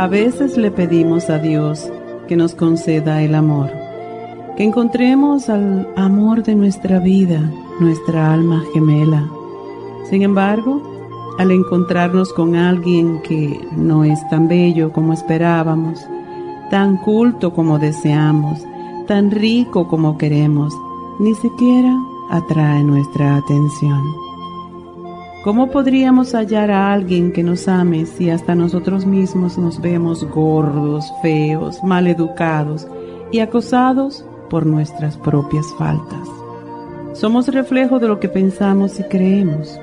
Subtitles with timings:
[0.00, 1.92] A veces le pedimos a Dios
[2.26, 3.70] que nos conceda el amor,
[4.56, 7.38] que encontremos al amor de nuestra vida,
[7.80, 9.30] nuestra alma gemela.
[10.08, 10.80] Sin embargo,
[11.38, 16.00] al encontrarnos con alguien que no es tan bello como esperábamos,
[16.70, 18.58] tan culto como deseamos,
[19.06, 20.74] tan rico como queremos,
[21.18, 21.94] ni siquiera
[22.30, 24.29] atrae nuestra atención.
[25.42, 31.10] ¿Cómo podríamos hallar a alguien que nos ame si hasta nosotros mismos nos vemos gordos,
[31.22, 32.86] feos, mal educados
[33.32, 36.28] y acosados por nuestras propias faltas?
[37.14, 39.80] Somos reflejo de lo que pensamos y creemos.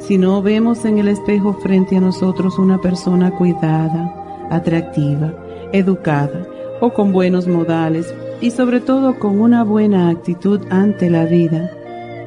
[0.00, 5.32] Si no vemos en el espejo frente a nosotros una persona cuidada, atractiva,
[5.72, 6.48] educada
[6.80, 11.70] o con buenos modales y sobre todo con una buena actitud ante la vida,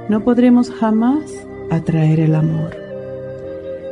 [0.07, 2.75] no podremos jamás atraer el amor.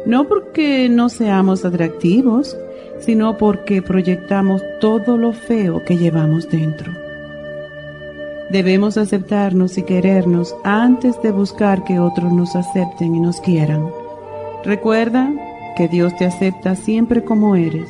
[0.05, 2.57] No porque no seamos atractivos,
[2.99, 6.91] sino porque proyectamos todo lo feo que llevamos dentro.
[8.49, 13.89] Debemos aceptarnos y querernos antes de buscar que otros nos acepten y nos quieran.
[14.63, 15.31] Recuerda
[15.77, 17.89] que Dios te acepta siempre como eres,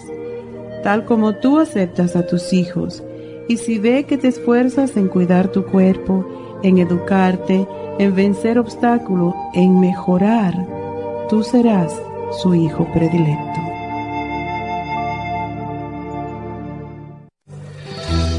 [0.83, 3.03] tal como tú aceptas a tus hijos,
[3.47, 6.25] y si ve que te esfuerzas en cuidar tu cuerpo,
[6.63, 10.67] en educarte, en vencer obstáculos, en mejorar,
[11.29, 11.93] tú serás
[12.41, 13.61] su hijo predilecto.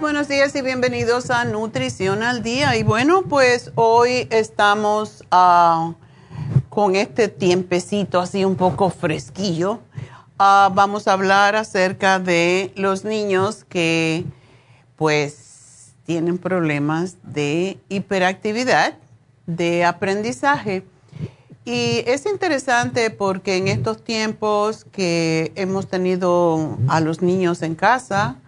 [0.00, 2.76] Buenos días y bienvenidos a Nutrición al Día.
[2.76, 5.94] Y bueno, pues hoy estamos ah,
[6.68, 9.80] con este tiempecito así un poco fresquillo.
[10.38, 14.24] Ah, vamos a hablar acerca de los niños que
[14.96, 18.94] pues tienen problemas de hiperactividad,
[19.46, 20.84] de aprendizaje.
[21.64, 28.38] Y es interesante porque en estos tiempos que hemos tenido a los niños en casa,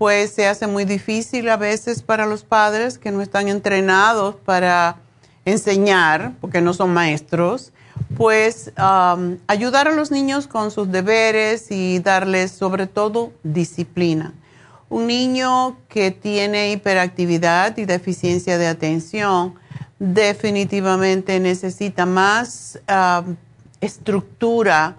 [0.00, 4.96] pues se hace muy difícil a veces para los padres que no están entrenados para
[5.44, 7.74] enseñar, porque no son maestros,
[8.16, 8.72] pues
[9.46, 14.32] ayudar a los niños con sus deberes y darles sobre todo disciplina.
[14.88, 19.56] Un niño que tiene hiperactividad y deficiencia de atención
[19.98, 22.80] definitivamente necesita más
[23.82, 24.96] estructura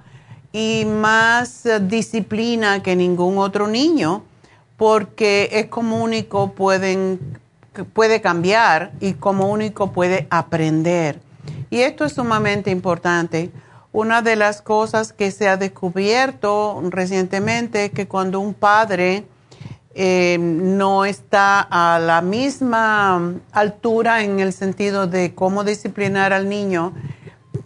[0.54, 4.26] y más disciplina que ningún otro niño
[4.82, 7.38] porque es como único pueden,
[7.94, 11.22] puede cambiar y como único puede aprender.
[11.70, 13.52] Y esto es sumamente importante.
[13.92, 19.26] Una de las cosas que se ha descubierto recientemente es que cuando un padre
[19.94, 26.96] eh, no está a la misma altura en el sentido de cómo disciplinar al niño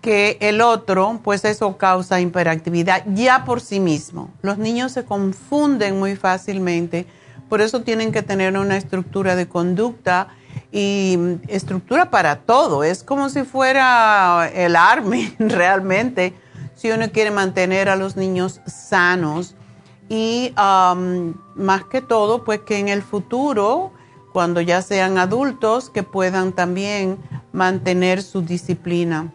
[0.06, 4.30] que el otro, pues eso causa hiperactividad ya por sí mismo.
[4.44, 7.08] Los niños se confunden muy fácilmente,
[7.50, 10.28] por eso tienen que tener una estructura de conducta
[10.72, 11.18] y
[11.48, 12.84] estructura para todo.
[12.84, 16.36] Es como si fuera el ARMY realmente,
[16.76, 19.56] si uno quiere mantener a los niños sanos
[20.08, 23.92] y um, más que todo, pues que en el futuro,
[24.34, 27.18] cuando ya sean adultos, que puedan también
[27.54, 29.34] mantener su disciplina.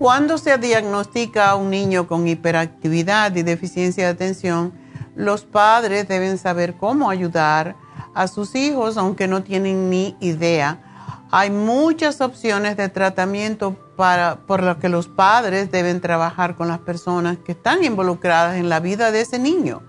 [0.00, 4.72] Cuando se diagnostica a un niño con hiperactividad y deficiencia de atención,
[5.14, 7.76] los padres deben saber cómo ayudar
[8.14, 11.26] a sus hijos, aunque no tienen ni idea.
[11.30, 16.78] Hay muchas opciones de tratamiento para, por lo que los padres deben trabajar con las
[16.78, 19.82] personas que están involucradas en la vida de ese niño.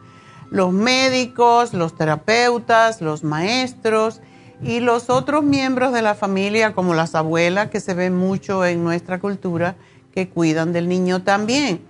[0.50, 4.20] Los médicos, los terapeutas, los maestros
[4.62, 8.84] y los otros miembros de la familia, como las abuelas, que se ven mucho en
[8.84, 9.78] nuestra cultura,
[10.14, 11.82] que cuidan del niño también.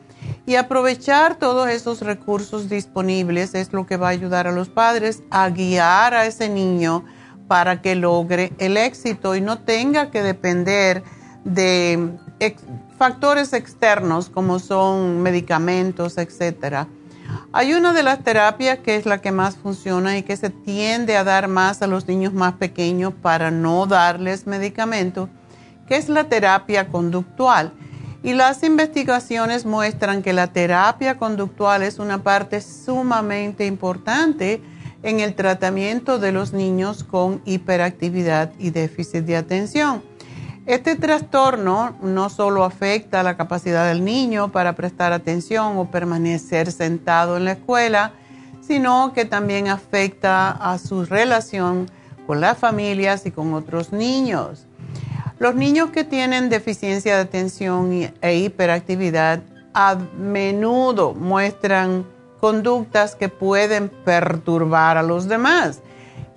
[0.46, 5.24] Y aprovechar todos esos recursos disponibles es lo que va a ayudar a los padres
[5.32, 7.06] a guiar a ese niño
[7.48, 11.04] para que logre el éxito y no tenga que depender
[11.44, 12.14] de
[12.98, 16.88] factores externos como son medicamentos, etcétera.
[17.54, 21.18] Hay una de las terapias que es la que más funciona y que se tiende
[21.18, 25.30] a dar más a los niños más pequeños para no darles medicamentos,
[25.88, 27.74] que es la terapia conductual.
[28.24, 34.62] Y las investigaciones muestran que la terapia conductual es una parte sumamente importante
[35.02, 40.04] en el tratamiento de los niños con hiperactividad y déficit de atención.
[40.68, 47.38] Este trastorno no solo afecta la capacidad del niño para prestar atención o permanecer sentado
[47.38, 48.14] en la escuela,
[48.62, 51.90] sino que también afecta a su relación
[52.28, 54.68] con las familias y con otros niños.
[55.42, 59.42] Los niños que tienen deficiencia de atención e hiperactividad
[59.74, 62.06] a menudo muestran
[62.40, 65.82] conductas que pueden perturbar a los demás.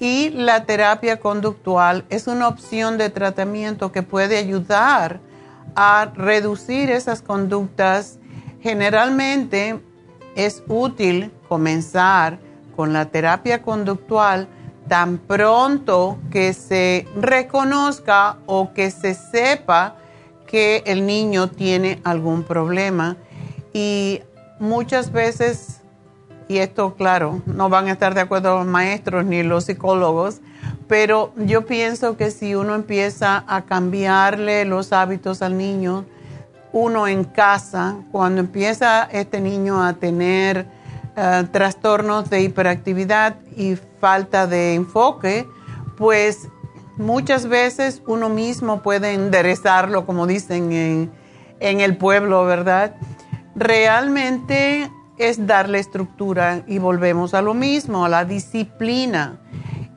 [0.01, 5.21] Y la terapia conductual es una opción de tratamiento que puede ayudar
[5.77, 8.19] a reducir esas conductas.
[8.63, 9.83] Generalmente
[10.35, 12.39] es útil comenzar
[12.75, 14.49] con la terapia conductual
[14.89, 19.97] tan pronto que se reconozca o que se sepa
[20.47, 23.17] que el niño tiene algún problema.
[23.73, 24.21] Y
[24.59, 25.81] muchas veces,
[26.49, 30.41] y esto claro, no van a estar de acuerdo los maestros ni los psicólogos,
[30.87, 36.05] pero yo pienso que si uno empieza a cambiarle los hábitos al niño,
[36.73, 40.67] uno en casa, cuando empieza este niño a tener
[41.17, 45.49] eh, trastornos de hiperactividad y falta de enfoque,
[45.97, 46.49] pues
[46.97, 51.13] muchas veces uno mismo puede enderezarlo, como dicen en,
[51.61, 52.97] en el pueblo, ¿verdad?
[53.55, 59.41] Realmente es darle estructura y volvemos a lo mismo, a la disciplina.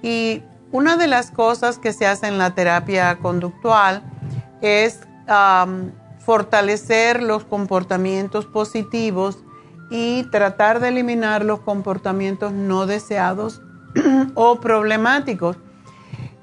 [0.01, 4.03] Y una de las cosas que se hace en la terapia conductual
[4.61, 4.99] es
[6.19, 9.39] fortalecer los comportamientos positivos
[9.89, 13.61] y tratar de eliminar los comportamientos no deseados
[14.35, 15.57] o problemáticos.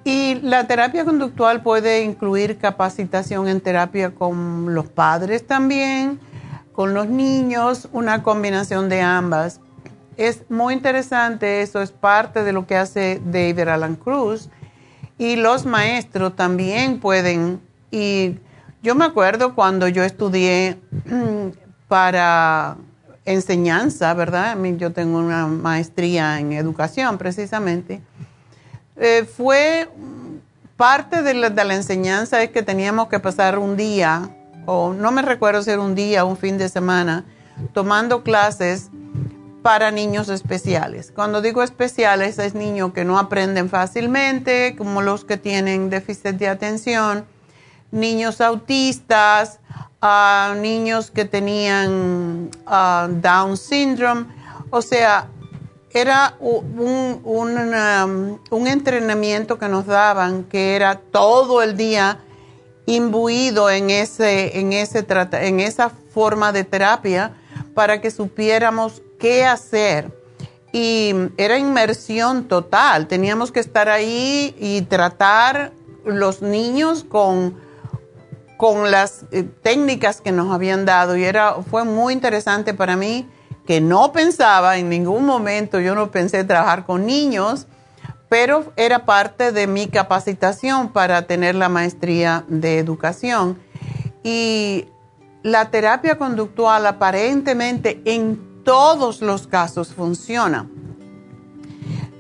[0.05, 6.21] Y la terapia conductual puede incluir capacitación en terapia con los padres también,
[6.73, 9.61] con los niños, una combinación de ambas.
[10.17, 14.51] Es muy interesante, eso es parte de lo que hace David Alan Cruz.
[15.17, 17.61] Y los maestros también pueden,
[17.91, 18.37] y
[18.83, 20.79] yo me acuerdo cuando yo estudié
[21.89, 22.77] para
[23.25, 24.57] enseñanza, ¿verdad?
[24.77, 28.01] Yo tengo una maestría en educación precisamente.
[28.97, 29.89] Eh, fue
[30.77, 34.31] parte de la, de la, enseñanza es que teníamos que pasar un día,
[34.67, 37.25] o no me recuerdo si era un día un fin de semana,
[37.73, 38.91] tomando clases
[39.63, 41.11] para niños especiales.
[41.11, 46.49] Cuando digo especiales es niños que no aprenden fácilmente, como los que tienen déficit de
[46.49, 47.25] atención,
[47.91, 49.61] niños autistas,
[50.07, 54.27] a niños que tenían Down syndrome.
[54.69, 55.29] O sea,
[55.95, 62.19] era un, um, un, entrenamiento que nos daban que era todo el día
[62.85, 67.33] imbuido en, ese, en, ese, en esa forma de terapia
[67.73, 70.13] para que supiéramos qué hacer.
[70.71, 73.07] Y era inmersión total.
[73.07, 75.73] Teníamos que estar ahí y tratar
[76.05, 77.65] los niños con
[78.57, 83.29] con las eh, técnicas que nos habían dado y era, fue muy interesante para mí
[83.67, 87.67] que no pensaba en ningún momento, yo no pensé trabajar con niños,
[88.29, 93.59] pero era parte de mi capacitación para tener la maestría de educación.
[94.23, 94.87] Y
[95.43, 100.67] la terapia conductual aparentemente en todos los casos funciona.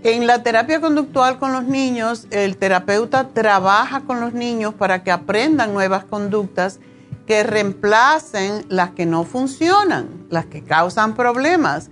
[0.05, 5.11] En la terapia conductual con los niños, el terapeuta trabaja con los niños para que
[5.11, 6.79] aprendan nuevas conductas
[7.27, 11.89] que reemplacen las que no funcionan, las que causan problemas.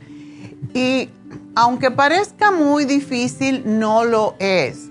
[0.75, 1.09] Y
[1.55, 4.91] aunque parezca muy difícil, no lo es.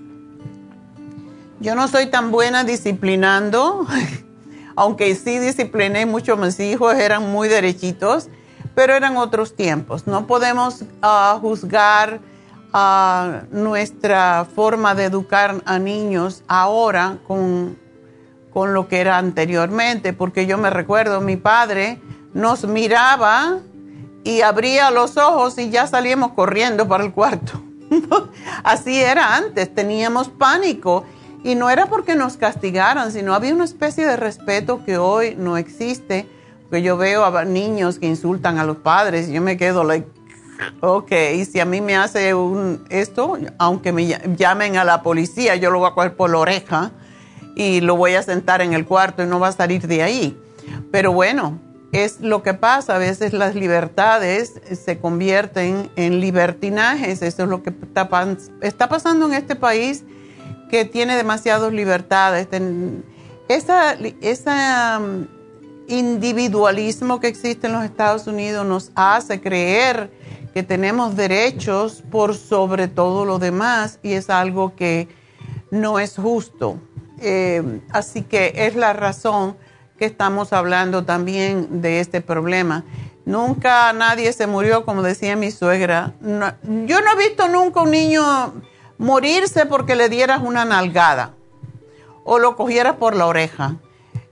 [1.60, 3.86] Yo no soy tan buena disciplinando,
[4.74, 8.30] aunque sí discipliné mucho a mis hijos, eran muy derechitos,
[8.74, 10.08] pero eran otros tiempos.
[10.08, 12.31] No podemos ah, juzgar
[12.72, 17.82] ah, nuestra forma de educar a niños ahora con
[18.52, 22.00] con lo que era anteriormente, porque yo me recuerdo, mi padre
[22.34, 23.58] nos miraba
[24.24, 27.62] y abría los ojos y ya salíamos corriendo para el cuarto.
[28.62, 31.04] Así era antes, teníamos pánico
[31.42, 35.56] y no era porque nos castigaran, sino había una especie de respeto que hoy no
[35.56, 36.28] existe,
[36.62, 40.06] porque yo veo a niños que insultan a los padres y yo me quedo like,
[40.80, 42.34] ok, y si a mí me hace
[42.90, 46.90] esto, aunque me llamen a la policía, yo lo voy a coger por la oreja
[47.54, 50.38] y lo voy a sentar en el cuarto y no va a salir de ahí.
[50.90, 51.58] Pero bueno,
[51.92, 52.96] es lo que pasa.
[52.96, 57.22] A veces las libertades se convierten en libertinajes.
[57.22, 58.08] Eso es lo que está,
[58.88, 60.04] pasando en este país
[60.70, 62.48] que tiene demasiadas libertades.
[63.48, 64.52] Ese
[64.98, 65.26] um,
[65.86, 70.10] individualismo que existe en los Estados Unidos nos hace creer
[70.52, 75.08] que tenemos derechos por sobre todo lo demás y es algo que
[75.70, 76.78] no es justo.
[77.20, 79.56] Eh, así que es la razón
[79.98, 82.84] que estamos hablando también de este problema.
[83.24, 86.14] Nunca nadie se murió, como decía mi suegra.
[86.20, 88.54] yo no he visto nunca un niño
[88.98, 91.34] morirse porque le dieras una nalgada
[92.24, 93.76] o lo cogieras por la oreja.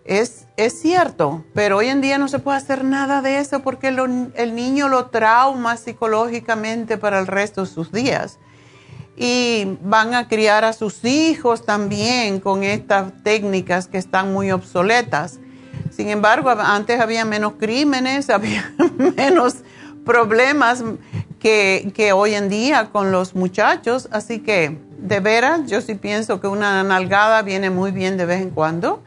[0.04, 3.88] Es, es cierto, pero hoy en día no se puede hacer nada de eso porque
[3.88, 8.38] el niño lo trauma psicológicamente para el resto de sus días
[9.16, 15.38] y van a criar a sus hijos también con estas técnicas que están muy obsoletas.
[15.90, 18.72] Sin embargo, antes había menos crímenes, había
[19.16, 19.56] menos
[20.06, 20.82] problemas
[21.38, 26.46] que, hoy en día con los muchachos, así que de veras yo sí pienso que
[26.46, 29.02] una nalgada viene muy bien de vez en cuando.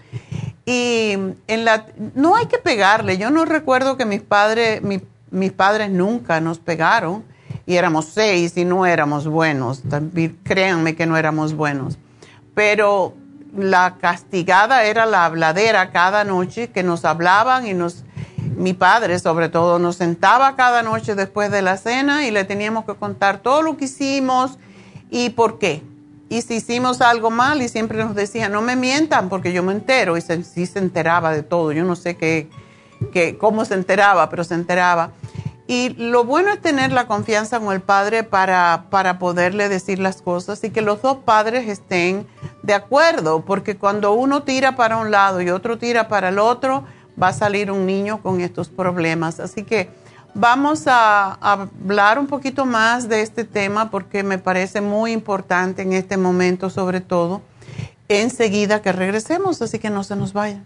[0.65, 1.11] Y
[1.47, 4.81] en la, no hay que pegarle, yo no recuerdo que mis padres,
[5.29, 7.23] mis padres nunca nos pegaron
[7.65, 9.81] y éramos seis y no éramos buenos.
[10.43, 11.97] Créanme que no éramos buenos.
[12.53, 13.13] Pero
[13.55, 18.03] la castigada era la habladera cada noche que nos hablaban y nos,
[18.37, 22.85] mi padre sobre todo, nos sentaba cada noche después de la cena y le teníamos
[22.85, 24.57] que contar todo lo que hicimos
[25.09, 25.83] y por qué.
[26.33, 29.71] Y si hicimos algo mal y siempre nos decía, no me mientan porque yo me
[29.71, 31.71] entero y sí se enteraba de todo.
[31.71, 32.49] Yo no sé qué,
[33.11, 35.11] qué, cómo se enteraba, pero se enteraba.
[35.67, 40.23] Y lo bueno es tener la confianza con el padre para, para poderle decir las
[40.23, 42.25] cosas y que los dos padres estén
[42.63, 46.83] de acuerdo, porque cuando uno tira para un lado y otro tira para el otro,
[47.21, 49.39] va a salir un niño con estos problemas.
[49.39, 49.91] Así que
[50.33, 55.93] vamos a, hablar un poquito más de este tema porque me parece muy importante en
[55.93, 57.41] este momento, sobre todo,
[58.07, 60.65] enseguida que regresemos, así que no se nos vayan.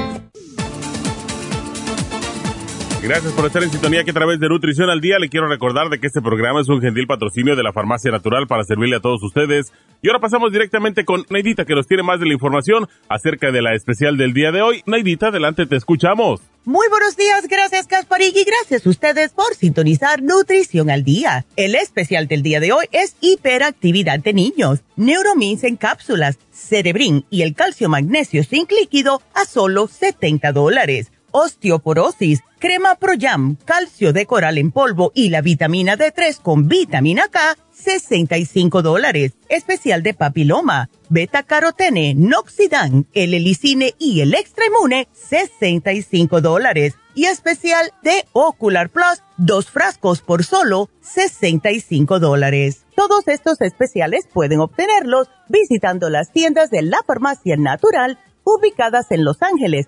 [3.03, 5.89] Gracias por estar en sintonía que a través de Nutrición al Día le quiero recordar
[5.89, 8.99] de que este programa es un gentil patrocinio de la Farmacia Natural para servirle a
[8.99, 9.73] todos ustedes.
[10.03, 13.63] Y ahora pasamos directamente con Neidita que nos tiene más de la información acerca de
[13.63, 14.83] la especial del día de hoy.
[14.85, 16.41] Neidita, adelante, te escuchamos.
[16.63, 21.43] Muy buenos días, gracias Gasparín y gracias a ustedes por sintonizar Nutrición al Día.
[21.55, 27.41] El especial del día de hoy es hiperactividad de niños, Neuromins en cápsulas, Cerebrin y
[27.41, 34.57] el calcio magnesio zinc líquido a solo 70 dólares osteoporosis, crema Proyam, calcio de coral
[34.57, 39.33] en polvo y la vitamina D3 con vitamina K, 65 dólares.
[39.49, 46.95] Especial de papiloma, beta carotene, noxidan, el helicine y el extra inmune, 65 dólares.
[47.13, 52.85] Y especial de Ocular Plus, dos frascos por solo 65 dólares.
[52.95, 59.41] Todos estos especiales pueden obtenerlos visitando las tiendas de la farmacia natural ubicadas en Los
[59.41, 59.87] Ángeles,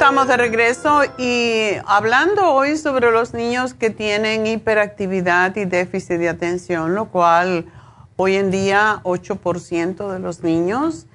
[0.00, 6.28] Estamos de regreso y hablando hoy sobre los niños que tienen hiperactividad y déficit de
[6.28, 7.66] atención, lo cual
[8.14, 11.06] hoy en día 8% de los niños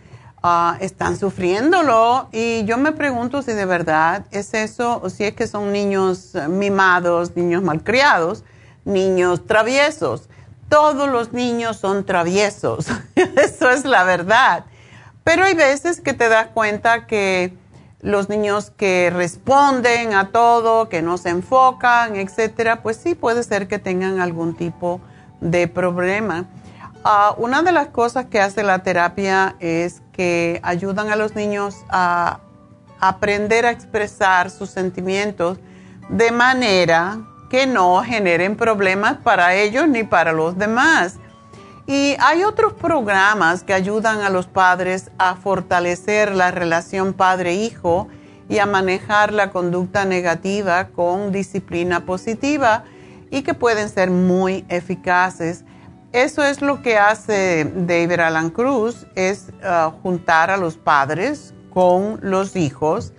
[0.43, 5.33] uh, están sufriéndolo y yo me pregunto si de verdad es eso o si es
[5.33, 8.43] que son niños mimados, niños malcriados,
[8.83, 10.27] niños traviesos.
[10.67, 14.65] Todos los niños son traviesos, eso es la verdad.
[15.23, 17.62] Pero hay veces que te das cuenta que
[18.03, 23.67] los niños que responden a todo, que no se enfocan, etcétera, pues sí puede ser
[23.69, 24.99] que tengan algún tipo
[25.39, 26.45] de problema.
[27.05, 31.77] Ah, una de las cosas que hace la terapia es que ayudan a los niños
[31.89, 32.39] a
[32.99, 35.57] aprender a expresar sus sentimientos
[36.09, 41.19] de manera que no generen problemas para ellos ni para los demás.
[41.85, 48.07] Y hay otros programas que ayudan a los padres a fortalecer la relación padre-hijo
[48.47, 52.85] y a manejar la conducta negativa con disciplina positiva
[53.29, 55.65] y que pueden ser muy eficaces.
[56.13, 62.19] Eso es lo que hace David Alan Cruz, es uh, juntar a los padres con
[62.21, 63.13] los hijos.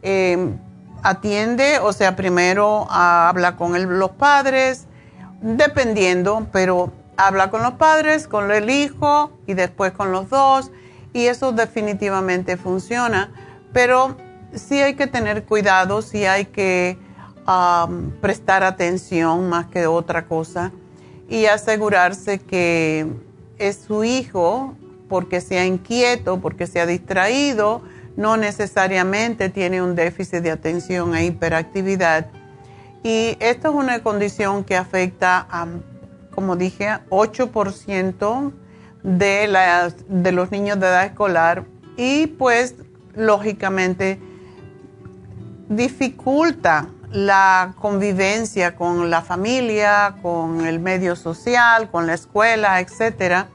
[0.00, 0.58] Em,
[1.02, 4.86] atiende, o sea, primero habla con los padres,
[5.42, 10.70] dependiendo, pero habla con los padres, con el hijo y después con los dos
[11.12, 13.32] y eso definitivamente funciona,
[13.72, 14.16] pero
[14.54, 16.96] sí hay que tener cuidado, sí hay que
[18.20, 20.70] prestar atención más que otra cosa
[21.28, 23.06] y asegurarse que
[23.58, 24.74] es su hijo
[25.08, 27.82] porque sea inquieto, porque sea distraído,
[28.16, 32.26] no necesariamente tiene un déficit de atención e hiperactividad.
[33.02, 35.66] Y esto es una condición que afecta a
[36.38, 38.52] como dije, 8%
[39.02, 41.64] de, de los niños de edad escolar
[41.96, 42.76] y pues
[43.16, 44.20] lógicamente
[45.68, 53.46] dificulta la convivencia con la familia, con el medio social, con la escuela, etc.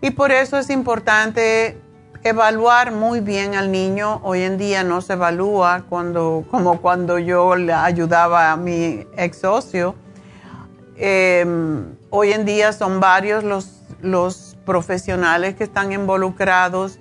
[0.00, 1.78] Y por eso es importante
[2.22, 4.22] evaluar muy bien al niño.
[4.22, 9.40] Hoy en día no se evalúa cuando, como cuando yo le ayudaba a mi ex
[9.40, 9.94] socio.
[11.00, 16.98] Em, Hoy en día son varios los, los profesionales que están involucrados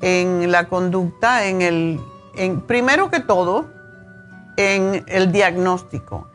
[0.00, 2.00] en la conducta, en el,
[2.36, 3.66] en, primero que todo,
[4.56, 6.28] en el diagnóstico.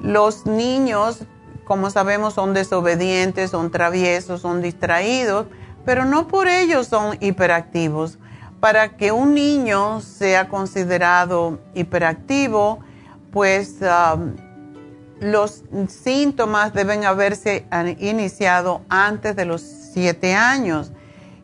[0.00, 1.24] Los niños,
[1.64, 5.46] como sabemos, son desobedientes, son traviesos, son distraídos,
[5.84, 8.18] pero no por ello son hiperactivos.
[8.60, 12.78] Para que un niño sea considerado hiperactivo,
[13.32, 14.34] pues um,
[15.20, 17.66] los síntomas deben haberse
[17.98, 20.92] iniciado antes de los siete años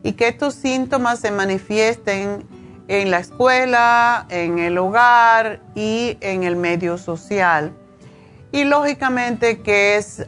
[0.03, 2.45] y que estos síntomas se manifiesten
[2.87, 7.71] en la escuela, en el hogar y en el medio social.
[8.51, 10.27] Y lógicamente que es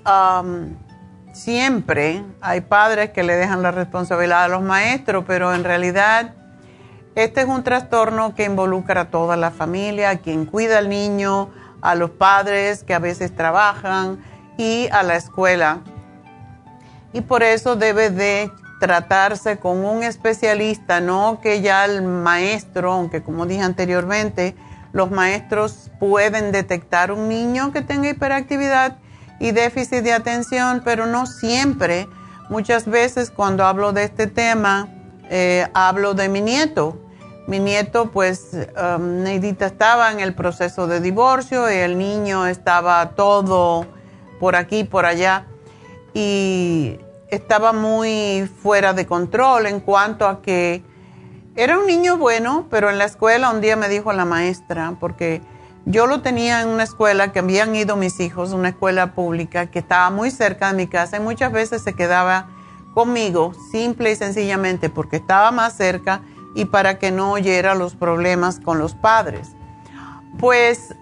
[1.34, 6.34] siempre, hay padres que le dejan la responsabilidad a los maestros, pero en realidad
[7.16, 11.50] Este es un trastorno que involucra a toda la familia, a quien cuida al niño,
[11.90, 14.20] a los padres que a veces trabajan
[14.58, 15.80] y a la escuela.
[17.14, 23.24] Y por eso debe de tratarse con un especialista, no que ya el maestro, aunque
[23.24, 24.56] como dije anteriormente,
[24.92, 28.98] los maestros pueden detectar un niño que tenga hiperactividad
[29.40, 32.08] y déficit de atención, pero no siempre.
[32.50, 34.88] Muchas veces cuando hablo de este tema,
[35.30, 37.05] eh, hablo de mi nieto.
[37.48, 38.58] Mi nieto, pues,
[38.98, 43.86] um, Neidita estaba en el proceso de divorcio y el niño estaba todo
[44.40, 45.46] por aquí, por allá.
[46.16, 50.84] Y estaba muy fuera de control en cuanto a que
[51.56, 55.42] era un niño bueno, pero en la escuela un día me dijo la maestra, porque
[55.86, 59.80] yo lo tenía en una escuela que habían ido mis hijos, una escuela pública que
[59.80, 62.50] estaba muy cerca de mi casa y muchas veces se quedaba
[62.96, 66.22] conmigo, simple y sencillamente porque estaba más cerca
[66.56, 69.50] y para que no oyera los problemas con los padres.
[70.40, 70.96] Pues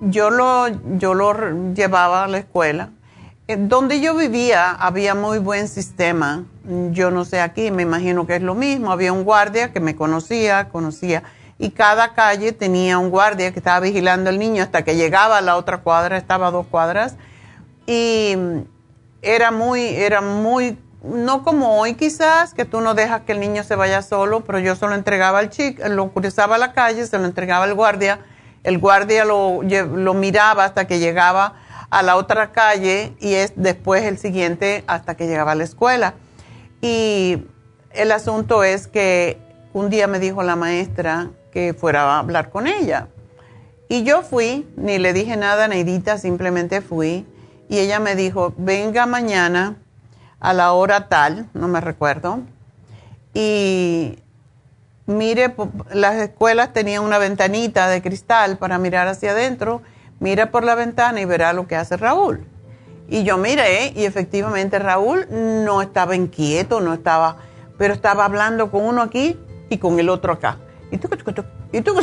[0.00, 2.90] yo, lo, yo lo llevaba a la escuela
[3.48, 6.44] eh, donde yo vivía había muy buen sistema.
[6.92, 8.92] Yo no sé aquí, me imagino que es lo mismo.
[8.92, 11.24] Había un guardia que me conocía, conocía.
[11.58, 15.40] Y cada calle tenía un guardia que estaba vigilando al niño hasta que llegaba a
[15.40, 17.16] la otra cuadra, estaba a dos cuadras.
[17.86, 18.36] Y
[19.22, 23.64] era muy, era muy, no como hoy quizás, que tú no dejas que el niño
[23.64, 27.06] se vaya solo, pero yo se lo entregaba al chico, lo cruzaba a la calle,
[27.06, 28.20] se lo entregaba al guardia.
[28.62, 31.54] El guardia lo, lo miraba hasta que llegaba
[31.90, 36.14] a la otra calle y es después el siguiente hasta que llegaba a la escuela.
[36.80, 37.44] Y
[37.90, 39.38] el asunto es que
[39.72, 43.08] un día me dijo la maestra que fuera a hablar con ella.
[43.88, 47.26] Y yo fui, ni le dije nada a Neidita, simplemente fui.
[47.68, 49.76] Y ella me dijo, venga mañana
[50.42, 52.40] a la hora tal, no me recuerdo.
[53.32, 54.18] Y
[55.06, 55.54] mire,
[55.92, 59.82] las escuelas tenían una ventanita de cristal para mirar hacia adentro
[60.18, 62.46] mira por la ventana y verá lo que hace Raúl.
[63.08, 67.36] Y yo miré y efectivamente Raúl no estaba inquieto, no estaba,
[67.78, 70.58] pero estaba hablando con uno aquí y con el otro acá.
[70.90, 70.96] Y
[71.72, 71.94] y tú,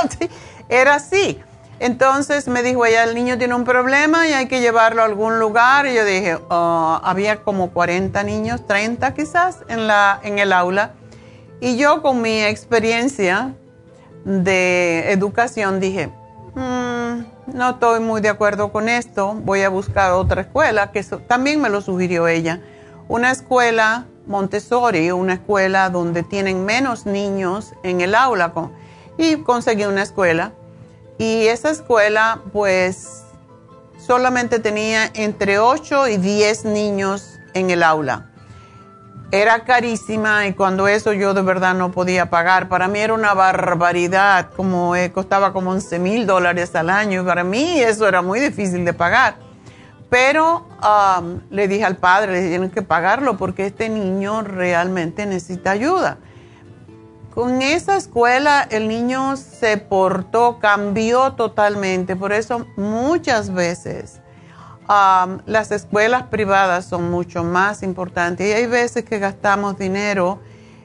[0.68, 1.40] era así.
[1.82, 5.40] Entonces me dijo ella, el niño tiene un problema y hay que llevarlo a algún
[5.40, 5.84] lugar.
[5.88, 10.92] Y yo dije, oh, había como 40 niños, 30 quizás en, la, en el aula.
[11.60, 13.56] Y yo con mi experiencia
[14.24, 16.12] de educación dije,
[16.54, 21.60] mmm, no estoy muy de acuerdo con esto, voy a buscar otra escuela, que también
[21.60, 22.60] me lo sugirió ella.
[23.08, 28.52] Una escuela Montessori, una escuela donde tienen menos niños en el aula.
[29.18, 30.52] y conseguí una escuela.
[31.18, 33.24] Y esa escuela, pues,
[33.98, 38.32] solamente tenía entre 8 y 10 niños en el aula
[39.32, 42.68] era carísima y cuando eso yo de verdad no podía pagar.
[42.68, 47.42] Para mí era una barbaridad, como eh, costaba como 11 mil dólares al año para
[47.42, 49.36] mí eso era muy difícil de pagar.
[50.10, 55.70] Pero um, le dije al padre, le tienen que pagarlo porque este niño realmente necesita
[55.70, 56.18] ayuda.
[57.34, 62.14] Con esa escuela el niño se portó, cambió totalmente.
[62.14, 64.20] Por eso muchas veces
[65.46, 70.40] las escuelas privadas son mucho más importantes y hay veces que gastamos dinero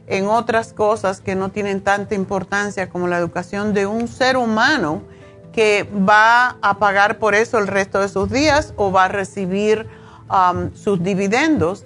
[0.08, 5.02] en otras cosas que no tienen tanta importancia como la educación de un ser humano
[5.52, 9.90] que va a pagar por eso el resto de sus días o va a recibir
[10.76, 11.86] sus dividendos.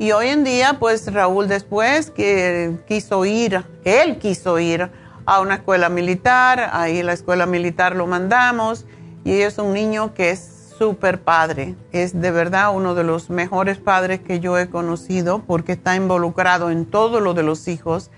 [0.00, 4.90] Y hoy en día, pues Raúl después que quiso ir, él quiso ir
[5.26, 8.86] a una escuela militar, ahí la escuela militar lo mandamos
[9.24, 11.74] y es un niño que es súper padre.
[11.92, 16.70] Es de verdad uno de los mejores padres que yo he conocido porque está involucrado
[16.70, 18.10] en todo lo de los hijos.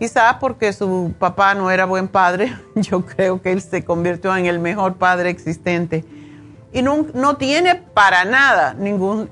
[0.00, 4.46] Quizás porque su papá no era buen padre, yo creo que él se convirtió en
[4.46, 6.04] el mejor padre existente.
[6.72, 9.30] Y no, no tiene para nada ningún,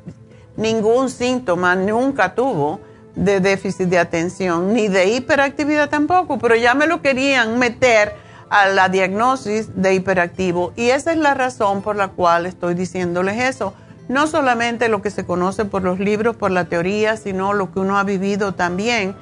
[0.59, 2.81] ningún síntoma, nunca tuvo
[3.15, 8.15] de déficit de atención, ni de hiperactividad tampoco, pero ya me lo querían meter
[8.51, 10.73] a la diagnosis de hiperactivo.
[10.77, 13.73] Y esa es la razón por la cual estoy diciéndoles eso.
[14.09, 17.81] No solamente lo que se conoce por los libros, por la teoría, sino lo que
[17.81, 19.15] uno ha vivido también.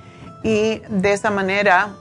[0.43, 1.97] Y de esa manera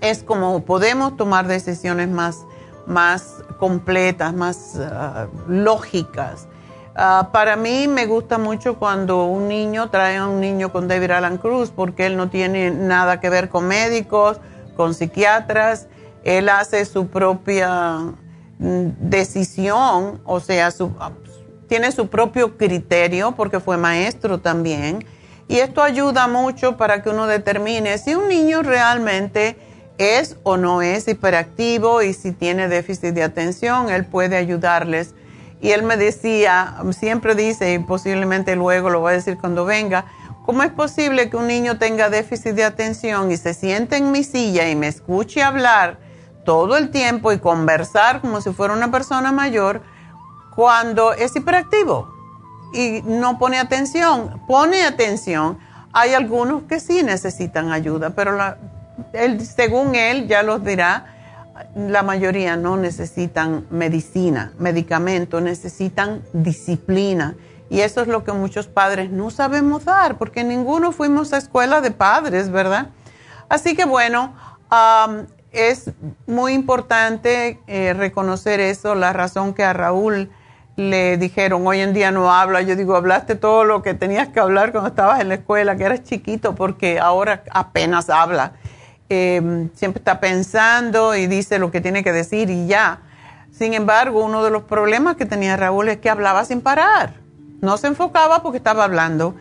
[0.00, 2.44] es como podemos tomar decisiones más,
[2.86, 6.46] más completas, más ah, lógicas.
[6.94, 11.12] Ah, para mí me gusta mucho cuando un niño trae a un niño con David
[11.12, 14.38] Alan Cruz porque él no tiene nada que ver con médicos,
[14.76, 15.88] con psiquiatras
[16.24, 17.98] él hace su propia
[18.58, 20.72] mm, decisión, o sea,
[21.68, 25.04] tiene su propio criterio porque fue maestro también.
[25.48, 29.56] Y esto ayuda mucho para que uno determine si un niño realmente
[29.98, 35.14] es o no es hiperactivo y si tiene déficit de atención, él puede ayudarles.
[35.62, 40.06] Y él me decía, siempre dice, y posiblemente luego lo voy a decir cuando venga,
[40.44, 44.24] ¿cómo es posible que un niño tenga déficit de atención y se siente en mi
[44.24, 46.00] silla y me escuche hablar
[46.44, 49.82] todo el tiempo y conversar como si fuera una persona mayor
[50.56, 52.12] cuando es hiperactivo
[52.72, 54.42] y no pone atención?
[54.48, 55.58] Pone atención.
[55.92, 58.36] Hay algunos que sí necesitan ayuda, pero
[59.38, 61.21] según él, ya los dirá,
[61.74, 67.34] la mayoría no necesitan medicina, medicamento, necesitan disciplina.
[67.70, 71.80] Y eso es lo que muchos padres no sabemos dar, porque ninguno fuimos a escuela
[71.80, 72.88] de padres, ¿verdad?
[73.48, 74.34] Así que bueno,
[75.52, 75.90] es
[76.26, 80.30] muy importante eh, reconocer eso, la razón que a Raúl
[80.76, 82.62] le dijeron, hoy en día no habla.
[82.62, 85.84] Yo digo, hablaste todo lo que tenías que hablar cuando estabas en la escuela, que
[85.84, 88.52] eras chiquito, porque ahora apenas habla.
[89.14, 93.00] Em, siempre está pensando y dice lo que tiene que decir y ya.
[93.50, 97.12] Sin embargo, uno de los problemas que tenía Raúl es que hablaba sin parar.
[97.60, 99.34] No se enfocaba porque estaba hablando.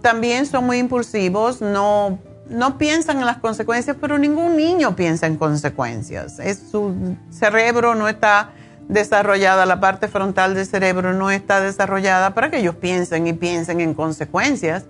[0.00, 5.36] también son muy impulsivos, no, no piensan en las consecuencias, pero ningún niño piensa en
[5.36, 6.38] consecuencias.
[6.38, 8.52] Es, su cerebro no está
[8.88, 13.82] desarrollada, la parte frontal del cerebro no está desarrollada para que ellos piensen y piensen
[13.82, 14.86] en consecuencias.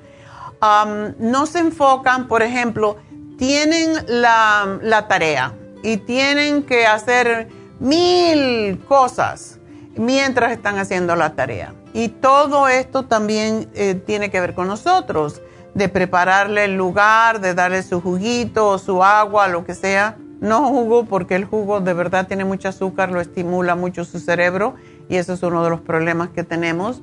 [1.18, 2.97] no se enfocan, por ejemplo,
[3.38, 7.49] tienen la, tarea y tienen que hacer
[7.81, 9.59] mil cosas
[9.97, 11.75] mientras están haciendo la tarea.
[11.92, 15.42] Y todo esto también eh, tiene que ver con nosotros,
[15.75, 20.16] de prepararle el lugar, de darle su juguito, su agua, lo que sea.
[20.40, 24.75] No jugo porque el jugo de verdad tiene mucho azúcar, lo estimula mucho su cerebro
[25.09, 27.03] y eso es uno de los problemas que tenemos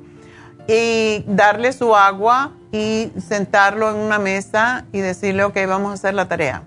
[0.69, 6.13] y darle su agua y sentarlo en una mesa y decirle, ok, vamos a hacer
[6.13, 6.61] la tarea.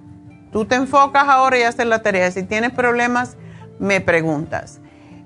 [0.50, 2.28] Tú te enfocas ahora y haces la tarea.
[2.32, 3.36] Si tienes problemas,
[3.78, 4.80] me preguntas.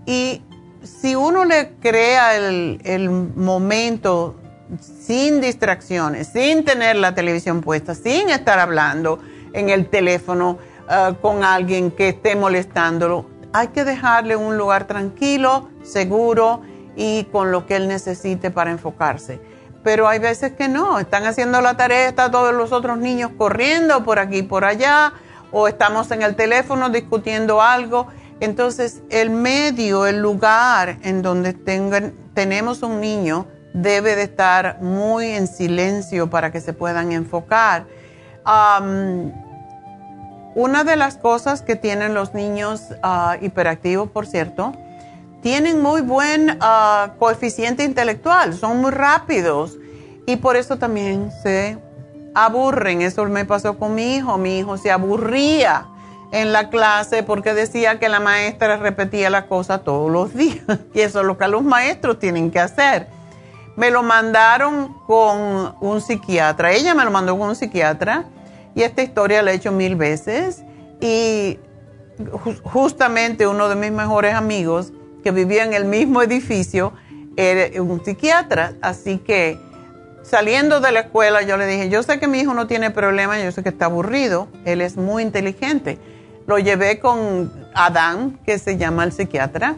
[0.05, 0.43] Y
[0.83, 4.37] si uno le crea el, momento
[4.79, 9.21] sin distracciones, sin tener la televisión puesta, sin estar hablando
[9.55, 10.59] en el teléfono
[10.91, 16.61] uh, con alguien que esté molestándolo, hay que dejarle un lugar tranquilo, seguro
[16.97, 19.41] y con lo que él necesite para enfocarse.
[19.85, 24.03] Pero hay veces que no, están haciendo la tarea, están todos los otros niños corriendo
[24.03, 25.13] por aquí y por allá,
[25.53, 28.09] o estamos en el teléfono discutiendo algo.
[28.41, 35.27] Entonces, el medio, el lugar en donde tengan, tenemos un niño debe de estar muy
[35.27, 37.87] en silencio para que se puedan enfocar.
[40.55, 44.73] una de las cosas que tienen los niños ah, hiperactivos, por cierto,
[45.47, 49.79] tienen muy buen ah, coeficiente intelectual, son muy rápidos
[50.27, 51.79] y por eso también se
[52.35, 53.01] aburren.
[53.01, 54.39] Eso me pasó con mi hijo.
[54.39, 55.87] Mi hijo se aburría
[56.33, 60.99] en la clase porque decía que la maestra repetía la cosa todos los días y
[60.99, 63.07] eso es lo que los maestros tienen que hacer.
[63.77, 68.25] Me lo mandaron con un psiquiatra, ella me lo mandó con un psiquiatra
[68.75, 70.65] y esta historia la he hecho mil veces
[71.01, 71.61] y
[72.65, 74.93] justamente uno de mis mejores amigos
[75.27, 76.93] que vivía en el mismo edificio,
[77.37, 78.75] era un psiquiatra.
[78.81, 79.59] Así que
[80.23, 83.37] saliendo de la escuela yo le dije, yo sé que mi hijo no tiene problema,
[83.43, 85.99] yo sé que está aburrido, él es muy inteligente.
[86.47, 89.75] Lo llevé con Adán, que se llama el psiquiatra,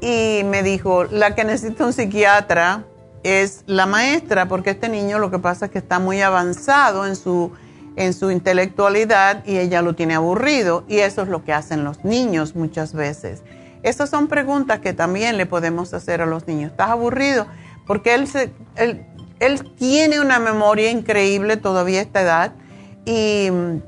[0.00, 2.84] y me dijo, la que necesita un psiquiatra
[3.24, 7.16] es la maestra, porque este niño lo que pasa es que está muy avanzado en
[7.16, 7.50] su,
[7.96, 12.04] en su intelectualidad y ella lo tiene aburrido, y eso es lo que hacen los
[12.04, 13.42] niños muchas veces.
[13.84, 16.70] Esas son preguntas que también le podemos hacer a los niños.
[16.70, 17.46] ¿Estás aburrido?
[17.86, 18.26] Porque él,
[19.40, 22.52] él, tiene una memoria increíble todavía a esta edad
[23.04, 23.82] y mm,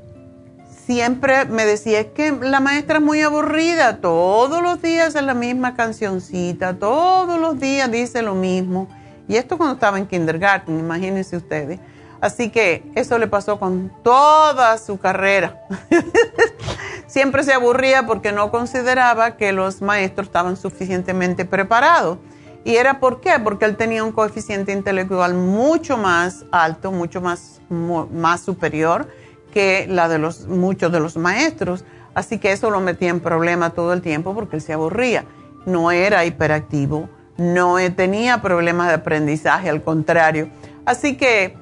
[0.85, 5.33] siempre me decía, es que la maestra es muy aburrida, todos los días es la
[5.33, 8.87] misma cancioncita, todos los días dice lo mismo.
[9.27, 11.79] Y esto cuando estaba en kindergarten, imagínense ustedes.
[12.21, 15.61] Así que eso le pasó con toda su carrera.
[17.07, 22.17] Siempre se aburría porque no consideraba que los maestros estaban suficientemente preparados.
[22.63, 23.39] ¿Y era por qué?
[23.41, 29.07] Porque él tenía un coeficiente intelectual mucho más alto, mucho más, más superior
[29.53, 31.85] que la de los, muchos de los maestros.
[32.13, 35.23] Así que eso lo metía en problema todo el tiempo porque él se aburría.
[35.65, 40.49] No era hiperactivo, no tenía problemas de aprendizaje, al contrario.
[40.85, 41.55] Así que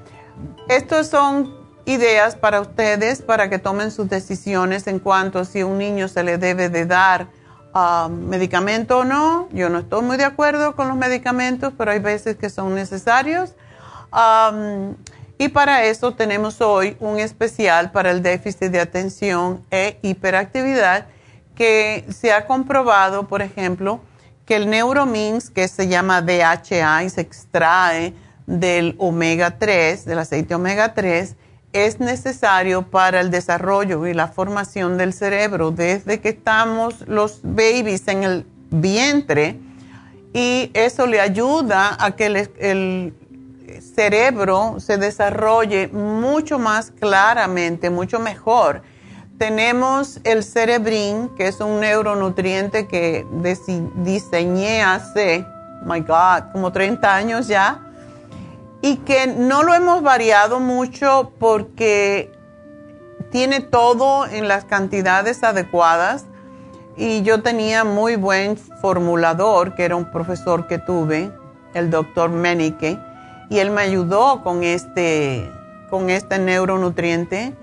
[0.68, 1.54] estos son
[1.86, 6.24] ideas para ustedes para que tomen sus decisiones en cuanto a si un niño se
[6.24, 7.28] le debe de dar
[7.74, 9.48] ah, medicamento o no.
[9.52, 13.54] Yo no estoy muy de acuerdo con los medicamentos, pero hay veces que son necesarios.
[15.38, 21.08] Y para eso tenemos hoy un especial para el déficit de atención e hiperactividad
[21.56, 24.00] que se ha comprobado, por ejemplo,
[24.46, 28.14] que el Neuromins, que se llama DHA se extrae
[28.48, 31.36] del omega 3, del aceite omega 3,
[31.74, 38.08] es necesario para el desarrollo y la formación del cerebro desde que estamos los babies
[38.08, 39.60] en el vientre
[40.34, 43.14] y eso le ayuda a que el,
[43.96, 48.84] cerebro se desarrolle mucho más claramente, mucho mejor.
[49.38, 53.26] Tenemos el cerebrin, que es un neuronutriente que
[53.96, 55.46] diseñé hace,
[55.86, 57.85] my God, como 30 años ya,
[58.82, 62.32] y que no lo hemos variado mucho porque
[63.32, 66.26] tiene todo en las cantidades adecuadas
[66.98, 71.32] y yo tenía muy buen formulador, que era un profesor que tuve,
[71.74, 72.98] el doctor Menike,
[73.50, 75.52] y él me ayudó con este,
[75.90, 77.54] con este neuronutriente.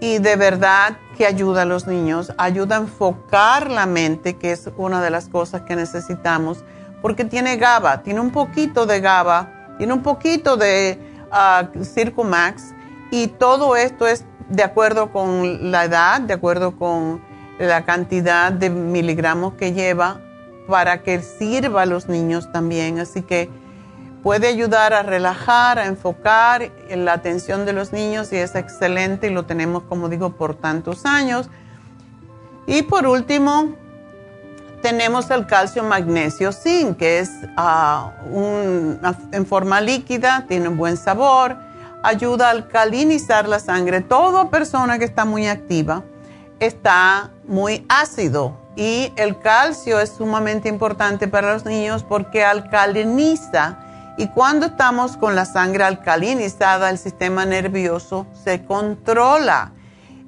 [0.00, 4.68] Y de verdad que ayuda a los niños, ayuda a enfocar la mente, que es
[4.76, 6.64] una de las cosas que necesitamos,
[7.00, 10.98] porque tiene GABA, tiene un poquito de GABA, tiene un poquito de
[11.30, 12.74] uh, Circumax,
[13.10, 17.20] y todo esto es de acuerdo con la edad, de acuerdo con
[17.58, 20.20] la cantidad de miligramos que lleva
[20.68, 22.98] para que sirva a los niños también.
[22.98, 23.48] Así que
[24.22, 29.28] puede ayudar a relajar, a enfocar en la atención de los niños y es excelente
[29.28, 31.48] y lo tenemos, como digo, por tantos años.
[32.66, 33.76] Y por último,
[34.86, 38.12] tenemos el calcio magnesio zinc, que es ah,
[39.32, 41.56] en forma líquida, tiene un buen sabor,
[42.04, 44.00] ayuda a alcalinizar la sangre.
[44.00, 46.04] Toda persona que está muy activa
[46.60, 53.78] está muy ácido y el calcio es sumamente importante para los niños porque alcaliniza
[54.16, 59.72] y cuando estamos con la sangre alcalinizada el sistema nervioso se controla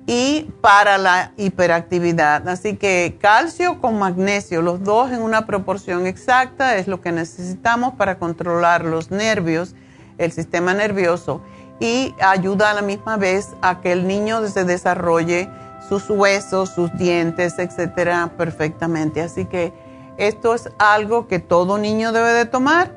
[0.08, 2.48] y para la hiperactividad.
[2.48, 7.92] Así que calcio con magnesio, los dos en una proporción exacta es lo que necesitamos
[7.92, 9.74] para controlar los nervios,
[10.16, 11.42] el sistema nervioso
[11.78, 15.50] y ayuda a la misma vez a que el niño se desarrolle
[15.90, 19.20] sus huesos, sus dientes, etcétera, perfectamente.
[19.20, 19.74] Así que
[20.16, 22.92] esto es algo que todo niño debe de tomar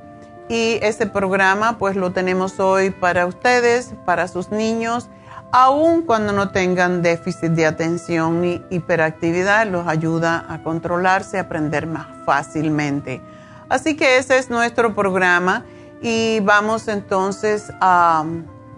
[0.47, 5.09] y ese programa pues lo tenemos hoy para ustedes, para sus niños,
[5.51, 11.87] aun cuando no tengan déficit de atención ni hiperactividad, los ayuda a controlarse, a aprender
[11.87, 13.21] más fácilmente.
[13.69, 15.65] Así que ese es nuestro programa
[16.01, 18.25] y vamos entonces a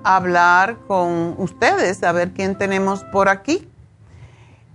[0.04, 3.68] hablar con ustedes, a ver quién tenemos por aquí.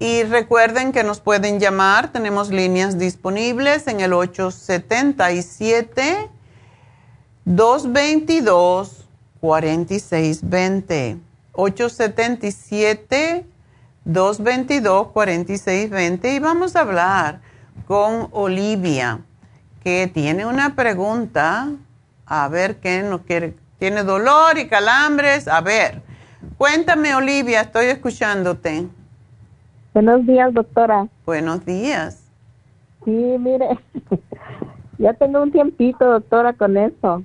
[0.01, 6.31] Y recuerden que nos pueden llamar, tenemos líneas disponibles en el 877
[7.45, 9.05] 222
[9.41, 11.28] 4620.
[11.61, 13.45] 877
[14.05, 17.41] 222 4620 y vamos a hablar
[17.89, 19.23] con Olivia
[19.83, 21.73] que tiene una pregunta,
[22.27, 26.01] a ver qué nos quiere, tiene dolor y calambres, a ver,
[26.57, 28.87] cuéntame Olivia, estoy escuchándote.
[29.95, 31.09] Buenos días, doctora.
[31.27, 32.23] Buenos días.
[33.05, 33.81] Sí, mire,
[34.99, 37.25] ya tengo un tiempito, doctora, con eso.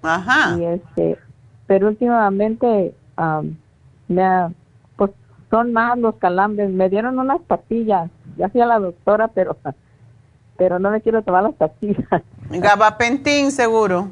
[0.00, 0.56] Ajá.
[0.58, 1.18] Y este,
[1.66, 2.94] pero últimamente
[4.08, 4.54] me
[4.96, 5.10] pues
[5.50, 6.70] son más los calambres.
[6.70, 8.10] Me dieron unas pastillas.
[8.36, 9.56] Ya fui a la doctora, pero
[10.56, 12.22] pero no me quiero tomar las pastillas.
[12.50, 14.10] Gabapentín, seguro.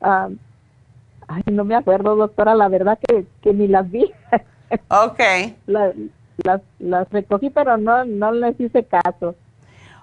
[0.00, 2.54] ay, no me acuerdo, doctora.
[2.54, 4.10] La verdad que, que ni las vi.
[4.88, 5.20] ok
[6.44, 9.34] las, las recogí, pero no, no les hice caso.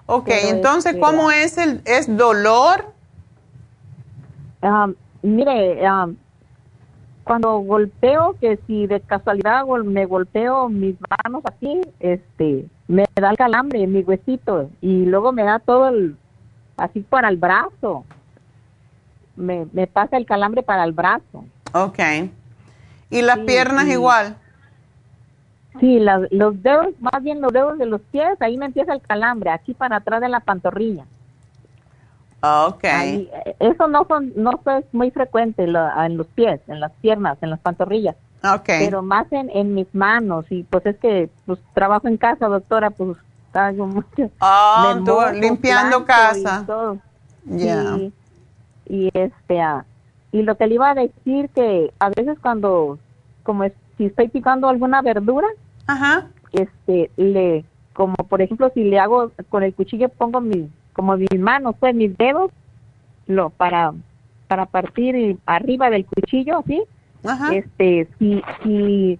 [0.06, 2.92] Ok, entonces, este, ¿cómo es el es dolor?
[4.62, 6.16] Um, mire, um,
[7.28, 13.36] cuando golpeo, que si de casualidad me golpeo mis manos aquí, este, me da el
[13.36, 16.16] calambre en mi huesito y luego me da todo el,
[16.78, 18.06] así para el brazo.
[19.36, 21.44] Me, me pasa el calambre para el brazo.
[21.74, 21.98] Ok.
[23.10, 24.36] ¿Y las piernas igual?
[25.80, 29.50] Sí, los dedos, más bien los dedos de los pies, ahí me empieza el calambre,
[29.50, 31.04] aquí para atrás de la pantorrilla.
[32.40, 32.84] Ok.
[33.58, 37.60] eso no son, no es muy frecuente en los pies, en las piernas, en las
[37.60, 38.16] pantorrillas.
[38.44, 38.66] Ok.
[38.66, 42.90] Pero más en, en mis manos y pues es que pues trabajo en casa, doctora,
[42.90, 43.16] pues
[43.52, 44.30] hago mucho.
[44.40, 46.64] Oh, limpiando casa.
[47.46, 48.12] Y
[48.86, 49.84] Y, este, ah,
[50.32, 52.98] y lo que le iba a decir que a veces cuando,
[53.42, 55.46] como es, si estoy picando alguna verdura,
[55.86, 56.28] Ajá.
[56.52, 57.64] Este, le,
[57.94, 61.94] como por ejemplo, si le hago con el cuchillo, pongo mi, como mis manos, pues
[61.94, 62.50] mis dedos,
[63.28, 63.92] lo, para,
[64.48, 66.82] para partir arriba del cuchillo, así,
[67.24, 67.54] Ajá.
[67.54, 69.18] este, si, si,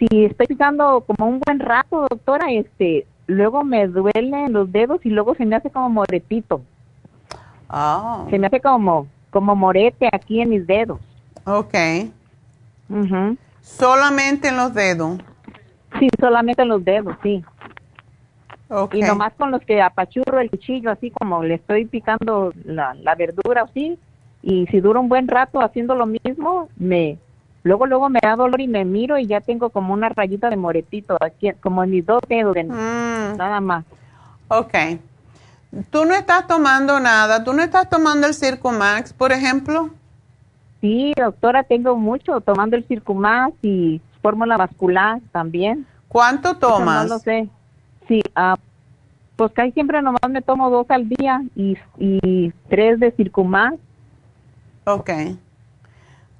[0.00, 5.10] si estoy picando como un buen rato, doctora, este, luego me duelen los dedos y
[5.10, 6.60] luego se me hace como moretito.
[7.68, 10.98] Ah, Se me hace como, como morete aquí en mis dedos.
[11.44, 11.74] ok.
[12.88, 13.36] Ujú.
[13.60, 15.18] Solamente en los dedos.
[16.00, 17.44] Sí, solamente en los dedos, sí.
[18.92, 23.14] Y nomás con los que apachurro el cuchillo, así como le estoy picando la, la
[23.14, 23.98] verdura, así.
[24.42, 27.18] Y si dura un buen rato haciendo lo mismo, me
[27.62, 30.56] luego luego me da dolor y me miro y ya tengo como una rayita de
[30.56, 33.84] moretito aquí, como en mis dos dedos, de- Mm, nada más.
[34.48, 34.74] ok.
[35.90, 37.44] Tú no estás tomando nada.
[37.44, 39.90] ¿Tú no estás tomando el Circo Max, por ejemplo?
[40.80, 45.86] Sí, doctora, tengo mucho tomando el Circumax y fórmula vascular también.
[46.08, 47.04] ¿Cuánto Eso tomas?
[47.06, 47.48] No lo sé.
[48.10, 48.56] Sí, ah,
[49.36, 53.76] pues casi siempre nomás me tomo dos al día y, y tres de Circumax.
[54.84, 55.10] Ok.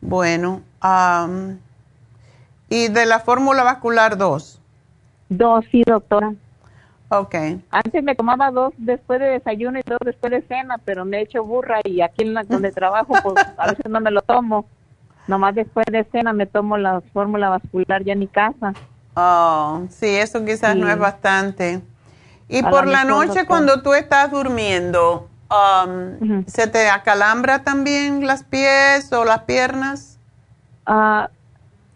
[0.01, 0.63] Bueno.
[0.81, 1.61] am,
[2.69, 4.61] ¿Y de la fórmula vascular 2?
[5.29, 6.35] Dos, sí, doctora.
[7.09, 7.37] Ok.
[7.71, 11.23] Antes me tomaba dos después de desayuno y dos después de cena, pero me he
[11.23, 14.67] hecho burra y aquí en la donde trabajo, pues a veces no me lo tomo.
[15.29, 18.75] Nomás después de cena me tomo la fórmula vascular ya en mi casa.
[19.17, 21.83] Oh, sí, eso quizás no es bastante.
[22.49, 25.29] Y A por la noche cuando tú estás durmiendo,
[26.21, 26.45] Ujú.
[26.47, 30.19] ¿se te acalambra también las pies o las piernas?
[30.87, 31.31] Ah,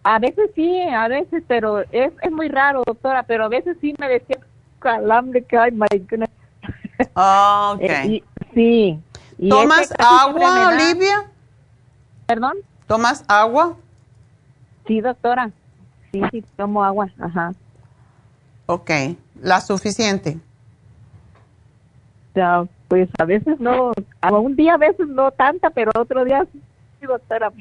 [0.04, 3.94] a veces sí, a veces, pero es, es muy raro, doctora, pero a veces sí
[3.98, 4.38] me decía
[4.78, 6.30] calambre que hay, my goodness.
[7.16, 7.82] Ah, ok.
[7.82, 9.00] Eh, y- sí.
[9.38, 11.24] Y ¿Tomas siempre agua, Olivia?
[12.26, 12.54] ¿Perdón?
[12.86, 13.74] ¿Tomas agua?
[14.86, 15.50] Sí, doctora.
[16.14, 17.52] Sí, sí, tomo agua, ajá.
[18.66, 18.90] Ok.
[19.42, 20.38] ¿La suficiente?
[22.36, 23.92] Ya, pues a veces no,
[24.30, 27.52] un día a veces no tanta, pero otro día sí, doctora.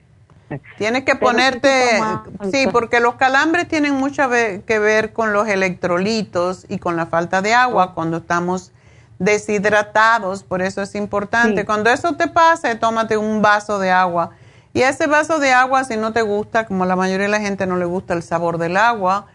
[0.77, 5.47] Tienes que Pero ponerte, toma, sí, porque los calambres tienen mucho que ver con los
[5.47, 8.71] electrolitos y con la falta de agua cuando estamos
[9.17, 11.61] deshidratados, por eso es importante.
[11.61, 11.65] Sí.
[11.65, 14.31] Cuando eso te pase, tómate un vaso de agua.
[14.73, 17.67] Y ese vaso de agua, si no te gusta, como la mayoría de la gente
[17.67, 19.27] no le gusta el sabor del agua,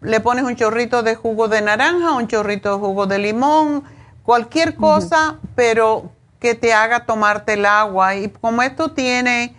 [0.00, 3.84] le pones un chorrito de jugo de naranja, un chorrito de jugo de limón,
[4.22, 6.10] cualquier cosa, pero
[6.40, 8.16] que te haga tomarte el agua.
[8.16, 9.54] Y como esto tiene,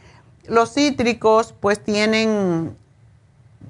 [0.48, 2.76] los cítricos, pues tienen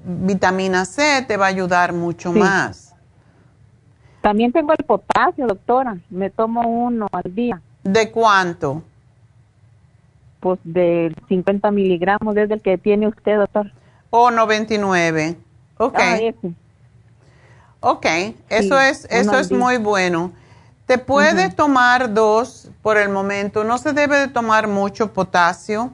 [0.04, 2.38] vitamina C, te va a ayudar mucho Sí.
[2.38, 2.94] más.
[4.22, 5.98] También tengo el potasio, doctora.
[6.08, 8.82] Me tomo uno al día, ¿De cuánto?
[10.44, 13.72] Pues de 50 miligramos, desde el que tiene usted, doctor.
[14.10, 15.38] O 99.
[15.78, 15.98] Ok.
[15.98, 16.18] Ah.
[17.80, 18.04] Ok,
[18.50, 20.32] eso Sí, es, eso es muy bueno.
[20.84, 23.64] Te puedes tomar dos por el momento.
[23.64, 25.92] No se debe de tomar mucho potasio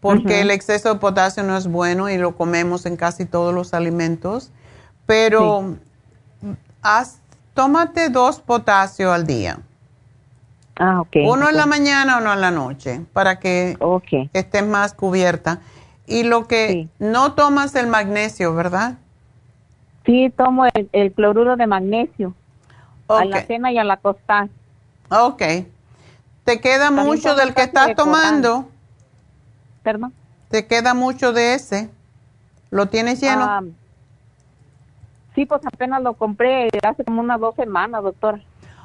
[0.00, 3.72] porque el exceso de potasio no es bueno y lo comemos en casi todos los
[3.72, 4.50] alimentos.
[5.06, 5.76] Pero
[6.82, 7.20] haz-
[7.54, 9.58] tómate dos potasio al día.
[10.78, 11.16] Ah, ok.
[11.24, 14.28] Uno en la mañana, uno en la noche, para que Ok.
[14.32, 15.60] estés más cubierta.
[16.06, 16.88] Y lo que Sí.
[16.98, 18.94] no tomas el magnesio, ¿verdad?
[20.04, 22.34] Sí, tomo el, el cloruro de magnesio
[23.08, 23.30] a Ok.
[23.30, 24.48] la cena y a la acostar.
[25.10, 25.42] Ok.
[26.44, 28.68] ¿Te queda También mucho del que estás de tomando?
[29.82, 30.12] Perdón.
[30.48, 31.90] ¿Te queda mucho de ese?
[32.70, 33.44] ¿Lo tienes lleno?
[33.44, 33.62] Ah,
[35.34, 38.40] sí, pues apenas lo compré hace como unas dos semanas, doctora.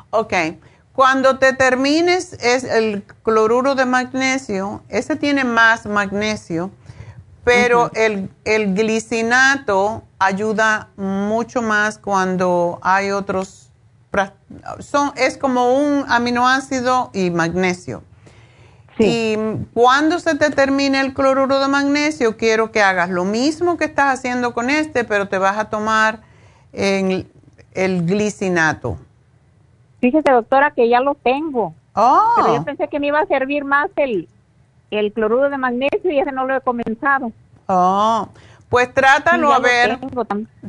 [0.09, 0.33] ok.
[0.93, 6.71] Cuando te termines es el cloruro de magnesio, ese tiene más magnesio,
[7.43, 13.69] pero el, el glicinato ayuda mucho más cuando hay otros...
[14.79, 18.03] Son, es como un aminoácido y magnesio.
[18.97, 19.05] Sí.
[19.07, 19.37] Y
[19.73, 24.19] cuando se te termine el cloruro de magnesio, quiero que hagas lo mismo que estás
[24.19, 26.21] haciendo con este, pero te vas a tomar
[26.73, 27.31] en
[27.73, 28.97] el glicinato.
[30.01, 31.73] Fíjese, doctora, que ya lo tengo.
[31.93, 34.27] Oh, Pero yo pensé que me iba a servir más el,
[34.89, 37.31] el cloruro de magnesio y ese no lo he comenzado.
[37.67, 38.27] oh.
[38.71, 39.99] Pues trátalo Sí, a ver,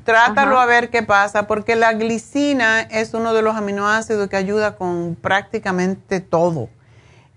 [0.03, 0.65] trátalo Ajá.
[0.65, 5.15] a ver qué pasa, porque la glicina es uno de los aminoácidos que ayuda con
[5.15, 6.69] prácticamente todo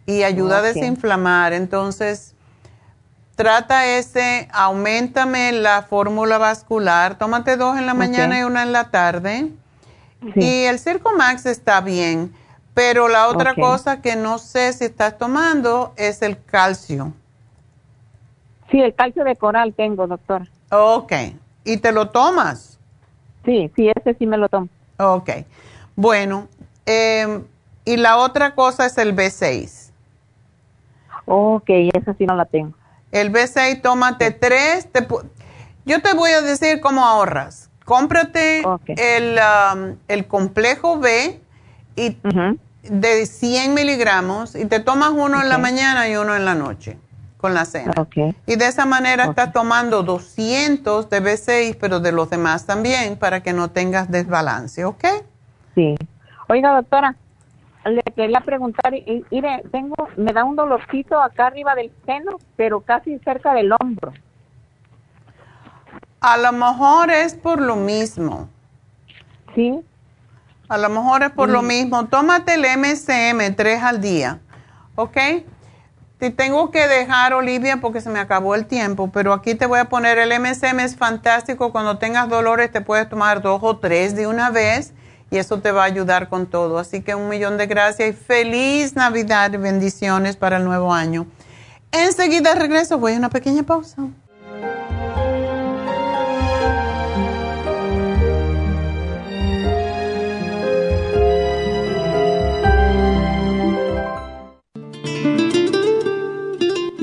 [0.07, 1.53] y ayuda a desinflamar.
[1.53, 2.33] Entonces,
[3.35, 8.89] trata ese, aumentame la fórmula vascular, tómate dos en la mañana y una en la
[8.89, 9.51] tarde.
[10.22, 10.39] Sí.
[10.39, 12.34] Y el Circo Max está bien,
[12.74, 17.13] pero la otra cosa que no sé si estás tomando es el calcio.
[18.72, 20.47] Sí, el calcio de coral tengo, doctora.
[20.72, 21.13] Ok,
[21.63, 22.80] ¿y te lo tomas?
[23.45, 24.68] Sí, sí, ese sí me lo tomo.
[24.97, 25.30] Ok,
[25.95, 26.47] bueno,
[26.86, 27.43] eh,
[27.86, 29.91] y la otra cosa es el B6.
[31.26, 32.74] Ok, esa sí no la tengo.
[33.11, 34.88] El B6, tómate tres.
[35.86, 37.64] yo te voy a decir cómo ahorras.
[37.86, 41.39] Cómprate el, um, el, complejo B
[41.95, 42.17] y
[42.83, 46.97] de 100 miligramos y te tomas uno en la mañana y uno en la noche
[47.38, 47.93] con la cena.
[48.47, 53.43] Y de esa manera estás tomando 200 de B6, pero de los demás también, para
[53.43, 55.05] que no tengas desbalance, ¿ok?
[55.75, 55.95] Sí.
[56.47, 57.15] Oiga, doctora,
[57.86, 58.91] le quería preguntar,
[59.29, 64.11] mire, tengo, me da un dolorcito acá arriba del seno, pero casi cerca del hombro.
[66.20, 68.49] A lo mejor es por lo mismo.
[69.53, 69.80] Sí.
[70.68, 71.68] A lo mejor es por lo mm.
[71.68, 72.05] mismo.
[72.07, 74.39] Tómate el MCM tres al día,
[74.95, 75.18] ¿ok?
[76.18, 79.80] Te tengo que dejar, Olivia, porque se me acabó el tiempo, pero aquí te voy
[79.80, 81.72] a poner el MCM, es fantástico.
[81.72, 84.93] Cuando tengas dolores te puedes tomar dos o tres de una vez
[85.30, 86.80] y eso te va a ayudar con todo.
[86.80, 91.28] Así que un millón de gracias y feliz Navidad y bendiciones para el nuevo año.
[91.91, 94.01] Enseguida regreso, voy a una pequeña pausa.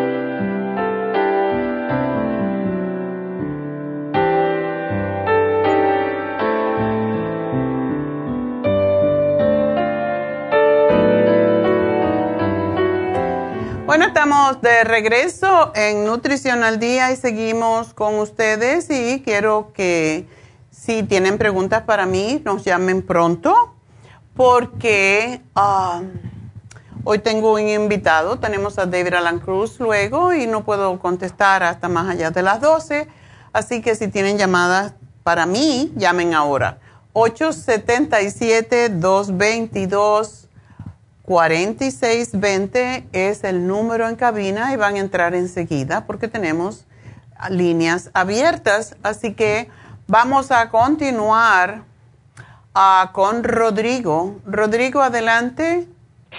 [13.91, 20.29] Bueno, estamos de regreso en Nutrición al Día y seguimos con ustedes y quiero que
[20.69, 23.75] si tienen preguntas para mí nos llamen pronto
[24.33, 26.07] porque um,
[27.03, 31.89] hoy tengo un invitado, tenemos a David Alan Cruz luego y no puedo contestar hasta
[31.89, 33.09] más allá de las 12,
[33.51, 36.77] así que si tienen llamadas para mí, llamen ahora.
[37.11, 40.40] 877 222
[41.23, 46.85] 4620 es el número en cabina y van a entrar enseguida porque tenemos
[47.49, 48.97] líneas abiertas.
[49.03, 49.69] Así que
[50.07, 51.83] vamos a continuar
[52.73, 54.35] ah, con Rodrigo.
[54.45, 55.87] Rodrigo, adelante.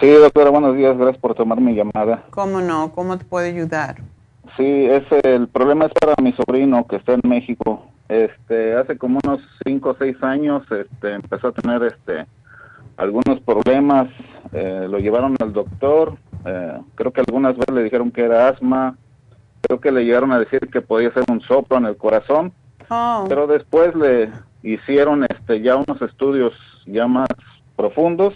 [0.01, 0.97] Sí, doctora, buenos días.
[0.97, 2.25] Gracias por tomar mi llamada.
[2.31, 2.93] ¿Cómo no?
[2.93, 3.97] ¿Cómo te puedo ayudar?
[4.57, 7.87] Sí, es el problema es para mi sobrino que está en México.
[8.09, 12.27] Este, hace como unos 5 o 6 años este, empezó a tener este
[12.97, 14.09] algunos problemas,
[14.53, 18.97] eh, lo llevaron al doctor Eh, creo que algunas veces le dijeron que era asma.
[19.61, 22.53] Creo que le llegaron a decir que podía ser un soplo en el corazón.
[22.89, 23.27] Oh.
[23.29, 24.31] Pero después le
[24.63, 26.53] hicieron este ya unos estudios
[26.87, 27.29] ya más
[27.77, 28.35] profundos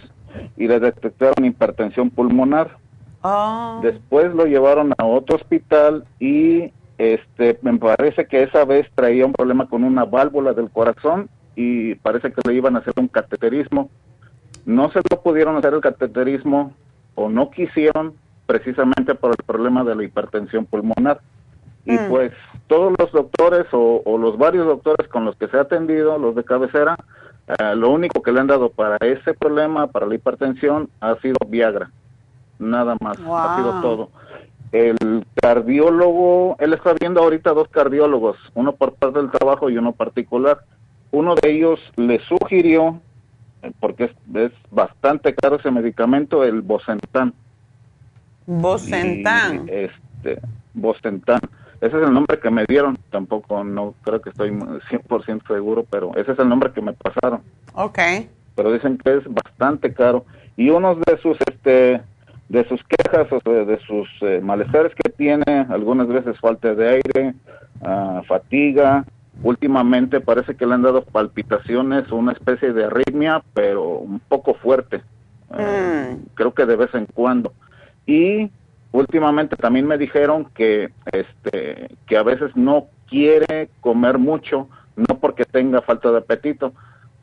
[0.55, 2.77] y le detectaron hipertensión pulmonar.
[3.23, 3.79] Oh.
[3.83, 9.33] Después lo llevaron a otro hospital y este me parece que esa vez traía un
[9.33, 13.89] problema con una válvula del corazón y parece que le iban a hacer un cateterismo.
[14.67, 16.73] No se lo pudieron hacer el cateterismo
[17.15, 18.13] o no quisieron
[18.45, 21.21] precisamente por el problema de la hipertensión pulmonar.
[21.85, 22.09] Y Mm.
[22.09, 22.33] pues
[22.67, 26.35] todos los doctores o, o los varios doctores con los que se ha atendido, los
[26.35, 26.97] de cabecera,
[27.47, 31.37] eh, lo único que le han dado para ese problema, para la hipertensión, ha sido
[31.47, 31.89] Viagra.
[32.59, 34.09] Nada más, ha sido todo.
[34.73, 39.93] El cardiólogo, él está viendo ahorita dos cardiólogos, uno por parte del trabajo y uno
[39.93, 40.59] particular.
[41.11, 42.99] Uno de ellos le sugirió,
[43.79, 46.61] porque es, es bastante caro ese medicamento, el.
[46.61, 47.33] Bosentan.
[49.67, 50.41] Y, este,
[50.73, 51.39] Bosentan.
[51.79, 56.15] Ese es el nombre que me dieron, tampoco no creo que estoy 100% seguro, pero
[56.15, 57.41] ese es el nombre que me pasaron.
[57.73, 57.99] Ok.
[58.55, 60.25] Pero dicen que es bastante caro.
[60.55, 62.01] Y uno de sus este
[62.49, 66.89] de sus quejas o sea, de sus eh, malestares que tiene, algunas veces falta de
[66.89, 67.35] aire,
[67.83, 69.05] ah, fatiga,
[69.43, 75.01] últimamente parece que le han dado palpitaciones, una especie de arritmia, pero un poco fuerte.
[75.57, 76.25] Eh, Mm.
[76.33, 77.53] creo que de vez en cuando.
[78.05, 78.51] Y
[78.91, 85.45] últimamente también me dijeron que este que a veces no quiere comer mucho, no porque
[85.45, 86.73] tenga falta de apetito,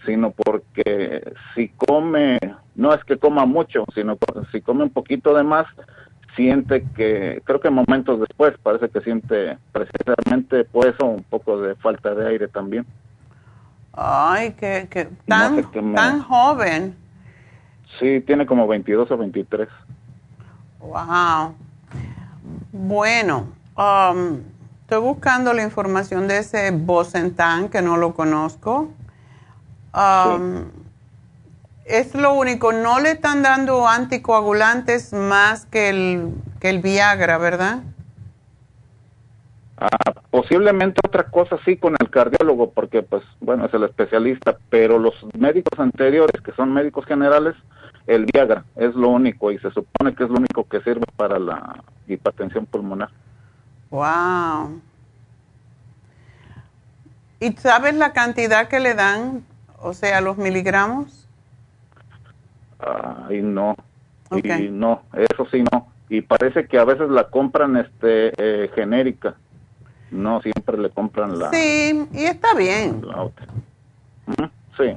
[0.06, 2.38] sino porque si come,
[2.74, 5.66] no es que coma mucho, sino que si come un poquito de más,
[6.36, 11.74] siente que, creo que momentos después parece que siente precisamente por eso un poco de
[11.76, 12.86] falta de aire también.
[13.92, 16.96] Ay, que, que No tan, sé qué me- tan joven.
[18.00, 19.68] Sí, tiene como 22 o 23.
[20.80, 21.54] Wow.
[22.72, 24.40] Bueno, um,
[24.82, 28.90] estoy buscando la información de ese Bosentan que no lo conozco.
[29.94, 30.64] Um,
[31.84, 37.82] Es lo único, no le están dando anticoagulantes más que el, que el Viagra, ¿verdad?
[39.76, 44.98] Ah, posiblemente otra cosa sí con el cardiólogo, porque pues bueno, es el especialista, pero
[44.98, 47.54] los médicos anteriores, que son médicos generales,
[48.06, 51.38] el Viagra es lo único y se supone que es lo único que sirve para
[51.38, 53.10] la hipertensión pulmonar.
[53.90, 54.80] Wow.
[57.40, 59.44] ¿Y sabes la cantidad que le dan?
[59.80, 61.23] O sea, los miligramos.
[62.78, 63.74] Ay, no.
[64.34, 65.88] Y no, eso sí no.
[66.08, 69.34] Y parece que a veces la compran este eh, genérica.
[70.10, 73.00] No siempre le compran la, Sí, y está bien.
[73.06, 73.46] la otra.
[74.76, 74.96] Sí.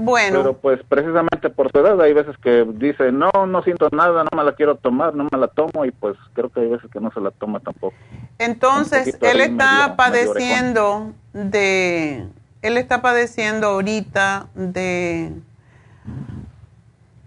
[0.00, 4.22] Bueno, Pero pues precisamente por su edad hay veces que dice, no, no siento nada,
[4.22, 6.88] no me la quiero tomar, no me la tomo y pues creo que hay veces
[6.92, 7.96] que no se la toma tampoco.
[8.38, 12.28] entonces él está medio- padeciendo de,
[12.62, 15.32] él está padeciendo ahorita de,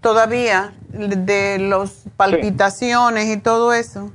[0.00, 4.10] todavía de los palpitaciones y todo eso.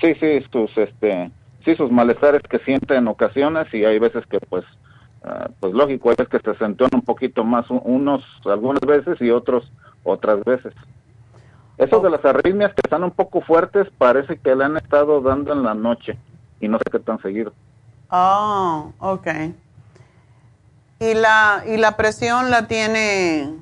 [0.00, 1.30] Sí, sí, sus, este,
[1.64, 4.64] sí, sus malestares que siente en ocasiones y hay veces que pues,
[5.22, 9.30] ah, pues lógico, hay veces que se acentúan un poquito más unos algunas veces y
[9.30, 9.70] otros
[10.02, 10.74] otras veces.
[11.78, 15.52] Eso de las arritmias que están un poco fuertes parece que le han estado dando
[15.52, 16.18] en la noche
[16.60, 17.52] y no sé qué tan seguido.
[18.10, 19.26] Oh, ok.
[21.00, 23.52] Y la, y la presión la tiene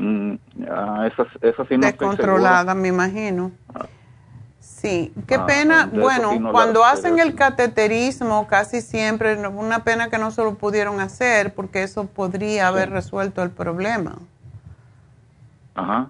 [0.00, 0.36] Mm,
[0.70, 3.52] ah, esas, esas sí no descontrolada, me imagino.
[4.60, 5.90] Sí, qué Ah, pena.
[5.92, 10.42] Bueno, sí no la cuando hacen el cateterismo, casi siempre, una pena que no se
[10.42, 14.16] lo pudieron hacer, porque eso podría haber resuelto el problema.
[15.74, 16.08] Ajá.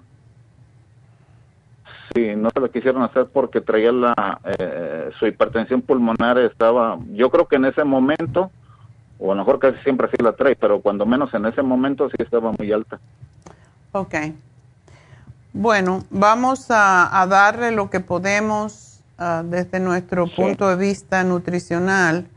[2.13, 7.29] Sí, no se lo quisieron hacer porque traía la eh, su hipertensión pulmonar estaba, yo
[7.29, 8.51] creo que en ese momento,
[9.19, 12.09] o a lo mejor casi siempre sí la trae, pero cuando menos en ese momento
[12.09, 12.99] sí estaba muy alta.
[13.93, 14.15] Ok.
[15.53, 20.33] Bueno, vamos a, a darle lo que podemos ah, desde nuestro Sí.
[20.35, 22.27] punto de vista nutricional.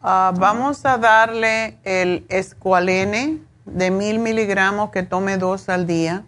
[0.00, 6.22] Ah, vamos a darle el escualene de mil miligramos que tome dos al día.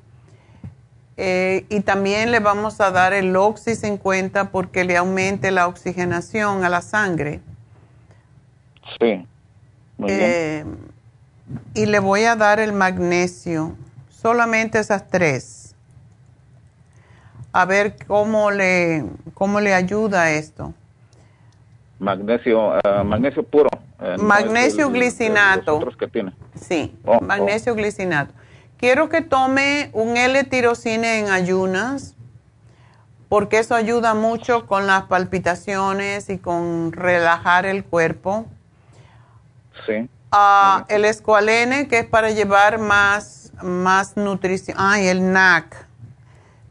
[1.23, 6.65] Eh, y también le vamos a dar el Oxy 50 porque le aumente la oxigenación
[6.65, 7.43] a la sangre.
[8.99, 9.27] Sí.
[9.99, 10.23] Muy bien.
[10.23, 10.65] Eh,
[11.75, 13.77] y le voy a dar el magnesio,
[14.09, 15.75] solamente esas tres.
[17.53, 19.05] A ver cómo le,
[19.35, 20.73] cómo le ayuda esto.
[21.99, 23.69] Magnesio, ah, magnesio puro.
[24.01, 25.73] eh, Magnesio el- glicinato.
[25.73, 26.33] Los otros que tiene.
[26.59, 28.33] Sí, Oh, magnesio glicinato.
[28.81, 32.17] Quiero que tome un L-tirocine en ayunas,
[33.29, 38.47] porque eso ayuda mucho con las palpitaciones y con relajar el cuerpo.
[39.87, 40.09] Sí.
[40.33, 44.77] Ah, el escualene, que es para llevar más, más nutrición.
[44.81, 45.87] Ay, el NAC.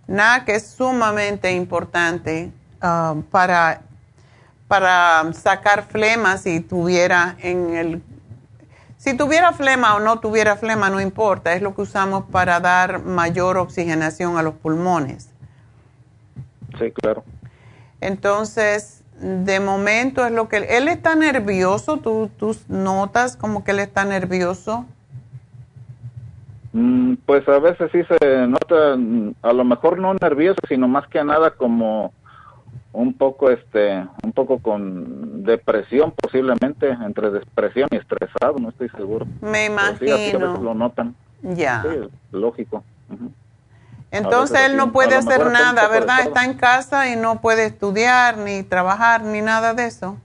[0.08, 2.52] NAC es sumamente importante
[2.82, 3.82] ah, para,
[4.68, 8.04] para sacar flema si tuviera en el...
[9.00, 13.02] Si tuviera flema o no tuviera flema, no importa, es lo que usamos para dar
[13.02, 15.34] mayor oxigenación a los pulmones.
[16.78, 17.24] Sí, claro.
[18.02, 20.58] Entonces, de momento es lo que...
[20.58, 24.86] Él está nervioso, ¿tú, tú notas como que él está nervioso?
[26.74, 31.08] Mm, pues a veces sí se nota, mm, a lo mejor no nervioso, sino más
[31.08, 32.12] que nada como
[32.92, 39.26] un poco, este, un poco con depresión posiblemente, entre depresión y estresado, no estoy seguro.
[39.42, 40.64] Me Pero sí, a veces imagino.
[40.64, 41.16] lo notan.
[41.42, 41.84] Ya.
[41.84, 42.84] Sí, lógico.
[44.12, 46.22] Entonces él no puede hacer nada, ¿verdad?
[46.22, 50.18] Está en casa y no puede estudiar, ni trabajar, ni nada de eso.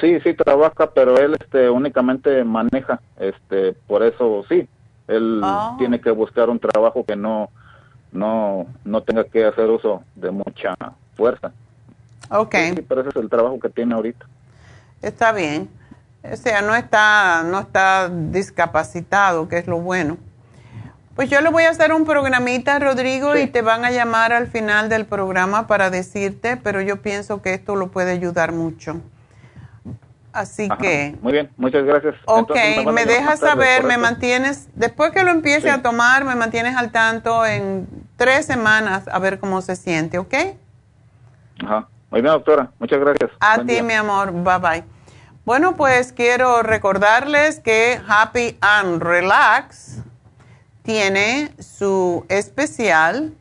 [0.00, 4.68] Sí, sí trabaja, pero él este únicamente maneja, este, por eso sí,
[5.08, 5.74] él Oh.
[5.78, 7.48] tiene que buscar un trabajo que no
[8.12, 10.74] no no tenga que hacer uso de mucha
[11.16, 11.52] fuerza.
[12.30, 14.26] Ok, Sí, pero ese es el trabajo que tiene ahorita.
[15.02, 15.68] está bien.
[16.22, 20.16] O sea, no está, no está discapacitado, que es lo bueno.
[21.14, 23.42] Pues yo le voy a hacer un programita, Rodrigo, Sí.
[23.42, 27.52] y te van a llamar al final del programa para decirte, pero yo pienso que
[27.54, 29.00] esto lo puede ayudar mucho.
[30.32, 32.16] Así Ajá, que, Muy bien, muchas gracias.
[32.24, 35.68] ok, Entonces, me dejas saber, me mantienes, después que lo empiece Sí.
[35.68, 37.86] a tomar, me mantienes al tanto en
[38.16, 40.34] tres semanas a ver cómo se siente, ¿ok?
[41.62, 41.86] Ajá.
[42.10, 42.70] Muy bien, doctora.
[42.78, 43.30] Muchas gracias.
[43.40, 43.82] A Buen ti, día.
[43.82, 44.32] mi amor.
[44.32, 44.84] Bye bye.
[45.44, 49.98] Bueno, pues quiero recordarles que Happy and Relax
[50.82, 53.34] tiene su especial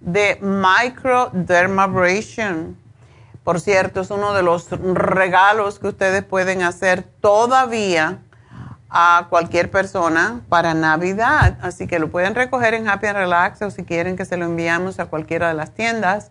[0.00, 2.76] de microdermabrasion.
[3.44, 8.18] Por cierto, es uno de los regalos que ustedes pueden hacer todavía
[8.98, 11.58] a cualquier persona para Navidad.
[11.60, 14.46] Así que lo pueden recoger en Happy and Relax o si quieren que se lo
[14.46, 16.30] enviamos a cualquiera de las tiendas.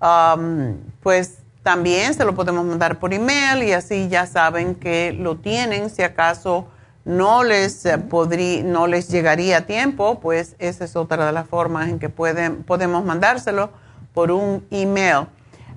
[0.00, 5.36] Um, pues también se lo podemos mandar por email y así ya saben que lo
[5.36, 5.90] tienen.
[5.90, 6.68] Si acaso
[7.04, 11.46] no les, eh, podrí- no les llegaría a tiempo, pues esa es otra de las
[11.46, 13.68] formas en que pueden, podemos mandárselo
[14.14, 15.26] por un email.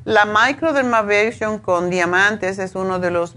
[0.05, 3.35] La microdermabrasion con diamantes es uno de los,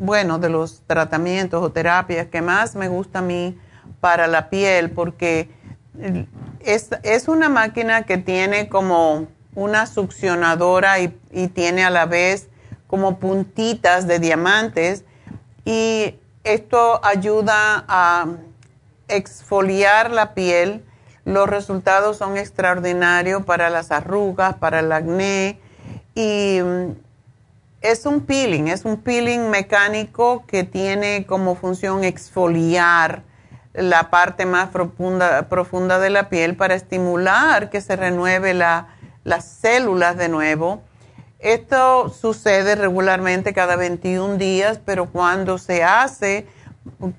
[0.00, 3.58] bueno, de los tratamientos o terapias que más me gusta a mí
[4.00, 5.50] para la piel porque
[5.98, 6.26] eh,
[6.60, 12.48] es, es una máquina que tiene como una succionadora y, y tiene a la vez
[12.86, 15.04] como puntitas de diamantes
[15.66, 18.26] y esto ayuda a
[19.08, 20.82] exfoliar la piel.
[21.26, 25.60] Los resultados son extraordinarios para las arrugas, para el acné
[26.14, 27.09] y mm,
[27.80, 33.22] es un peeling, es un peeling mecánico que tiene como función exfoliar
[33.72, 38.88] la parte más profunda, profunda de la piel para estimular que se renueve la-
[39.24, 40.82] las células de nuevo.
[41.38, 46.46] Esto sucede regularmente cada 21 días, pero cuando se hace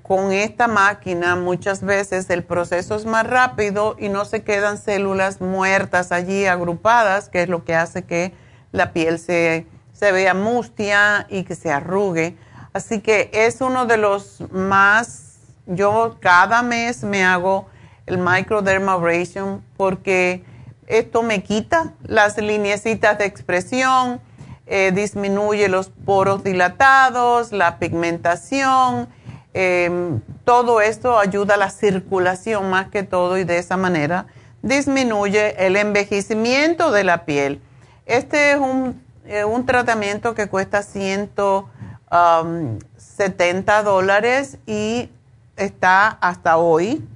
[0.02, 5.40] con esta máquina, muchas veces el proceso es más rápido y no se quedan células
[5.40, 8.32] muertas allí agrupadas, que es lo que hace que
[8.70, 9.66] la piel se,
[10.02, 12.34] se vea mustia y que se arrugue.
[12.72, 15.36] Así que es uno de los más,
[15.66, 17.68] yo cada mes me hago
[18.06, 20.42] el microdermabrasion porque
[20.88, 24.20] esto me quita las lineecitas de expresión,
[24.66, 29.08] eh, disminuye los poros dilatados, la pigmentación,
[29.54, 34.26] eh, todo esto ayuda a la circulación más que todo y de esa manera
[34.62, 37.60] disminuye el envejecimiento de la piel.
[38.04, 45.10] Este es un, eh, un tratamiento que cuesta 170 dólares y
[45.56, 47.06] está hasta hoy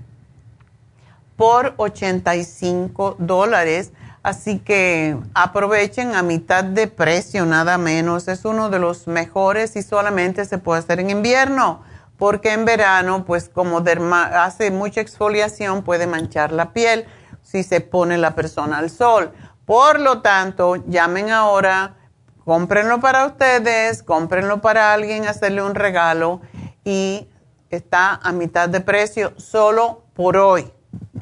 [1.37, 3.93] por 85 dólares.
[4.23, 8.27] Así que aprovechen a mitad de precio, nada menos.
[8.29, 11.83] Es uno de los mejores y solamente se puede hacer en invierno,
[12.19, 13.85] porque en verano, pues como
[14.33, 17.07] hace mucha exfoliación, puede manchar la piel
[17.43, 19.31] si se pone la persona al sol.
[19.67, 21.97] Por lo tanto, llamen ahora,
[22.45, 26.41] cómprenlo para ustedes, cómprenlo para alguien, hacerle un regalo
[26.85, 27.29] y
[27.69, 30.73] está a mitad de precio solo por hoy.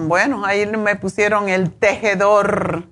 [0.05, 2.83] bueno, ahí me pusieron el tejedor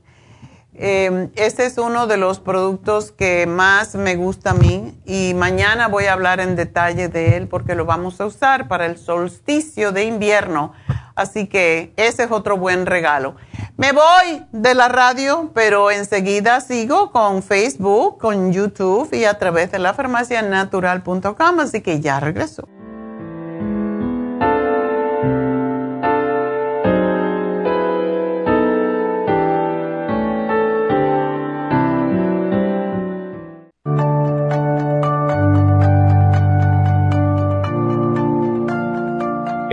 [0.78, 5.88] eh, este es uno de los productos que más me gusta a mí y mañana
[5.88, 9.94] voy a hablar en detalle de él porque lo vamos a usar para el solsticio
[9.94, 10.74] de invierno.
[11.16, 13.38] Así que ese es otro buen regalo.
[13.78, 19.72] Me voy de la radio, pero enseguida sigo con Facebook, con YouTube y a través
[19.72, 22.68] de la farmacianatural.com, así que ya regreso.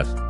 [0.00, 0.29] Yes.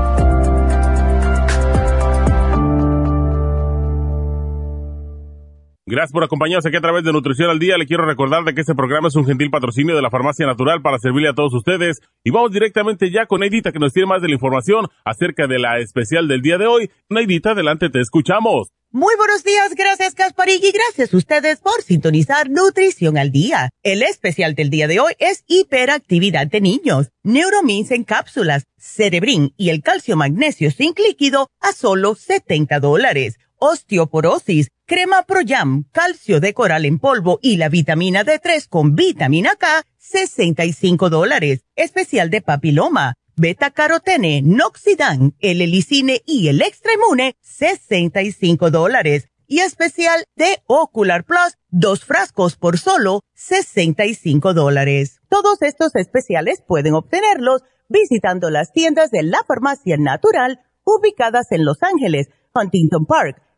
[5.91, 7.77] Gracias por acompañarnos aquí a través de Nutrición al Día.
[7.77, 10.81] Le quiero recordar de que este programa es un gentil patrocinio de la Farmacia Natural
[10.81, 11.99] para servirle a todos ustedes.
[12.23, 15.59] Y vamos directamente ya con Neidita que nos tiene más de la información acerca de
[15.59, 16.91] la especial del día de hoy.
[17.09, 18.69] Neidita, adelante, te escuchamos.
[18.91, 23.69] Muy buenos días, gracias Kasparig y gracias a ustedes por sintonizar Nutrición al Día.
[23.83, 29.69] El especial del día de hoy es hiperactividad de niños, Neuromins en cápsulas, Cerebrin y
[29.69, 36.85] el calcio magnesio zinc líquido a solo 70 dólares osteoporosis, crema Proyam, calcio de coral
[36.85, 41.61] en polvo y la vitamina D3 con vitamina K, 65 dólares.
[41.75, 49.27] Especial de papiloma, beta carotene, noxidan, el helicine y el extremune, 65 dólares.
[49.45, 55.19] Y especial de Ocular Plus, dos frascos por solo 65 dólares.
[55.29, 61.83] Todos estos especiales pueden obtenerlos visitando las tiendas de la farmacia natural ubicadas en Los
[61.83, 63.41] Ángeles, Huntington Park,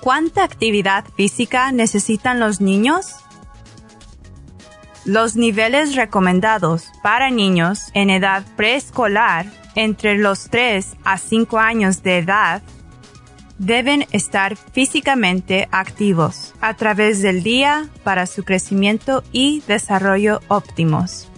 [0.00, 3.16] ¿Cuánta actividad física necesitan los niños?
[5.04, 9.44] Los niveles recomendados para niños en edad preescolar
[9.74, 12.62] entre los 3 a 5 años de edad
[13.58, 21.28] deben estar físicamente activos a través del día para su crecimiento y desarrollo óptimos.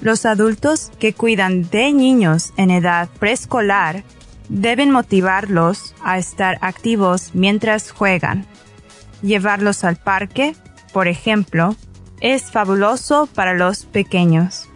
[0.00, 4.02] Los adultos que cuidan de niños en edad preescolar
[4.50, 8.46] deben motivarlos a estar activos mientras juegan.
[9.22, 10.54] Llevarlos al parque,
[10.92, 11.76] por ejemplo,
[12.20, 14.68] es fabuloso para los pequeños.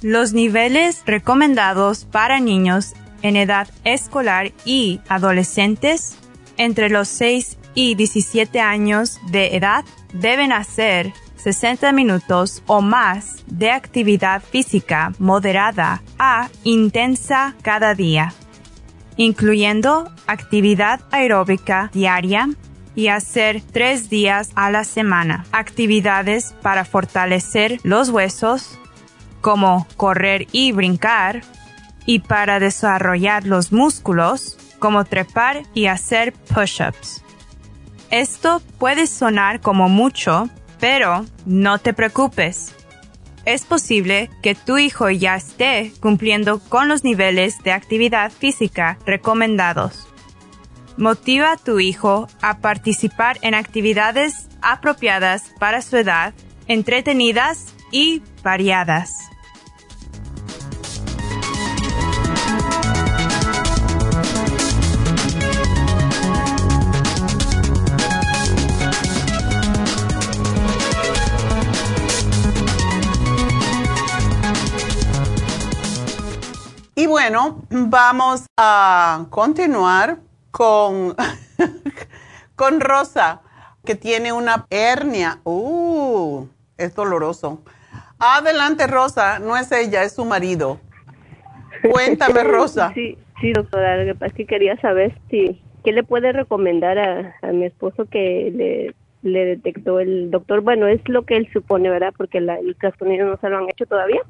[0.00, 6.16] Los niveles recomendados para niños en edad escolar y adolescentes
[6.56, 13.70] entre los 6 y 17 años de edad deben hacer 60 minutos o más de
[13.70, 18.32] actividad física moderada a intensa cada día,
[19.16, 22.48] incluyendo actividad aeróbica diaria
[22.94, 25.44] y hacer tres días a la semana.
[25.52, 28.78] Actividades para fortalecer los huesos,
[29.40, 31.42] como correr y brincar,
[32.06, 37.22] y para desarrollar los músculos, como trepar y hacer push-ups.
[38.10, 40.48] Esto puede sonar como mucho,
[40.78, 42.74] pero no te preocupes.
[43.44, 50.08] Es posible que tu hijo ya esté cumpliendo con los niveles de actividad física recomendados.
[50.96, 56.32] Motiva a tu hijo a participar en actividades apropiadas para su edad,
[56.68, 59.33] entretenidas y variadas.
[76.96, 80.18] Y bueno, vamos a continuar
[80.52, 81.16] con,
[82.54, 83.42] con Rosa,
[83.84, 85.40] que tiene una hernia.
[85.42, 86.46] Uh,
[86.78, 87.62] es doloroso.
[88.20, 89.40] Adelante, Rosa.
[89.40, 90.78] No es ella, es su marido.
[91.90, 92.92] Cuéntame, Rosa.
[92.94, 93.96] Sí, sí, doctora.
[93.96, 97.64] Lo que pasa es que quería saber si, ¿qué le puede recomendar a, a mi
[97.64, 98.94] esposo que le,
[99.28, 100.60] le detectó el doctor?
[100.60, 102.14] Bueno, es lo que él supone, ¿verdad?
[102.16, 104.20] Porque la, el ultrasonido no se lo han hecho todavía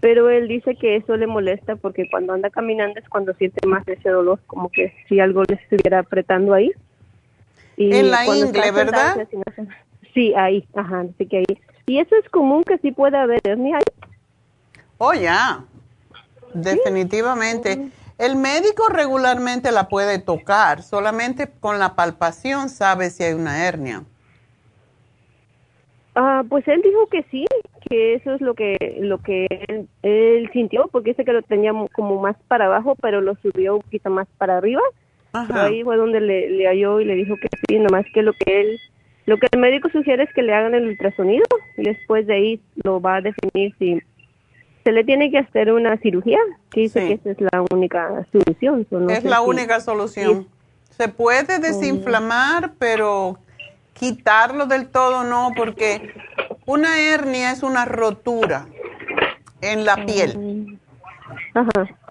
[0.00, 3.86] pero él dice que eso le molesta porque cuando anda caminando es cuando siente más
[3.86, 6.72] ese dolor, como que si algo le estuviera apretando ahí.
[7.76, 9.26] Y en la ingle, ¿verdad?
[10.14, 11.60] Sí, ahí, ajá, así que ahí.
[11.86, 14.08] Y eso es común que sí pueda haber hernia ahí.
[14.98, 15.64] Oh, ya,
[16.54, 17.90] definitivamente.
[18.18, 24.04] El médico regularmente la puede tocar, solamente con la palpación sabe si hay una hernia.
[26.14, 27.46] Ah, pues él dijo que sí,
[27.90, 29.46] que eso es lo que lo que
[30.02, 33.82] él, sintió, porque dice que lo tenía como más para abajo, pero lo subió un
[33.82, 34.80] poquito más para arriba.
[35.32, 38.60] ahí fue donde le, le halló y le dijo que sí, nomás que lo que
[38.60, 38.78] él,
[39.26, 41.44] lo que el médico sugiere es que le hagan el ultrasonido
[41.76, 44.00] y después de ahí lo va a definir si
[44.84, 46.38] se le tiene que hacer una cirugía,
[46.70, 48.86] que dice que esa es la única solución.
[49.10, 50.46] es la única solución.
[50.90, 53.38] Se puede desinflamar, pero
[53.94, 56.14] quitarlo del todo no, porque
[56.66, 58.66] una hernia es una rotura
[59.60, 60.78] en la piel.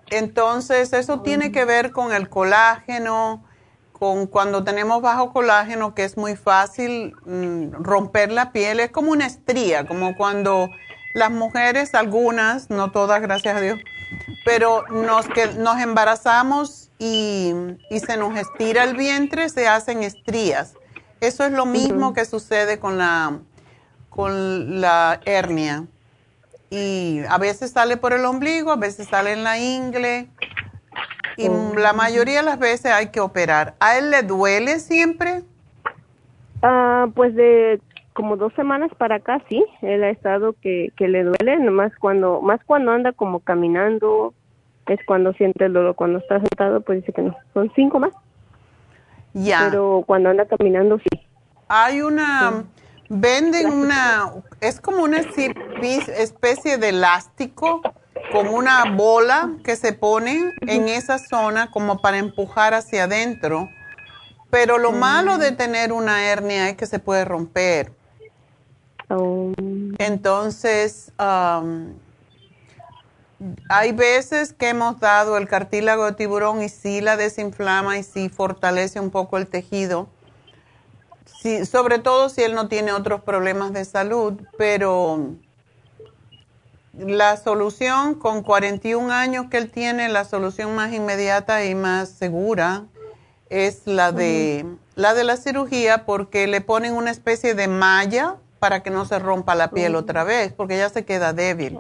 [0.10, 3.44] Entonces, eso tiene que ver con el colágeno,
[3.94, 9.12] con cuando tenemos bajo colágeno, que es muy fácil mm, romper la piel, es como
[9.12, 10.70] una estría, como cuando
[11.14, 13.80] las mujeres, algunas, no todas, gracias a Dios,
[14.46, 17.54] pero nos, que, nos embarazamos y,
[17.90, 20.76] y se nos estira el vientre, se hacen estrías.
[21.22, 23.40] Eso es lo mismo que sucede con la,
[24.10, 25.86] con la hernia.
[26.70, 30.28] Y a veces sale por el ombligo, a veces sale en la ingle.
[31.36, 31.74] Y oh.
[31.78, 33.76] la mayoría de las veces hay que operar.
[33.80, 35.44] ¿A él le duele siempre?
[36.62, 37.82] Ah, pues de
[38.14, 39.64] como dos semanas para acá, sí.
[39.82, 44.34] Él ha estado que, que le duele, nomás cuando, más cuando anda como caminando,
[44.88, 45.96] es cuando siente el dolor.
[45.96, 47.36] Cuando está sentado, pues dice que no.
[47.54, 48.14] Son cinco más.
[49.44, 49.68] Ya.
[49.70, 51.22] Pero cuando anda caminando, sí.
[51.68, 52.66] Hay una,
[53.10, 57.82] venden una, es como una especie de elástico
[58.32, 63.70] con una bola que se pone en esa zona como para empujar hacia adentro.
[64.50, 67.92] Pero lo malo de tener una hernia es que se puede romper.
[69.10, 69.52] Oh.
[70.00, 71.12] Entonces,
[73.70, 78.30] hay veces que hemos dado el cartílago de tiburón y sí la desinflama y sí
[78.30, 80.10] fortalece un poco el tejido.
[81.42, 85.36] Sí, sobre todo si él no tiene otros problemas de salud, pero
[86.94, 92.86] la solución con 41 años que él tiene, la solución más inmediata y más segura
[93.50, 94.66] es la de,
[94.96, 99.18] la de la cirugía porque le ponen una especie de malla para que no se
[99.18, 101.80] rompa la piel otra vez, porque ya se queda débil.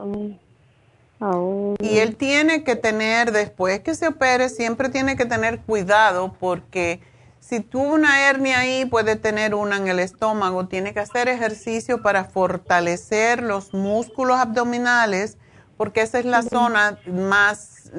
[1.19, 1.75] Oh.
[1.79, 7.01] Y él tiene que tener, después que se opere, siempre tiene que tener cuidado porque
[7.39, 10.67] si tuvo una hernia ahí, puede tener una en el estómago.
[10.67, 15.37] Tiene que hacer ejercicio para fortalecer los músculos abdominales
[15.75, 17.91] porque esa es la zona más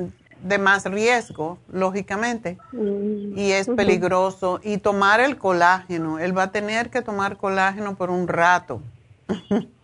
[0.42, 3.38] de más riesgo, lógicamente, mm.
[3.38, 4.60] y es peligroso.
[4.62, 8.82] Y tomar el colágeno, él va a tener que tomar colágeno por un rato.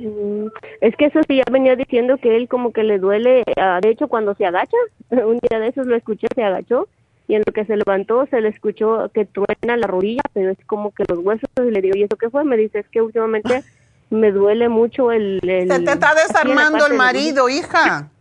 [0.00, 0.48] Mm,
[0.80, 3.90] Es que eso sí ya venía diciendo que él como que le duele, ah, de
[3.90, 4.76] hecho cuando se agacha,
[5.10, 6.88] un día de esos lo escuché, se agachó
[7.28, 10.58] y en lo que se levantó se le escuchó que truena la rodilla, pero es
[10.66, 12.44] como que los huesos y le digo, ¿y eso qué fue?
[12.44, 13.62] Me dice, es que últimamente
[14.10, 15.38] me duele mucho el...
[15.42, 18.08] el Se te está desarmando el marido, hija.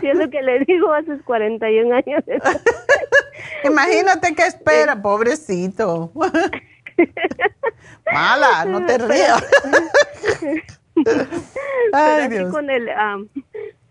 [0.00, 2.22] Sí, es lo que le digo a sus 41 años.
[3.64, 6.12] Imagínate qué espera, pobrecito.
[8.12, 9.44] Mala, no te rías.
[11.04, 11.26] Pero
[11.92, 12.50] Ay, así Dios.
[12.50, 13.28] con el am,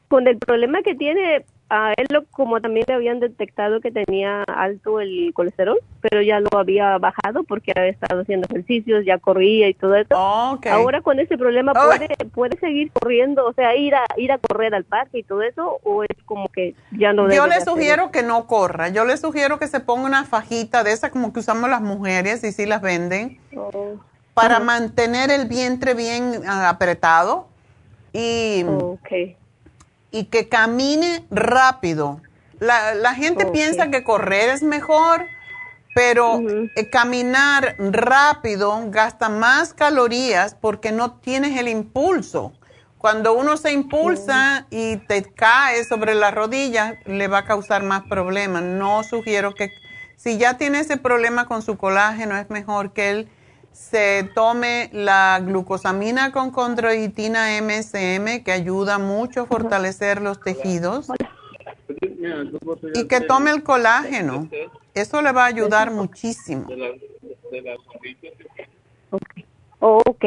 [0.08, 4.43] con el problema que tiene a él lo, como también le habían detectado que tenía
[4.43, 9.68] alto el colesterol pero ya lo había bajado porque había estado haciendo ejercicios ya corría
[9.68, 10.16] y todo eso.
[10.16, 14.76] Ahora con ese problema puede puede seguir corriendo o sea ir a ir a correr
[14.76, 17.55] al parque y todo eso o es como que ya no Yo debe le de
[17.55, 18.89] hacer sugiero que no corra.
[18.89, 22.43] Yo le sugiero que se ponga una fajita de esa como que usamos las mujeres
[22.43, 23.39] y sí las venden.
[23.55, 23.95] Oh,
[24.36, 27.47] para mantener el vientre bien ah, apretado
[28.13, 28.63] y,
[30.16, 32.22] y que camine rápido.
[32.59, 35.28] La, la gente piensa que correr es mejor,
[35.93, 36.41] pero
[36.78, 42.53] eh, caminar rápido gasta más calorías porque no tienes el impulso.
[42.97, 48.03] Cuando uno se impulsa y te cae sobre la rodilla, le va a causar más
[48.03, 48.63] problemas.
[48.63, 49.70] No sugiero que,
[50.16, 53.30] si ya tiene ese problema con su colágeno, es mejor que él
[53.76, 61.07] se tome la glucosamina con condroitina MSM, que ayuda mucho a fortalecer los tejidos,
[62.93, 64.47] y que tome el colágeno.
[64.93, 66.67] Eso le va a ayudar muchísimo.
[69.80, 70.26] ok.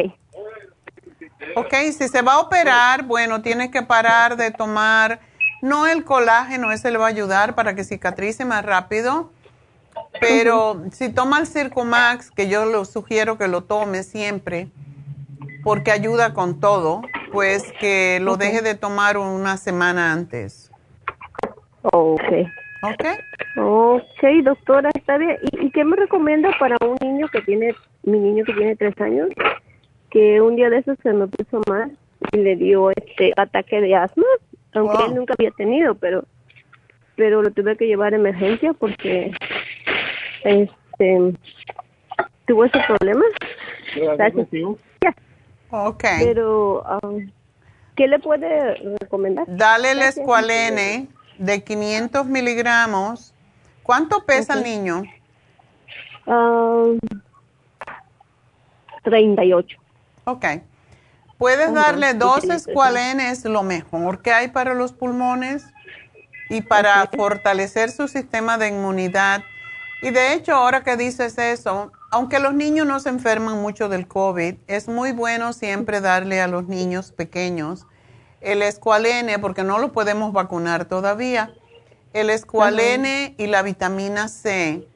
[1.57, 5.21] Ok, si se va a operar, bueno, tiene que parar de tomar,
[5.63, 9.31] no el colágeno, ese le va a ayudar para que cicatrice más rápido,
[10.21, 14.69] pero si toma el Circumax, que yo lo sugiero que lo tome siempre,
[15.63, 17.03] porque ayuda con todo,
[17.33, 20.71] pues que lo deje de tomar una semana antes.
[21.83, 22.23] Ok.
[22.83, 23.05] Ok.
[23.57, 25.37] Ok, doctora, está bien.
[25.53, 28.99] ¿Y, y qué me recomienda para un niño que tiene, mi niño que tiene tres
[29.01, 29.29] años,
[30.11, 31.97] que un día de esos se me puso mal
[32.33, 34.25] y le dio este ataque de asma,
[34.75, 35.07] aunque Wow.
[35.07, 36.25] él nunca había tenido, pero
[37.17, 39.33] pero lo tuve que llevar a emergencia porque
[40.45, 41.35] este
[42.47, 43.25] tuvo ese problema.
[43.95, 44.49] Gracias.
[45.71, 46.05] Ok.
[46.19, 47.01] Pero, ah,
[47.95, 49.45] ¿qué le puede recomendar?
[49.49, 51.09] Dale el escualene
[51.39, 53.35] de 500 miligramos.
[53.83, 55.03] ¿Cuánto pesa el niño?
[56.27, 56.85] Ah,
[59.05, 59.79] 38.
[60.25, 60.45] Ok.
[61.39, 65.67] Puedes darle dos escualenes, lo mejor que hay para los pulmones
[66.51, 69.43] y para fortalecer su sistema de inmunidad.
[70.01, 74.07] Y de hecho, ahora que dices eso, aunque los niños no se enferman mucho del
[74.07, 77.87] COVID, es muy bueno siempre darle a los niños pequeños
[78.41, 81.53] el escualene, porque no lo podemos vacunar todavía.
[82.13, 84.87] El escualene y la vitamina C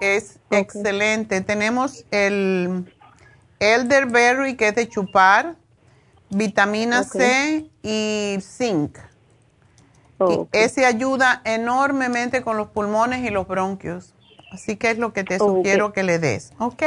[0.00, 1.40] es excelente.
[1.40, 2.94] Tenemos el
[3.58, 5.56] elderberry, que es de chupar,
[6.30, 7.02] vitamina.
[7.02, 8.98] C y zinc.
[10.28, 14.13] Y ese ayuda enormemente con los pulmones y los bronquios.
[14.54, 16.82] Así que es lo que te sugiero que le des, ¿ok?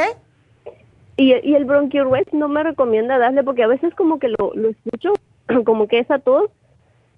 [1.18, 4.70] Y, y el Bronchiorwest no me recomienda darle porque a veces como que lo, lo
[4.70, 5.12] escucho,
[5.66, 6.50] como que esa tos,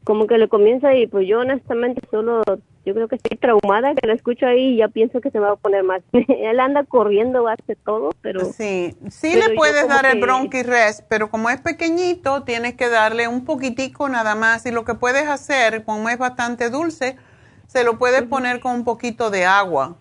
[0.03, 2.42] como que le comienza y pues yo honestamente solo,
[2.84, 5.52] yo creo que estoy traumada que la escucho ahí y ya pienso que se va
[5.52, 6.02] a poner mal.
[6.12, 8.47] Él anda corriendo, hace todo, pero...
[8.47, 12.89] Sí, sí pero le puedes dar el que- bronquirest, pero como es pequeñito, tienes que
[12.89, 14.66] darle un poquitico nada más.
[14.66, 17.16] Y lo que puedes hacer, como es bastante dulce,
[17.68, 19.97] se lo puedes poner con un poquito de agua,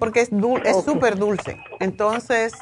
[0.00, 1.56] porque es dul- es súper dulce.
[1.78, 2.54] Entonces,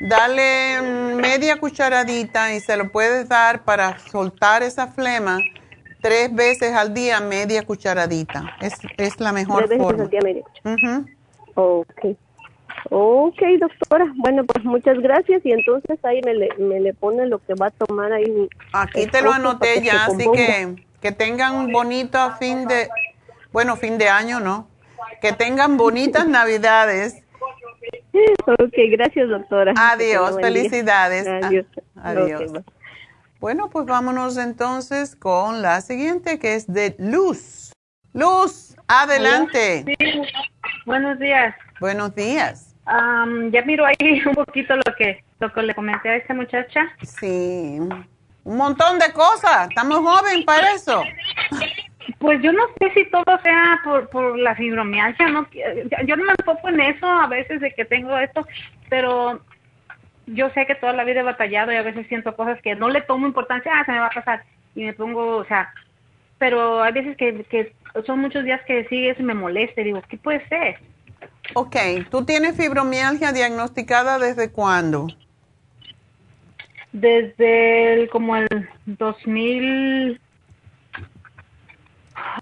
[0.00, 0.80] dale
[1.16, 5.44] media cucharadita y se lo puedes dar para soltar esa flema
[6.00, 8.56] tres veces al día, media cucharadita.
[8.62, 10.04] Es, es la mejor Tres veces forma.
[10.04, 10.44] al día media.
[10.64, 11.06] Ujú.
[11.54, 12.16] Ok.
[12.90, 14.06] Ok, doctora.
[14.16, 17.66] Bueno, pues muchas gracias y entonces ahí me le, me le pone lo que va
[17.66, 18.48] a tomar ahí.
[18.72, 22.88] Aquí te lo anoté ya, así que que tengan un bonito fin de,
[23.52, 24.68] bueno, fin de año, ¿no?
[25.20, 27.22] Que tengan bonitas navidades.
[28.46, 29.74] Ok, gracias, doctora.
[29.76, 31.26] Adiós, felicidades.
[31.96, 32.52] Adiós.
[32.52, 32.64] Bye.
[33.40, 37.72] Bueno, pues vámonos entonces con la siguiente, que es de Luz.
[38.12, 39.84] Luz, adelante.
[39.86, 40.22] Sí,
[40.86, 41.54] buenos días.
[41.78, 42.74] Buenos días.
[42.86, 46.80] Am, ya miro ahí un poquito lo que lo que le comenté a esa muchacha.
[47.02, 47.78] Sí,
[48.44, 49.68] un montón de cosas.
[49.68, 51.02] Estamos jóvenes para eso.
[52.18, 55.46] Pues yo no sé si todo sea por, por la fibromialgia, no,
[56.04, 58.46] yo, no me enfoco en eso a veces de que tengo esto,
[58.88, 59.40] pero
[60.26, 62.88] yo sé que toda la vida he batallado y a veces siento cosas que no
[62.88, 64.42] le tomo importancia, ah, se me va a pasar
[64.74, 65.72] y me pongo, o sea,
[66.38, 67.72] pero hay veces que, que
[68.04, 70.78] son muchos días que sigue eso y me molesta y digo, ¿qué puede ser?
[71.54, 71.76] Ok,
[72.10, 75.08] ¿tú tienes fibromialgia diagnosticada desde cuándo?
[76.92, 80.20] Desde el, como el 2000,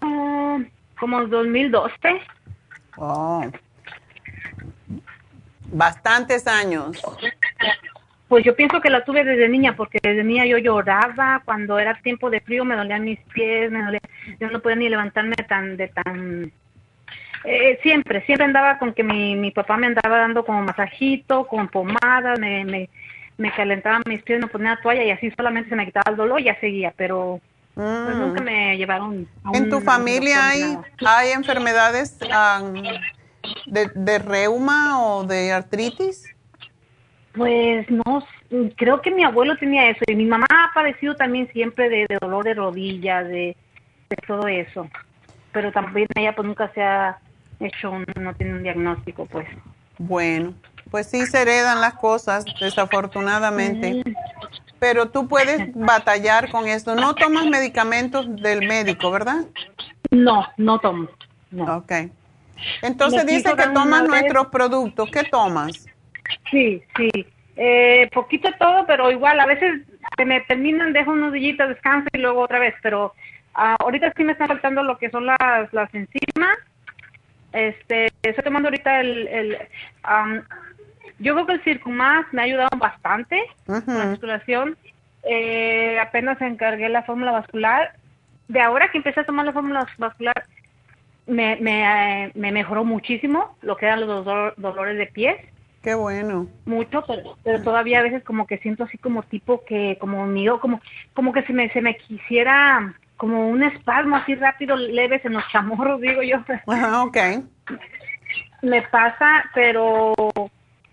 [0.01, 0.59] ah,
[0.99, 1.93] como el 2012.
[2.97, 3.45] Oh.
[5.71, 7.01] Bastantes años.
[8.27, 11.99] Pues yo pienso que la tuve desde niña, porque desde niña yo lloraba, cuando era
[12.01, 14.01] tiempo de frío me dolían mis pies, me dolía,
[14.39, 16.51] yo no podía ni levantarme tan de tan...
[17.45, 21.69] Eh, siempre, siempre andaba con que mi, mi papá me andaba dando como masajito, con
[21.69, 22.89] pomada, me, me,
[23.37, 26.41] me calentaba mis pies, me ponía toalla y así solamente se me quitaba el dolor
[26.41, 27.39] y ya seguía, pero
[27.77, 28.19] Mm.
[28.19, 30.83] nunca me llevaron a ¿En un- tu familia hay, nada.
[31.05, 32.73] hay enfermedades am,
[33.67, 36.25] de, de reuma o de artritis?
[37.33, 38.25] Pues no,
[38.75, 42.17] creo que mi abuelo tenía eso y mi mamá ha padecido también siempre de, de
[42.19, 43.55] dolor de rodillas, de,
[44.09, 44.89] de todo eso.
[45.51, 47.19] Pero también ella pues nunca se ha
[47.59, 49.47] hecho, un, no tiene un diagnóstico pues.
[49.99, 50.53] Bueno,
[50.89, 54.01] pues sí se heredan las cosas, desafortunadamente.
[54.79, 56.95] Pero tú puedes batallar con esto.
[56.95, 59.45] No tomas medicamentos del médico, ¿verdad?
[60.11, 61.09] No, no tomo.
[61.51, 61.77] No.
[61.77, 61.91] Ok.
[62.81, 65.09] Entonces Me dice que tomas vez- nuestros productos.
[65.11, 65.85] ¿Qué tomas?
[66.51, 67.09] Sí, sí.
[67.55, 69.81] Eh, poquito todo, pero igual, a veces
[70.15, 73.13] se me terminan, dejo unos días, descanso y luego otra vez, pero
[73.55, 75.37] ah, ahorita sí me están faltando lo que son las,
[75.71, 76.57] las enzimas.
[77.53, 79.57] Este, estoy tomando ahorita el, el
[80.03, 80.43] am,
[81.19, 84.77] yo creo que el Circumax me ha ayudado bastante con la circulación.
[85.23, 87.93] Eh, apenas encargué la fórmula vascular.
[88.47, 90.45] De ahora que empecé a tomar la fórmula vascular,
[91.25, 95.35] me, me, eh, me mejoró muchísimo lo que eran los dolor- dolores de pies
[95.81, 96.47] Qué bueno.
[96.65, 100.59] mucho, pero, pero todavía a veces como que siento así como tipo que, como mío,
[100.61, 100.81] como,
[101.13, 105.47] como que se me, se me quisiera, como un espasmo así rápido, leves en los
[105.49, 106.37] chamorros, digo yo.
[106.67, 107.17] Ajá, ok.
[108.61, 110.13] Me pasa, pero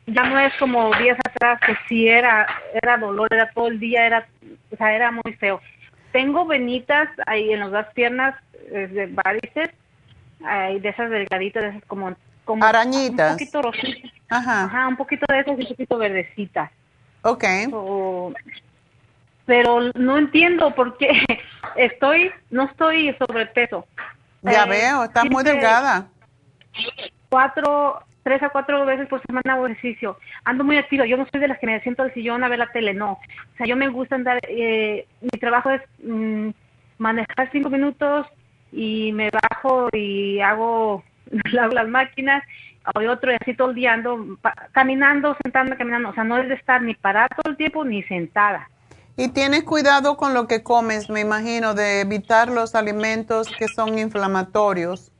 [0.07, 2.47] ya no es como días atrás que sí era,
[2.83, 4.27] era dolor, era todo el día, era,
[4.73, 5.61] o sea, era muy feo.
[6.13, 8.35] Tengo venitas ahí en las dos piernas
[8.71, 9.71] eh, de varices,
[10.45, 12.15] hay de esas delgaditas, de esas como,
[12.45, 13.31] como Arañitas.
[13.33, 14.13] un poquito rositas.
[14.29, 14.65] Ajá.
[14.65, 16.71] Ajá, un poquito de esas y un poquito verdecitas.
[17.23, 17.45] Ok.
[17.73, 18.33] O-
[19.47, 21.11] pero no entiendo por qué
[21.77, 23.87] estoy, no estoy sobrepeso.
[24.43, 26.09] Ya Eh, veo, estás muy delgada.
[27.29, 30.19] Cuatro, tres a cuatro veces por semana hago ejercicio.
[30.45, 31.07] Ando muy activa.
[31.07, 33.13] Yo no soy de las que me siento al sillón a ver la tele, no.
[33.13, 36.49] O sea, yo me gusta andar, eh, mi trabajo es mm,
[36.99, 38.27] manejar cinco minutos
[38.73, 41.05] y me bajo y hago
[41.53, 42.43] las máquinas
[42.85, 44.39] hay otro y así todo el día ando
[44.73, 46.11] caminando, sentada, caminando.
[46.11, 48.69] O sea, no es de estar ni parada todo el tiempo ni sentada.
[49.17, 53.99] Y tienes cuidado con lo que comes, me imagino, de evitar los alimentos que son
[53.99, 55.13] inflamatorios.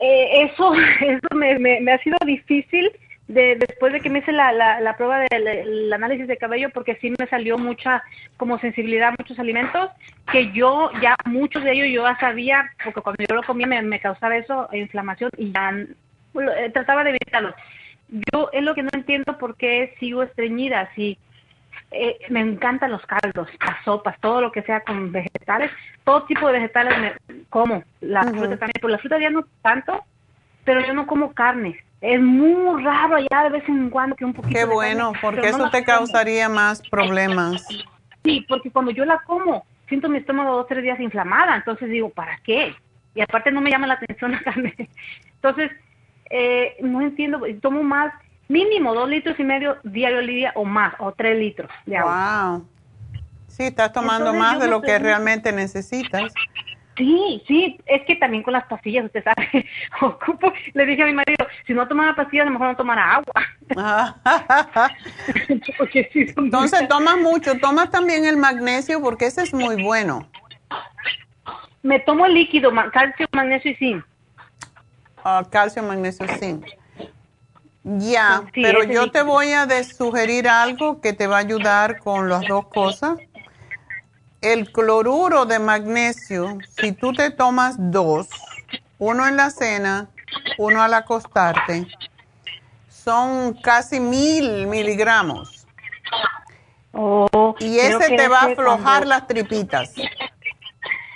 [0.00, 2.90] Eh, eso eso me, me, ha sido difícil
[3.26, 6.70] de, después de que me hice la, la, la prueba del el análisis de cabello
[6.70, 8.02] porque sí me salió mucha
[8.36, 9.90] como sensibilidad a muchos alimentos
[10.32, 14.00] que yo ya muchos de ellos yo ya sabía porque cuando yo lo comía me,
[14.00, 15.72] causaba eso inflamación y ya
[16.34, 17.54] lo- eh, trataba de evitarlo.
[18.32, 21.18] Yo es lo que no entiendo por qué sigo estreñida si
[21.90, 25.70] eh, me encantan los caldos, las sopas, todo lo que sea con vegetales,
[26.04, 28.34] todo tipo de vegetales me como, la Ujú.
[28.34, 30.04] fruta también, pero la fruta ya no tanto,
[30.64, 31.80] pero yo no como carne.
[32.00, 35.20] Es muy raro ya de vez en cuando que un poquito Qué de bueno, carne,
[35.22, 35.98] porque no eso te como.
[35.98, 37.66] causaría más problemas.
[38.22, 41.88] Sí, porque cuando yo la como, siento mi estómago dos o tres días inflamada, entonces
[41.88, 42.74] digo, ¿para qué?
[43.14, 44.74] Y aparte no me llama la atención la carne.
[45.36, 45.70] Entonces,
[46.30, 48.12] eh, no entiendo, tomo más,
[48.48, 52.50] mínimo dos litros y medio diario, Lidia, o más, o tres litros de agua.
[52.52, 52.68] Wow.
[53.46, 56.32] Sí, estás tomando Entonces, más de lo que realmente necesitas.
[56.96, 59.64] Sí, sí, es que también con las pastillas, usted sabe,
[60.00, 63.14] ocupo, le dije a mi marido, si no tomara pastillas, a lo mejor no tomara
[63.14, 63.34] agua.
[65.92, 70.28] Sí Entonces tomas mucho, tomas también el magnesio porque ese es muy bueno.
[71.82, 74.04] Me tomo el líquido, calcio, magnesio y zinc.
[75.24, 76.66] Ah, calcio, magnesio, zinc.
[77.84, 82.28] Ya, Sí, pero yo te voy a sugerir algo que te va a ayudar con
[82.28, 83.18] las dos cosas.
[84.40, 88.28] El cloruro de magnesio, si tú te tomas dos,
[88.98, 90.08] uno en la cena,
[90.58, 91.86] uno al acostarte,
[92.88, 95.66] son casi mil miligramos.
[97.60, 99.94] y creo ese te va a aflojar cuando- las tripitas.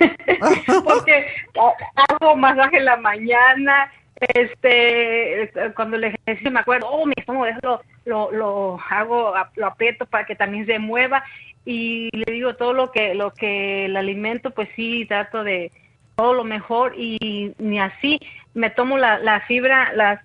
[0.85, 1.27] Porque
[1.61, 1.73] ah,
[2.09, 3.93] hago masaje en la mañana,
[4.35, 9.66] este, eh, cuando el ejercicio me acuerdo, oh, mi estómago, déjalo, lo, lo hago, lo
[9.66, 11.24] aprieto para que también se mueva
[11.65, 15.70] y le digo todo lo que, lo que el alimento, pues sí, trato de
[16.16, 18.20] todo lo mejor y ni así
[18.55, 20.20] me tomo la, la fibra, las,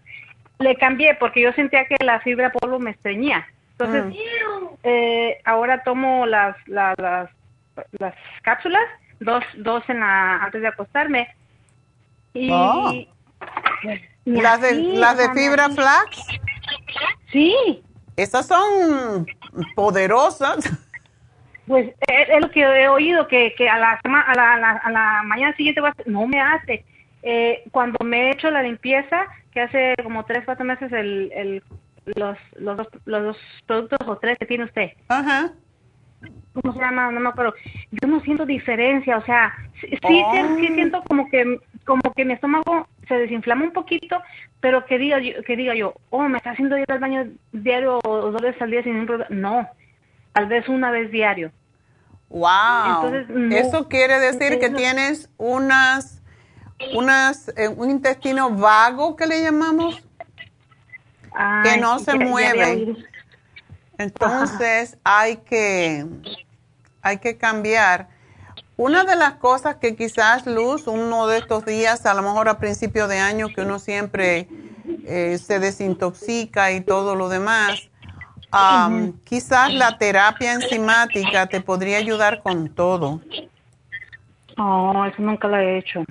[0.59, 3.47] le cambié porque yo sentía que la fibra polvo me estreñía.
[3.79, 4.67] Entonces, Mm.
[4.83, 7.29] eh, ahora tomo las, las, las,
[7.99, 8.83] las cápsulas,
[9.19, 11.27] dos, dos en la, antes de acostarme.
[12.33, 12.91] Y, Oh.
[14.25, 16.21] ¿Las de, las de fibra flax?
[17.31, 17.81] Sí.
[18.15, 19.25] Esas son
[19.75, 20.69] poderosas.
[21.67, 24.71] Pues es, es lo que he oído, que, que a, la, a, la, a, la,
[24.71, 26.85] a la mañana siguiente va no me hace.
[27.23, 31.63] Eh, cuando me he hecho la limpieza, que hace como tres, cuatro meses, el, el,
[32.15, 34.91] los, los, dos, los dos productos o tres que tiene usted.
[35.09, 35.51] Ajá.
[36.53, 37.11] ¿Cómo se llama?
[37.11, 37.53] No me acuerdo.
[37.91, 40.57] Yo no siento diferencia, o sea, sí, sí, Oh.
[40.57, 44.21] sí siento como que como que mi estómago se desinflama un poquito,
[44.59, 47.99] pero que diga yo, que diga yo, oh, me está haciendo ir al baño diario
[48.03, 49.29] o dos veces al día sin ningún problema.
[49.35, 49.69] No,
[50.33, 51.51] tal vez una vez diario.
[52.29, 52.49] Wow.
[53.05, 53.55] Entonces, no.
[53.55, 56.21] Eso quiere decir que tienes unas,
[56.93, 60.03] unas, eh, un intestino vago que le llamamos,
[61.63, 62.95] que no se ya- mueve.
[63.97, 66.05] Entonces hay que,
[67.01, 68.09] hay que cambiar.
[68.77, 72.59] Una de las cosas que quizás Luz, uno de estos días, a lo mejor a
[72.59, 74.47] principio de año, que uno siempre
[75.05, 77.89] eh, se desintoxica y todo lo demás,
[79.23, 83.19] quizás la terapia enzimática te podría ayudar con todo.
[84.59, 86.03] Oh, eso nunca lo he hecho.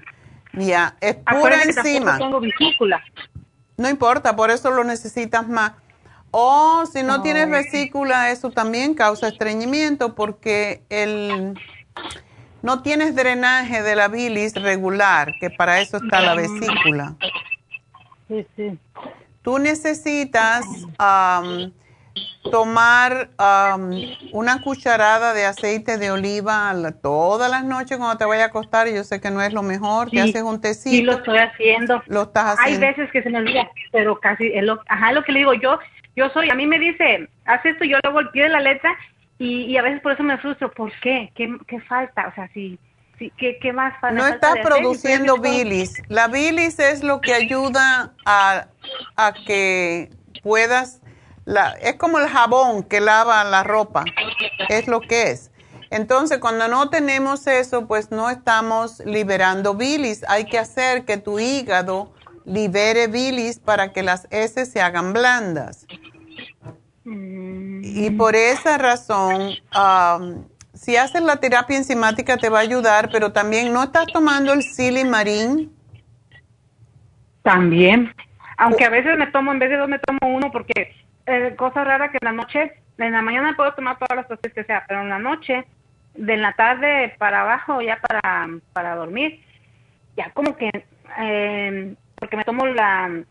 [0.52, 2.18] Ya, es pura Acuérdate que tampoco enzima.
[2.18, 3.04] tengo vesícula.
[3.76, 5.72] No importa, por eso lo necesitas más.
[6.32, 11.54] O si no tienes vesícula, eso también causa estreñimiento porque el,
[12.62, 17.14] no tienes drenaje de la bilis regular, que para eso está la vesícula.
[18.28, 18.78] Sí, sí.
[19.42, 20.66] Tú necesitas
[20.98, 21.72] am,
[22.50, 23.92] tomar am,
[24.32, 28.88] una cucharada de aceite de oliva todas las noches cuando te vayas a acostar.
[28.88, 30.90] y Yo sé que no es lo mejor, te Sí, haces un tecito.
[30.90, 32.02] Sí, lo estoy haciendo.
[32.06, 32.86] Lo estás Hay haciendo.
[32.88, 35.78] veces que se me olvida, pero casi es lo, ajá, lo que le digo yo,
[36.16, 38.96] yo soy, a mí me dice, haz esto, yo luego al pie de la letra
[39.38, 40.70] y, y a veces por eso me frustro.
[40.72, 41.32] ¿Por qué?
[41.34, 42.28] ¿Qué, qué falta?
[42.28, 42.78] O sea, si,
[43.18, 44.16] si ¿qué, qué más falta?
[44.16, 44.62] No hacer?
[44.62, 46.02] produciendo bilis.
[46.08, 48.66] La bilis es lo que ayuda a,
[49.16, 50.10] a que
[50.42, 51.00] puedas,
[51.44, 54.04] la, es como el jabón que lava la ropa,
[54.68, 55.50] es lo que es.
[55.90, 60.24] Entonces, cuando no tenemos eso, pues no estamos liberando bilis.
[60.28, 62.12] Hay que hacer que tu hígado
[62.44, 65.86] libere bilis para que las heces se hagan blandas.
[67.08, 69.52] Y por esa razón,
[70.74, 74.62] si haces la terapia enzimática te va a ayudar, pero también no estás tomando el
[74.62, 75.72] silimarín.
[77.42, 78.12] También.
[78.58, 80.94] Aunque a veces me tomo, en vez de dos, me tomo uno porque
[81.26, 84.54] eh, cosa rara que en la noche, en la mañana puedo tomar todas las pastillas
[84.54, 85.64] que sea, pero en la noche,
[86.14, 89.44] de la tarde para abajo, ya para, para dormir,
[90.16, 90.70] ya como que,
[91.18, 93.22] eh, porque me tomo la,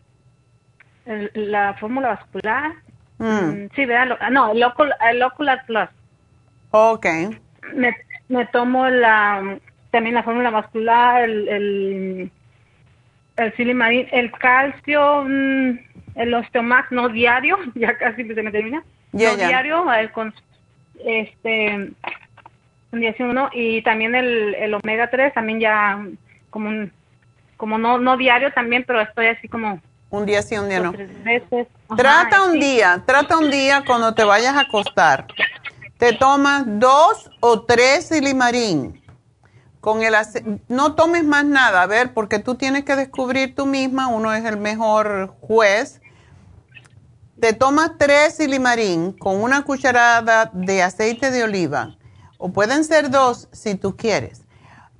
[1.04, 2.72] la fórmula vascular,
[3.18, 4.16] mm, sí, ¿verdad?
[4.20, 5.88] Ah, no, el, Ocul- el Ocular Plus.
[6.70, 7.06] Ok.
[7.74, 7.96] Me,
[8.28, 9.58] me tomo la,
[9.90, 12.30] también la fórmula vascular, el, el,
[13.36, 15.78] el silimarín, el calcio, mm,
[16.16, 18.82] el osteomax, no diario, ya casi se me termina.
[19.12, 20.34] No diario, el con,
[21.04, 21.90] este,
[22.92, 25.98] un día sí uno, y también el, el omega 3, también ya
[26.50, 26.92] como un,
[27.56, 29.80] como no, no diario también, pero estoy así como
[30.16, 30.92] Un día sí, un día no.
[30.92, 31.68] veces.
[31.94, 35.26] Trata un día, trata un día cuando te vayas a acostar.
[35.98, 39.02] Te tomas dos o tres silimarín.
[39.80, 40.14] Con el
[40.68, 44.44] no tomes más nada, a ver, porque tú tienes que descubrir tú misma, uno es
[44.46, 46.00] el mejor juez.
[47.38, 51.98] Te tomas tres silimarín con una cucharada de aceite de oliva,
[52.38, 54.40] o pueden ser dos si tú quieres,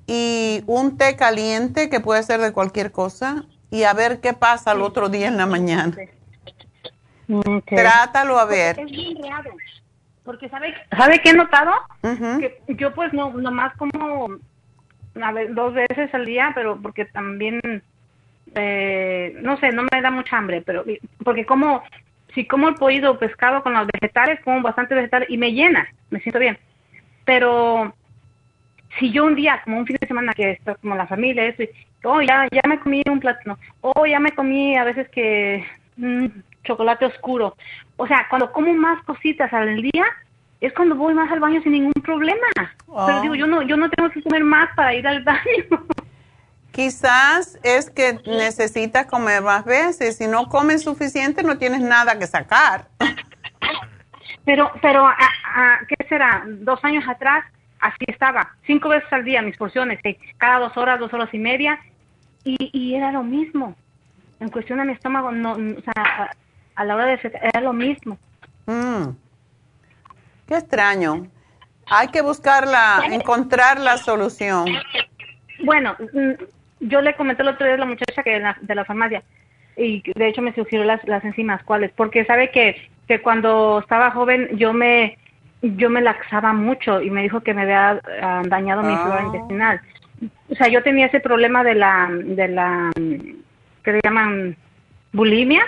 [0.06, 4.72] y un té caliente que puede ser de cualquier cosa, y a ver qué pasa
[4.72, 5.96] el otro día en la mañana.
[7.66, 8.78] Trátalo a ver.
[8.78, 9.50] Es bien raro.
[10.24, 11.72] Porque, ¿sabe, ¿sabe qué he notado?
[12.02, 14.38] Que yo, pues, no nomás como
[15.22, 17.60] a ver, dos veces al día, pero porque también,
[18.54, 20.84] eh, no sé, no me da mucha hambre, pero
[21.24, 21.82] porque como,
[22.34, 26.20] si como el pollo pescado con los vegetales, como bastante vegetales y me llena, me
[26.20, 26.58] siento bien.
[27.24, 27.94] Pero
[28.98, 31.62] si yo un día, como un fin de semana que está como la familia, eso,
[31.62, 31.70] y,
[32.06, 35.66] oh, ya, ya me comí un plátano, oh, ya me comí a veces que
[35.96, 36.26] mm,
[36.64, 37.56] chocolate oscuro.
[37.96, 40.04] O sea, cuando como más cositas al día,
[40.60, 42.46] es cuando voy más al baño sin ningún problema.
[43.06, 45.86] Pero digo, yo no, yo no tengo que comer más para ir al baño.
[46.72, 50.18] Quizás es que necesitas comer más veces.
[50.18, 52.88] Si no comes suficiente, no tienes nada que sacar.
[54.44, 55.08] Pero, pero,
[55.88, 56.44] ¿qué será?
[56.46, 57.44] Dos años atrás,
[57.80, 58.54] así estaba.
[58.66, 59.98] Cinco veces al día mis porciones,
[60.36, 61.80] cada dos horas, dos horas y media.
[62.46, 63.74] Y, y era lo mismo.
[64.40, 66.30] En cuestión de mi estómago, no, o sea,
[66.76, 67.18] a, la hora de...
[67.42, 68.16] Era lo mismo.
[68.66, 69.08] Mm.
[70.46, 71.26] Qué extraño.
[71.88, 74.66] Hay que buscarla, encontrar la solución.
[75.64, 76.32] Bueno, mm,
[76.80, 79.22] yo le comenté el otro día a la muchacha que de la, de la farmacia
[79.76, 81.90] y de hecho me sugirió las, las enzimas, ¿cuáles?
[81.92, 85.18] Porque sabe que, que cuando estaba joven yo me
[85.62, 89.26] yo me laxaba mucho y me dijo que me había ah, dañado mi flora ah.
[89.26, 89.80] intestinal.
[90.50, 92.90] O sea, yo tenía ese problema de la de la
[93.84, 94.56] que le llaman
[95.12, 95.62] bulimia.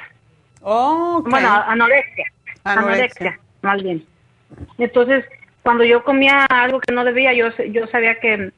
[0.62, 2.26] Oh, Bueno, anorexia.
[2.64, 4.04] Anorexia, más bien.
[4.78, 5.24] Entonces,
[5.62, 8.52] cuando yo comía algo que no debía, yo yo sabía que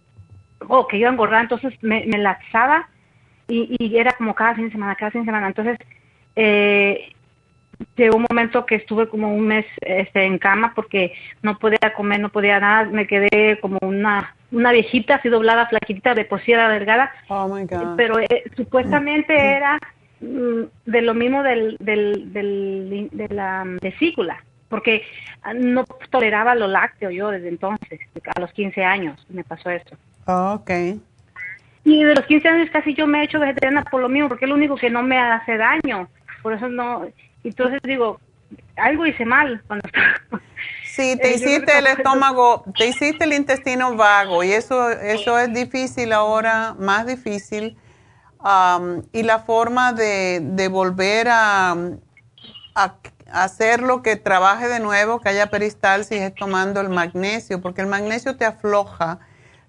[0.68, 2.88] oh, que iba a engordar, entonces me, me laxaba
[3.48, 5.48] y, era como cada fin de semana, cada fin de semana.
[5.48, 5.78] Entonces,
[6.36, 7.12] eh,
[7.96, 12.20] llegó un momento que estuve como un mes este, en cama porque no podía comer,
[12.20, 16.52] no podía nada, me quedé como una una viejita así doblada, flaquita, de por sí
[16.52, 17.96] era delgada, oh my God.
[17.96, 19.78] pero eh, supuestamente era
[20.20, 25.02] mm, de lo mismo del, del, del, de la vesícula, porque
[25.54, 28.00] no toleraba lo lácteo yo desde entonces,
[28.34, 29.96] a los 15 años me pasó esto.
[30.26, 30.70] Oh, ok.
[31.84, 34.44] Y de los 15 años casi yo me he hecho vegetariana por lo mismo, porque
[34.44, 36.08] es lo único que no me hace daño.
[36.42, 37.06] Por eso no.
[37.42, 38.20] Entonces digo,
[38.76, 39.88] algo hice mal cuando
[40.94, 45.52] Sí, te eh, hiciste el estómago, te hiciste el intestino vago y eso, eso es
[45.52, 47.76] difícil ahora, más difícil.
[49.12, 51.76] y la forma de, de volver a,
[52.74, 52.94] a,
[53.32, 58.36] hacerlo que trabaje de nuevo, que haya peristalsis, es tomando el magnesio, porque el magnesio
[58.36, 59.20] te afloja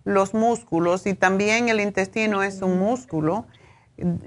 [0.03, 3.45] los músculos y también el intestino es un músculo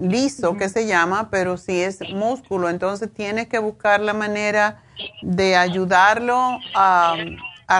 [0.00, 4.82] liso que se llama, pero sí es músculo, entonces tienes que buscar la manera
[5.22, 7.16] de ayudarlo a,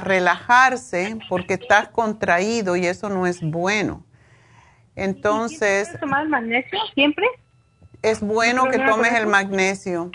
[0.03, 4.03] relajarse porque estás contraído y eso no es bueno.
[4.97, 5.89] Entonces...
[5.89, 7.27] ¿Puedes tomar el magnesio siempre?
[8.03, 10.11] Es bueno que tomes el magnesio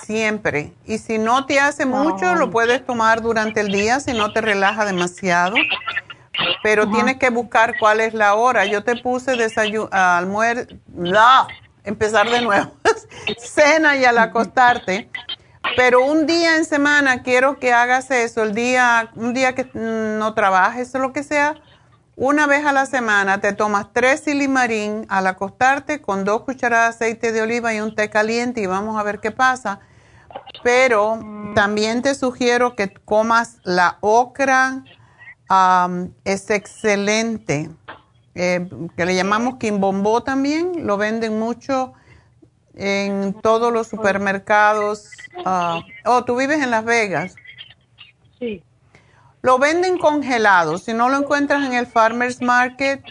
[0.00, 0.72] siempre.
[0.84, 4.40] Y si no te hace mucho, lo puedes tomar durante el día si no te
[4.40, 5.54] relaja demasiado
[6.62, 8.64] pero tienes que buscar cuál es la hora.
[8.66, 10.74] Yo te puse desayuno, almuerzo,
[11.84, 12.72] empezar de nuevo,
[13.38, 15.10] cena y al acostarte.
[15.76, 20.34] Pero un día en semana quiero que hagas eso, el día, un día que no
[20.34, 21.54] trabajes o lo que sea,
[22.16, 27.06] una vez a la semana te tomas tres silimarín al acostarte con dos cucharadas de
[27.06, 29.80] aceite de oliva y un té caliente y vamos a ver qué pasa.
[30.62, 31.20] Pero
[31.54, 34.82] también te sugiero que comas la ocra,
[36.24, 37.70] es excelente.
[38.34, 38.66] Eh,
[38.96, 41.92] que le llamamos quimbombó también, lo venden mucho
[42.74, 45.10] en todos los supermercados.
[45.44, 47.34] Ah, oh, tú vives en Las Vegas.
[48.38, 48.62] Sí.
[49.42, 50.78] Lo venden congelado.
[50.78, 53.02] Si no lo encuentras en el Farmers Market,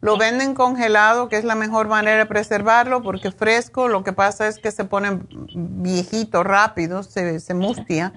[0.00, 4.46] lo venden congelado, que es la mejor manera de preservarlo, porque fresco lo que pasa
[4.46, 5.20] es que se pone
[5.54, 8.12] viejito rápido, se, se mustia.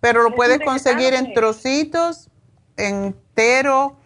[0.00, 2.28] Pero lo puedes conseguir en trocitos
[2.76, 3.96] entero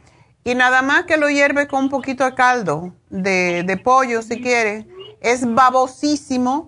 [0.45, 4.87] y nada más que lo hierve con un poquito de caldo de, pollo si quiere.
[5.21, 6.67] Es babosísimo.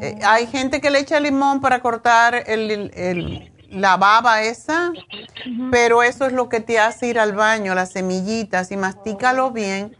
[0.00, 4.92] Eh, hay gente que le echa limón para cortar el, la baba esa,
[5.70, 9.96] pero eso es lo que te hace ir al baño, las semillitas, y mastícalo bien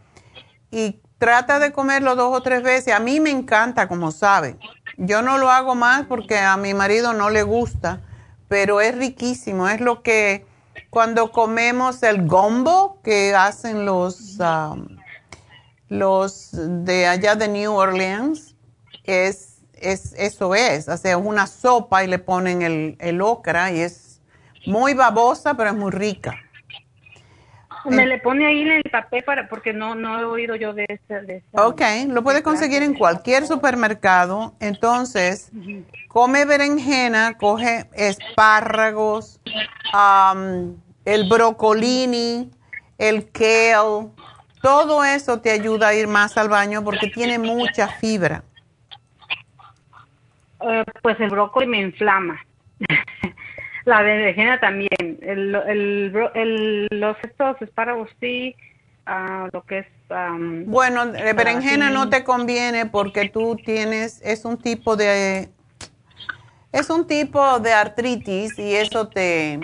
[0.71, 2.93] y trata de comerlo dos o tres veces.
[2.93, 4.59] A mí me encanta, como saben.
[4.97, 8.01] Yo no lo hago más porque a mi marido no le gusta
[8.55, 9.67] pero es riquísimo.
[9.67, 10.45] Es lo que
[10.89, 14.87] cuando comemos el gombo que hacen los, um,
[15.89, 18.55] los de allá de New Orleans,
[19.03, 20.87] es, es, eso es.
[20.87, 24.21] O sea, una sopa y le ponen el, el ocra y es
[24.65, 26.35] muy babosa, pero es muy rica.
[27.89, 30.85] Me le pone ahí en el papel para, porque no, no he oído yo de
[30.87, 31.21] esa.
[31.21, 34.53] De ok, lo puede conseguir en cualquier supermercado.
[34.59, 35.51] Entonces,
[36.07, 39.39] come berenjena, coge espárragos,
[41.05, 42.49] el brocolini,
[42.97, 44.09] el kale.
[44.61, 48.43] Todo eso te ayuda a ir más al baño porque tiene mucha fibra.
[50.61, 52.39] Eh, pues el brócoli me inflama.
[53.85, 55.19] La berenjena también.
[55.21, 58.55] El, el, los estos espárragos sí,
[59.07, 59.87] uh, lo que es...
[60.65, 65.49] bueno, de berenjena no te conviene porque tú tienes, es un tipo de...
[66.71, 69.61] Es un tipo de artritis y eso te,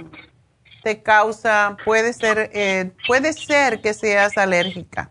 [0.81, 5.09] te causa, puede ser, eh, puede ser que seas alérgica.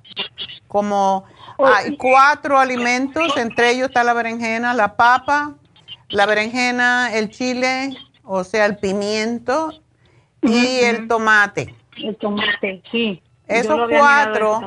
[0.67, 1.27] Como
[1.59, 5.57] hay cuatro alimentos, entre ellos está la berenjena, la papa,
[6.09, 7.95] la berenjena, el chile
[8.25, 9.73] o sea, el pimiento
[10.43, 11.75] y el tomate.
[11.97, 13.23] El tomate, sí.
[13.47, 14.61] Esos cuatro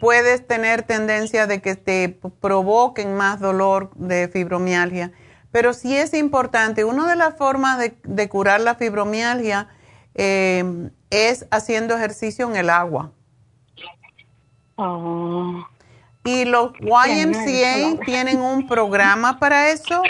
[0.00, 5.12] puedes tener tendencia de que te provoquen más dolor de fibromialgia.
[5.52, 9.68] Pero sí es importante, una de las formas de, curar la fibromialgia
[10.14, 13.12] eh, es haciendo ejercicio en el agua.
[14.76, 15.66] Oh.
[16.24, 20.02] Y los YMCA tienen un programa para eso.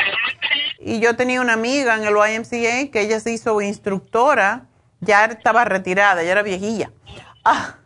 [0.89, 4.67] Y yo tenía una amiga en el YMCA que ella se hizo instructora,
[5.01, 6.93] ya estaba retirada, ya era viejilla.
[7.49, 7.77] Ah,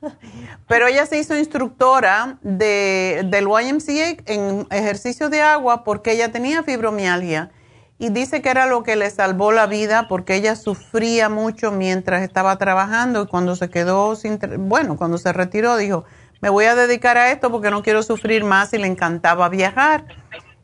[0.66, 6.62] pero ella se hizo instructora de, del YMCA en ejercicio de agua porque ella tenía
[6.62, 7.50] fibromialgia.
[7.98, 12.22] Y dice que era lo que le salvó la vida porque ella sufría mucho mientras
[12.22, 14.38] estaba trabajando y cuando se quedó sin,
[14.70, 16.06] bueno, cuando se retiró dijo,
[16.40, 20.06] me voy a dedicar a esto porque no quiero sufrir más y le encantaba viajar.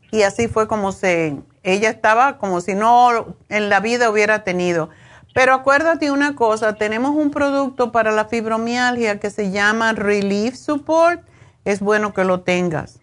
[0.09, 1.37] Y así fue como se,
[1.67, 4.89] ella estaba como si no en la vida hubiera tenido.
[5.33, 11.21] Pero acuérdate una cosa, tenemos un producto para la fibromialgia que se llama Relief Support.
[11.65, 13.01] Es bueno que lo tengas.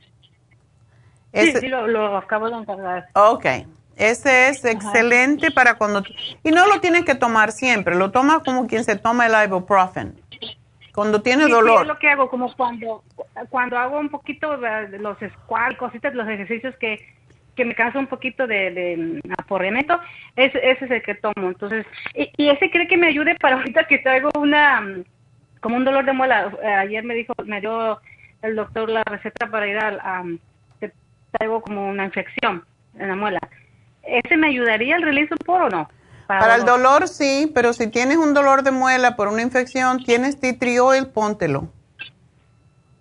[1.35, 3.07] sí, sí, lo, acabo de encargar.
[3.13, 3.47] Ok.
[3.97, 6.03] Ese es excelente para cuando...
[6.43, 10.21] Y no lo tienes que tomar siempre, lo tomas como quien se toma el ibuprofen.
[10.95, 11.79] Cuando tiene dolor.
[11.79, 13.05] Sí, es lo que hago, como cuando,
[13.51, 16.99] cuando hago un poquito de los squats, cositas, los ejercicios que,
[17.55, 20.01] que me cansa un poquito de, de aporreamiento,
[20.37, 21.49] ese, ese es el que tomo.
[21.49, 24.83] Entonces, y, ese cree que me ayude para ahorita que traigo una,
[25.61, 26.53] como un dolor de muela.
[26.79, 28.01] Ayer me dijo, me dio
[28.43, 30.25] el doctor la receta para ir al, a,
[30.81, 30.93] que
[31.33, 32.65] traigo como una infección
[32.99, 33.41] en la muela.
[34.03, 35.89] ¿Ese me ayudaría el release por o no?
[36.27, 40.41] Para, el dolor sí, pero si tienes un dolor de muela por una infección, tienes
[40.41, 41.69] tea tree oil, póntelo.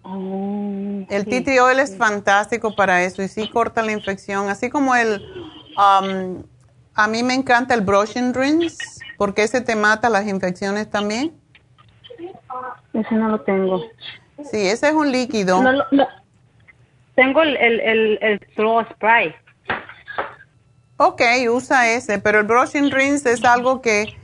[0.04, 4.70] Oh, el tea tree oil es fantástico para eso y sí corta la infección, así
[4.70, 5.24] como el...
[5.78, 6.44] Um,
[6.94, 8.78] a mí me encanta el brushing rinse
[9.18, 11.34] porque ese te mata las infecciones también.
[12.94, 13.84] Ese no lo tengo.
[14.44, 15.64] Sí, ese es un líquido.
[17.16, 18.40] Tengo el, el, el, el
[18.92, 19.34] spray.
[20.98, 24.16] Ok, usa ese, pero el brushing rinse es algo que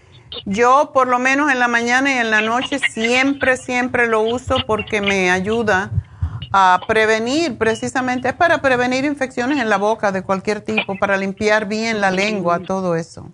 [0.45, 4.57] yo por lo menos en la mañana y en la noche siempre, siempre lo uso
[4.65, 5.91] porque me ayuda
[6.51, 11.67] a prevenir, precisamente es para prevenir infecciones en la boca de cualquier tipo, para limpiar
[11.67, 13.31] bien la lengua, todo eso.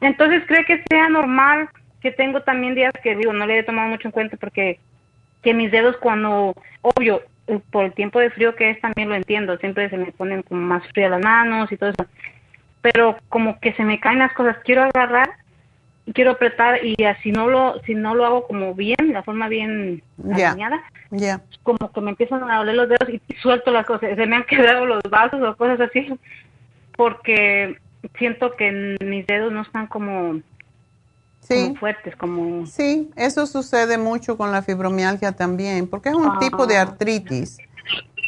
[0.00, 1.68] Entonces, ¿cree que sea normal
[2.00, 4.78] que tengo también días que digo, no le he tomado mucho en cuenta porque
[5.42, 7.22] que mis dedos cuando, obvio,
[7.70, 10.60] por el tiempo de frío que es también lo entiendo, siempre se me ponen como
[10.60, 12.06] más frías las manos y todo eso,
[12.82, 15.30] pero como que se me caen las cosas, quiero agarrar
[16.06, 19.48] y quiero apretar y así no lo, si no lo hago como bien, la forma
[19.48, 20.82] bien alineada,
[21.62, 24.44] como que me empiezan a doler los dedos y suelto las cosas, se me han
[24.48, 26.12] quebrado los vasos o cosas así,
[26.96, 27.78] porque
[28.18, 30.40] siento que mis dedos no están como
[31.40, 31.74] sí.
[31.78, 32.66] fuertes, como...
[32.66, 36.82] Sí, eso sucede mucho con la fibromialgia también, porque es un tipo de ah.
[36.82, 37.58] artritis.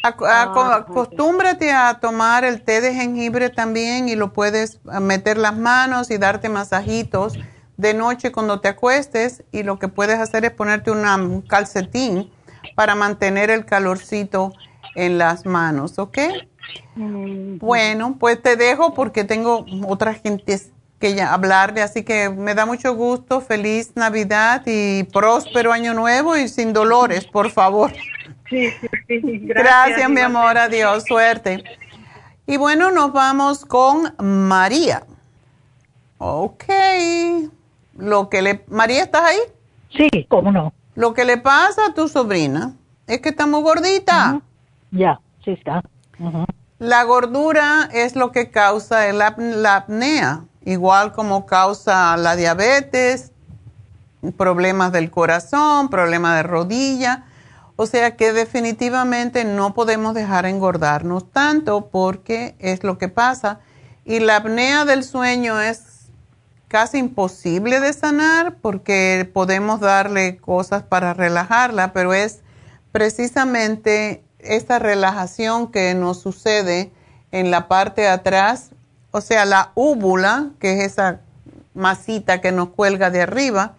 [0.03, 6.11] Ah, acostúmbrate a tomar el té de jengibre también y lo puedes meter las manos
[6.11, 7.39] y darte masajitos
[7.77, 12.31] de noche cuando te acuestes y lo que puedes hacer es ponerte un calcetín
[12.75, 14.53] para mantener el calorcito
[14.95, 16.19] en las manos, ¿ok?
[16.97, 17.59] Mm.
[17.59, 20.61] Bueno, pues te dejo porque tengo otra gente
[20.99, 26.37] que ya hablarle, así que me da mucho gusto, feliz Navidad y próspero año nuevo
[26.37, 27.93] y sin dolores, por favor.
[28.53, 28.71] Sí,
[29.09, 29.39] sí, sí.
[29.45, 31.65] Gracias, Gracias mi amor, adiós, suerte.
[32.47, 35.05] Y bueno, nos vamos con María.
[36.19, 36.65] Ok.
[37.97, 39.39] Lo que le María, ¿estás ahí?
[39.97, 40.73] Sí, cómo no.
[40.95, 42.75] Lo que le pasa a tu sobrina
[43.07, 44.41] es que está muy gordita.
[44.91, 45.83] Ya, sí está.
[46.79, 53.33] La gordura es lo que causa la apnea igual como causa la diabetes,
[54.37, 57.25] problemas del corazón, problemas de rodilla.
[57.77, 63.61] O sea que definitivamente no podemos dejar engordarnos tanto porque es lo que pasa.
[64.05, 65.83] Y la apnea del sueño es
[66.69, 72.41] casi imposible de sanar porque podemos darle cosas para relajarla, pero es
[72.93, 76.93] precisamente esta relajación que nos sucede
[77.31, 78.71] en la parte de atrás
[79.13, 81.21] o sea, la úvula, que es esa
[81.75, 83.75] masita que nos cuelga de arriba,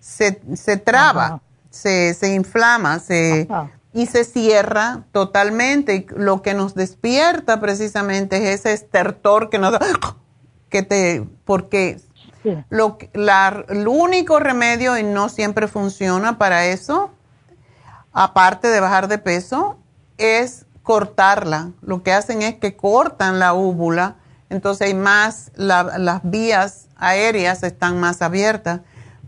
[0.00, 0.32] se,
[0.84, 1.40] traba,
[1.72, 3.46] se, inflama se,
[3.92, 5.94] y se cierra totalmente.
[5.96, 9.80] Y lo que nos despierta precisamente es ese estertor que nos da,
[10.68, 12.00] que te, porque
[12.70, 17.10] lo, la, el único remedio, y no siempre funciona para eso,
[18.12, 19.78] aparte de bajar de peso,
[20.18, 21.70] es cortarla.
[21.80, 24.16] Lo que hacen es que cortan la úvula
[24.50, 28.80] entonces hay más, la- las vías aéreas están más abiertas.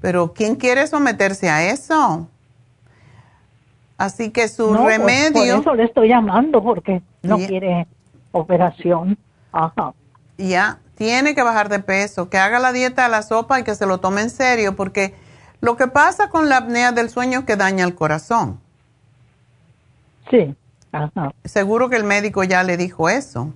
[0.03, 2.29] Pero ¿quién quiere someterse a eso?
[4.05, 5.55] Así que su No, pues, remedio...
[5.55, 7.87] Por eso le estoy llamando, porque no quiere
[8.33, 9.17] operación.
[9.53, 9.95] Ajá.
[10.37, 13.75] Ya, tiene que bajar de peso, que haga la dieta de la sopa y que
[13.75, 15.15] se lo tome en serio, porque
[15.61, 18.61] lo que pasa con la apnea del sueño es que daña el corazón.
[20.31, 20.55] Sí.
[20.93, 21.33] Ajá.
[21.45, 23.53] Seguro que el médico ya le dijo eso.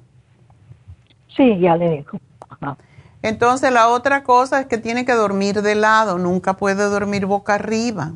[1.36, 2.18] Sí, ya le dijo.
[2.48, 2.76] Ajá.
[3.22, 7.54] Entonces la otra cosa es que tiene que dormir de lado, nunca puede dormir boca
[7.54, 8.12] arriba.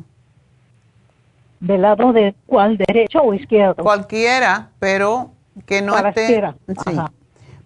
[1.63, 3.83] ¿Del lado de cuál, derecho o izquierdo?
[3.83, 5.31] Cualquiera, pero
[5.65, 6.43] que no esté...
[6.85, 6.97] Sí.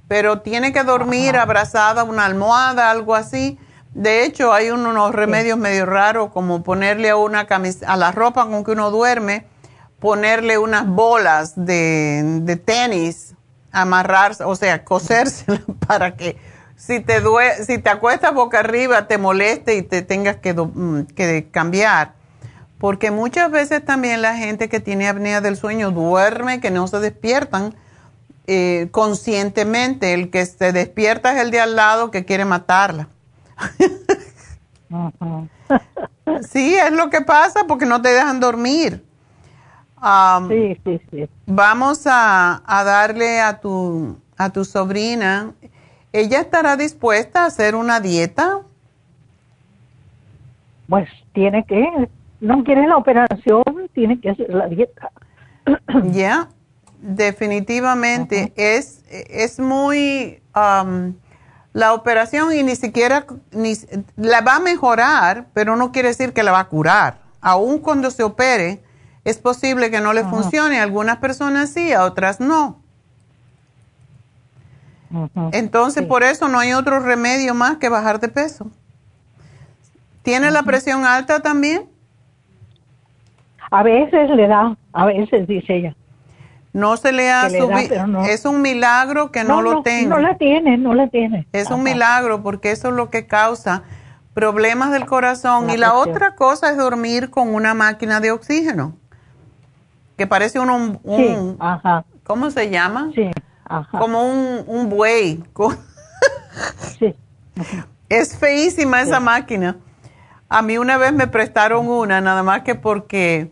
[0.07, 3.57] Pero tiene que dormir abrazada una almohada, algo así.
[3.95, 8.11] De hecho, hay un- unos remedios medio raros, como ponerle a una camis a la
[8.11, 9.47] ropa con que uno duerme,
[9.99, 13.33] ponerle unas bolas de, de tenis,
[13.71, 16.37] amarrarse, o sea, cosérsela para que
[16.75, 21.07] si te due si te acuestas boca arriba te moleste y te tengas que, mm,
[21.15, 22.13] que cambiar.
[22.79, 26.99] Porque muchas veces también la gente que tiene apnea del sueño duerme, que no se
[26.99, 27.75] despiertan
[28.45, 30.13] eh, conscientemente.
[30.13, 33.07] El que se despierta es el de al lado que quiere matarla.
[36.49, 39.03] Sí, es lo que pasa porque no te dejan dormir.
[40.47, 41.29] Sí, sí, sí.
[41.47, 45.53] Vamos a, a darle a tu, a tu sobrina.
[46.13, 48.59] ¿Ella estará dispuesta a hacer una dieta?
[50.87, 52.07] Pues tiene que,
[52.39, 55.11] no quiere la operación, tiene que hacer la dieta.
[56.11, 56.49] Ya,
[57.01, 58.53] definitivamente.
[58.55, 60.41] es, es muy...
[60.53, 61.15] am,
[61.77, 63.75] la operación y ni siquiera ni,
[64.15, 67.19] la va a mejorar, pero no quiere decir que la va a curar.
[67.39, 68.81] Aún cuando se opere,
[69.23, 70.79] es posible que no le funcione.
[70.79, 72.81] A algunas personas sí, a otras no.
[75.51, 78.71] Entonces, por eso no hay otro remedio más que bajar de peso.
[80.23, 81.87] ¿Tiene la presión alta también?
[83.71, 85.95] A veces le da, a veces dice ella.
[86.73, 88.07] No se le ha subido.
[88.07, 88.25] no.
[88.25, 90.15] Es un milagro que no, lo tenga.
[90.15, 91.47] No la tiene, no la tiene.
[91.51, 93.83] Es un milagro porque eso es lo que causa
[94.33, 95.67] problemas del corazón.
[95.67, 98.93] La y la otra cosa es dormir con una máquina de oxígeno,
[100.17, 103.09] que parece un, un- Sí, un- ajá, ¿cómo se llama?
[103.15, 103.31] sí,
[103.65, 103.97] ajá.
[103.97, 105.43] Como un, un buey.
[106.99, 107.15] Sí.
[108.09, 109.77] Es feísima esa máquina.
[110.49, 113.51] A mí una vez me prestaron una, nada más que porque,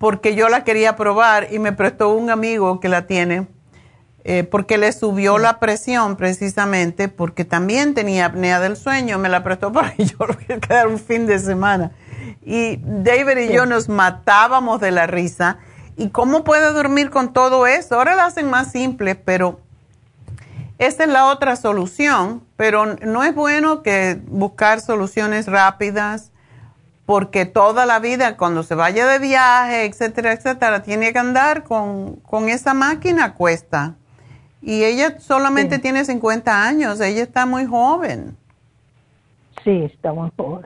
[0.00, 3.46] porque yo la quería probar y me prestó un amigo que la tiene,
[4.24, 9.44] eh, porque le subió la presión precisamente, porque también tenía apnea del sueño, me la
[9.44, 11.90] prestó para que yo lo quedara un fin de semana.
[12.42, 13.52] Y David y Sí.
[13.52, 15.58] yo nos matábamos de la risa.
[15.98, 17.96] ¿Y cómo puede dormir con todo eso?
[17.96, 19.60] Ahora la hacen más simple, pero
[20.78, 26.29] esa es la otra solución, pero no es bueno que buscar soluciones rápidas
[27.10, 32.14] porque toda la vida cuando se vaya de viaje, etcétera, etcétera, tiene que andar con,
[32.20, 33.96] con esa máquina cuesta.
[34.62, 35.82] Y ella solamente Sí.
[35.82, 38.36] tiene 50 años, ella está muy joven.
[39.64, 40.64] Sí, está muy joven.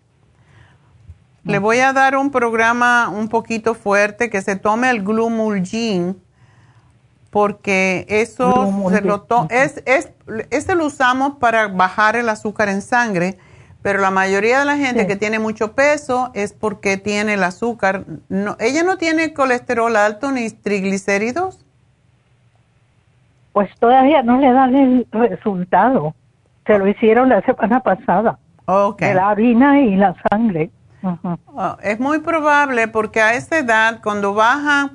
[1.45, 6.21] Le voy a dar un programa un poquito fuerte que se tome el Glumulgin
[7.31, 9.49] porque eso se Glumulgin, lo to- ujú.
[9.51, 10.11] es, es
[10.51, 13.39] este lo usamos para bajar el azúcar en sangre,
[13.85, 15.06] pero la mayoría de la gente Sí.
[15.06, 18.05] que tiene mucho peso es porque tiene el azúcar.
[18.31, 21.62] No, ella no tiene colesterol alto ni triglicéridos.
[23.52, 26.15] Pues todavía no le dan el resultado.
[26.66, 28.39] Se lo hicieron la semana pasada.
[28.65, 29.09] Okay.
[29.09, 30.70] De la harina y la sangre.
[31.02, 34.93] Ah, es muy probable porque a esa edad, cuando baja,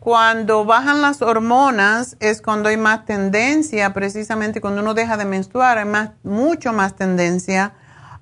[0.00, 5.78] cuando bajan las hormonas, es cuando hay más tendencia, precisamente cuando uno deja de menstruar,
[5.78, 7.74] hay más, mucho más tendencia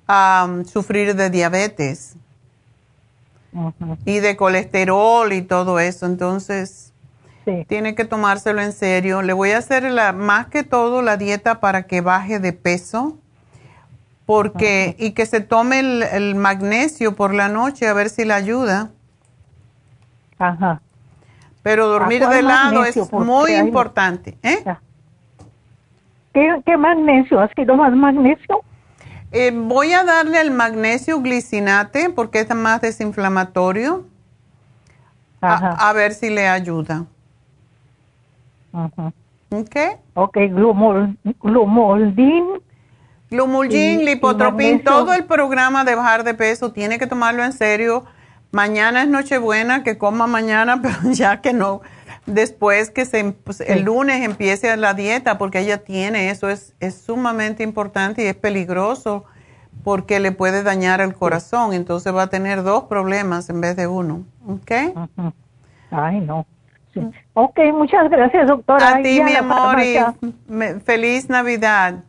[0.09, 2.15] um, sufrir de diabetes
[4.05, 6.05] y de colesterol y todo eso.
[6.05, 6.85] Entonces,
[7.45, 7.65] Sí.
[7.67, 9.21] tiene que tomárselo en serio.
[9.21, 13.17] Le voy a hacer la, más que todo la dieta para que baje de peso.
[14.27, 18.33] Porque, y que se tome el, el magnesio por la noche a ver si le
[18.35, 18.89] ayuda.
[20.37, 20.81] Ajá.
[21.63, 23.03] Pero dormir de lado magnesio?
[23.03, 24.37] es Porque muy hay- importante.
[24.43, 24.63] ¿eh?
[26.33, 27.39] ¿Qué, qué magnesio?
[27.39, 28.61] ¿Has quitado más magnesio?
[29.31, 34.05] Eh, voy a darle el magnesio glicinate porque es más desinflamatorio.
[35.41, 37.05] A, a ver si le ayuda.
[38.73, 39.13] Ajá.
[39.51, 39.75] ¿Ok?
[40.13, 42.59] Ok, glumol, glumoldin.
[44.05, 48.05] Lipotropin, todo el programa de bajar de peso tiene que tomarlo en serio.
[48.51, 51.81] Mañana es Nochebuena, que coma mañana, pero ya que no.
[52.25, 56.95] Después que se, pues, el lunes empiece la dieta, porque ella tiene eso, es, es
[56.95, 59.25] sumamente importante y es peligroso
[59.83, 63.87] porque le puede dañar el corazón, entonces va a tener dos problemas en vez de
[63.87, 64.71] uno, ¿ok?
[65.91, 66.45] Ay, no.
[67.33, 68.97] Ok, muchas gracias, doctora.
[68.97, 69.97] A ti, mi amor, y
[70.83, 72.03] feliz Navidad.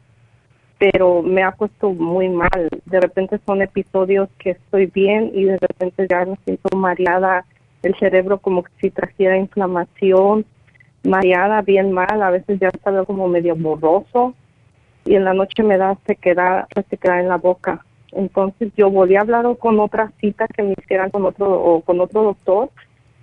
[0.79, 2.69] pero me ha puesto muy mal.
[2.87, 7.45] De repente son episodios que estoy bien y de repente ya me siento mareada,
[7.83, 10.45] el cerebro como que si trajera inflamación,
[11.05, 14.35] mareada, bien mal, a veces ya está como medio borroso
[15.05, 17.85] y en la noche me da sequedad, sequedad en la boca.
[18.13, 22.01] Entonces yo volví a hablar con otra cita que me hicieran con otro o con
[22.01, 22.71] otro doctor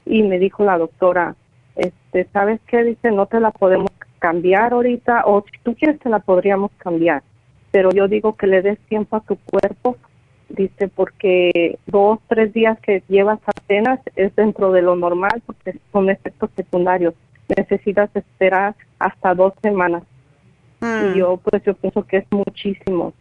[0.05, 1.35] y me dijo la doctora,
[1.75, 2.83] este, ¿sabes qué?
[2.83, 7.23] Dice, no te la podemos cambiar ahorita o si tú quieres te la podríamos cambiar.
[7.72, 9.98] Pero yo digo que le des tiempo a tu cuerpo,
[10.49, 16.10] dice, porque dos, tres días que llevas apenas es dentro de lo normal porque son
[16.10, 17.14] efectos secundarios.
[17.56, 20.03] Necesitas esperar hasta dos semanas.
[20.81, 21.14] Y mm.
[21.15, 23.14] yo, pues yo pienso que es muchísimo.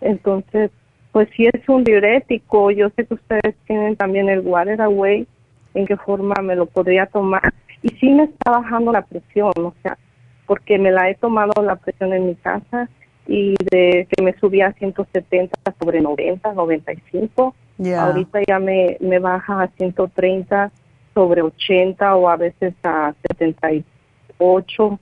[0.00, 0.70] Entonces,
[1.12, 5.26] pues si es un diurético, yo sé que ustedes tienen también el Water Away,
[5.74, 7.52] en qué forma me lo podría tomar.
[7.82, 9.98] Y sí me está bajando la presión, o sea,
[10.46, 12.88] porque me la he tomado la presión en mi casa
[13.30, 17.54] y de que me subía a 170 sobre 90, 95.
[17.96, 20.72] Ahorita ya me, me baja a 130
[21.14, 24.98] sobre 80 o a veces a 78.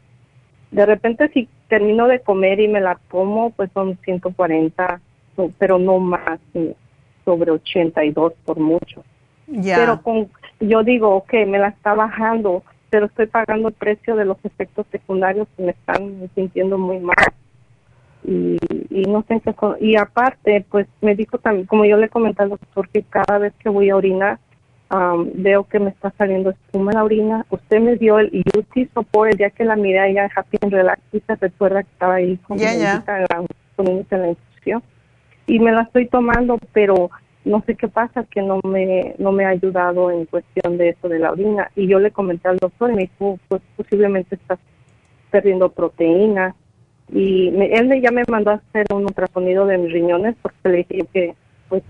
[0.70, 5.00] De repente si termino de comer y me la tomo, pues son 140,
[5.56, 6.38] pero no más,
[7.24, 9.04] sobre 82 por mucho.
[9.46, 10.28] Pero con,
[10.60, 14.84] yo digo, ok, me la está bajando, pero estoy pagando el precio de los efectos
[14.92, 17.16] secundarios que me están sintiendo muy mal.
[18.24, 18.58] Y,
[18.90, 22.50] y no sé qué, y aparte, pues me dijo también, como yo le comenté al
[22.50, 24.38] doctor, que cada vez que voy a orinar,
[25.34, 27.46] veo que me está saliendo espuma en la orina.
[27.50, 31.02] Usted me dio el UT Support el día que la miré allá Happy and Relax
[31.12, 33.04] y se recuerda que estaba ahí con, yeah,
[33.76, 34.82] con la infusión.
[35.46, 37.10] Y me la estoy tomando, pero
[37.44, 41.08] no sé qué pasa, que no me, no me ha ayudado en cuestión de eso
[41.08, 41.70] de la orina.
[41.76, 44.58] Y yo le comenté al doctor y me dijo, pues posiblemente estás
[45.30, 46.54] perdiendo proteína.
[47.10, 50.76] Y él me, ya me mandó a hacer un ultrasonido de mis riñones porque le
[50.78, 51.34] dije que
[51.68, 51.82] pues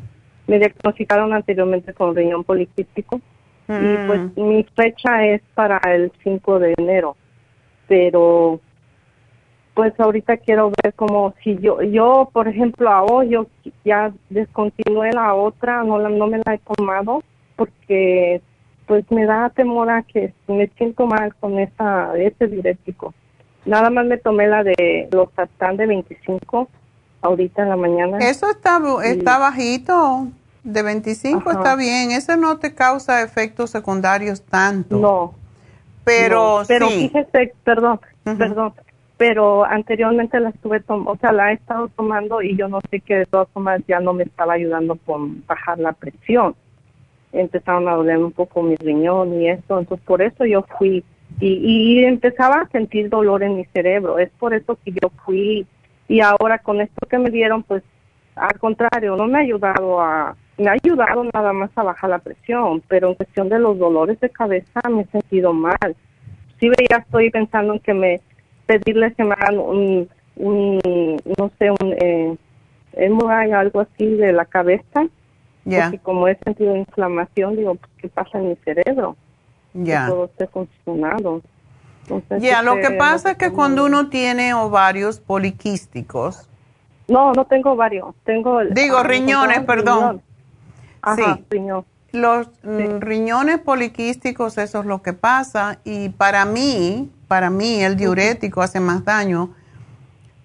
[0.46, 3.20] me diagnosticaron anteriormente con riñón poliquístico.
[3.68, 4.42] Y pues mm.
[4.42, 7.16] mi fecha es para el 5 de enero.
[7.86, 8.60] Pero
[9.74, 13.46] pues ahorita quiero ver como si yo, yo por ejemplo, a hoy yo
[13.84, 17.22] ya descontinué la otra, no, la, no me la he tomado
[17.54, 18.40] porque
[18.88, 23.14] pues me da temor a que me siento mal con esa, ese diurético.
[23.64, 26.68] Nada más me tomé la de los Satán de 25
[27.22, 28.18] ahorita en la mañana.
[28.18, 30.28] Eso está, está bajito,
[30.62, 34.98] de 25 está bien, eso no te causa efectos secundarios tanto.
[34.98, 35.34] No.
[36.04, 38.72] Pero, pero fíjese, perdón, perdón,
[39.18, 43.00] pero anteriormente la estuve tomando, o sea, la he estado tomando y yo no sé
[43.00, 46.54] que de todas formas ya no me estaba ayudando con bajar la presión.
[47.32, 51.04] Empezaron a doler un poco mi riñón y esto, entonces por eso yo fui
[51.40, 54.18] y, y empezaba a sentir dolor en mi cerebro.
[54.18, 55.66] Es por eso que yo fui
[56.08, 57.82] y ahora con esto que me dieron, pues
[58.34, 62.18] al contrario, no me ha ayudado a, me ha ayudado nada más a bajar la
[62.18, 65.96] presión, pero en cuestión de los dolores de cabeza me he sentido mal.
[66.60, 68.20] Sí, ya estoy pensando en que me
[68.66, 72.36] pedirles que me hagan un, no sé, un eh,
[73.54, 75.06] algo así de la cabeza.
[75.64, 75.84] Ya.
[75.84, 79.16] Porque como he sentido inflamación, digo, pues, ¿qué pasa en mi cerebro?
[79.74, 80.06] Ya.
[80.06, 81.42] todo esté funcionando.
[82.40, 86.48] Ya, lo que pasa es que cuando uno tiene ovarios poliquísticos.
[87.06, 88.64] No, no tengo ovarios, tengo...
[88.64, 90.22] Digo, riñones, perdón.
[91.16, 91.24] sí.
[92.10, 95.78] Los mm, riñones poliquísticos, eso es lo que pasa.
[95.84, 99.50] Y para mí, para mí el diurético hace más daño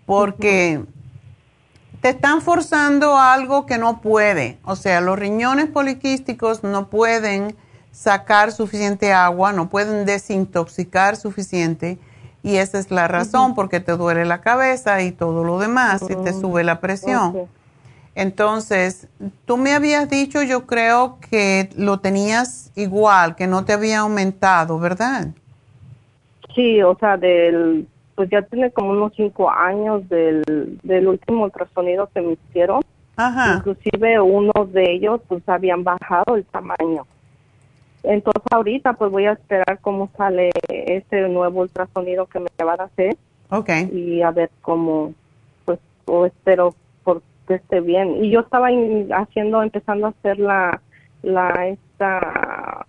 [0.06, 0.84] porque
[2.02, 4.58] te están forzando algo que no puede.
[4.66, 7.56] O sea, los riñones poliquísticos no pueden
[7.94, 11.98] sacar suficiente agua, no pueden desintoxicar suficiente.
[12.42, 16.16] Y esa es la razón porque te duele la cabeza y todo lo demás y
[16.16, 17.48] te sube la presión.
[18.16, 19.08] Entonces,
[19.46, 24.78] tú me habías dicho, yo creo que lo tenías igual, que no te había aumentado,
[24.78, 25.28] ¿verdad?
[26.54, 30.44] Sí, o sea, del, pues ya tiene como unos cinco años del,
[30.84, 32.82] del último ultrasonido que me hicieron.
[33.16, 33.56] Ajá.
[33.58, 37.06] Inclusive unos de ellos pues habían bajado el tamaño.
[38.04, 42.86] Entonces ahorita pues voy a esperar cómo sale este nuevo ultrasonido que me van a
[42.86, 43.18] hacer.
[43.50, 43.90] Okay.
[43.94, 45.14] Y a ver cómo,
[45.66, 46.76] pues, o espero
[47.48, 48.24] que esté bien.
[48.24, 48.70] Y yo estaba
[49.16, 50.82] haciendo, empezando a hacer la,
[51.22, 52.86] la esta,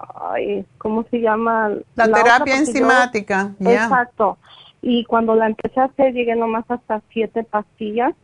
[0.78, 1.70] ¿cómo se llama?
[1.94, 3.52] La, terapia enzimática.
[3.60, 4.38] Exacto.
[4.82, 8.14] Y cuando la empecé a hacer, llegué nomás hasta siete pastillas,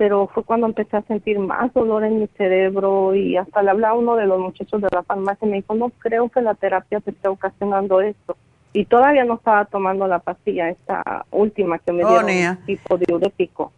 [0.00, 3.84] pero fue cuando empecé a sentir más dolor en mi cerebro y hasta le hablé
[3.84, 6.54] a uno de los muchachos de la farmacia y me dijo, no creo que la
[6.54, 8.34] terapia te esté ocasionando esto.
[8.72, 13.72] Y todavía no estaba tomando la pastilla, esta última que me oh, dieron, tipo diurético.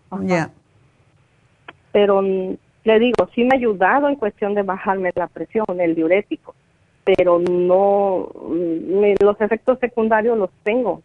[1.90, 6.54] Pero le digo, sí me ha ayudado en cuestión de bajarme la presión, el diurético,
[7.02, 11.02] pero no, mm, los efectos secundarios los tengo.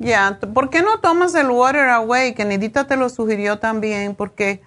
[0.00, 2.32] Ya, ¿por qué no tomas el Water Away?
[2.32, 4.62] Que Nidita te lo sugirió también, porque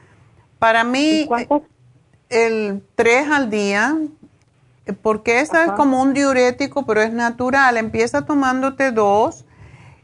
[0.60, 1.27] para mí
[2.30, 3.97] el 3 al día,
[5.01, 9.43] porque esa es como un diurético, pero es natural, empieza tomándote dos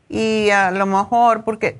[0.10, 1.80] y a lo mejor, porque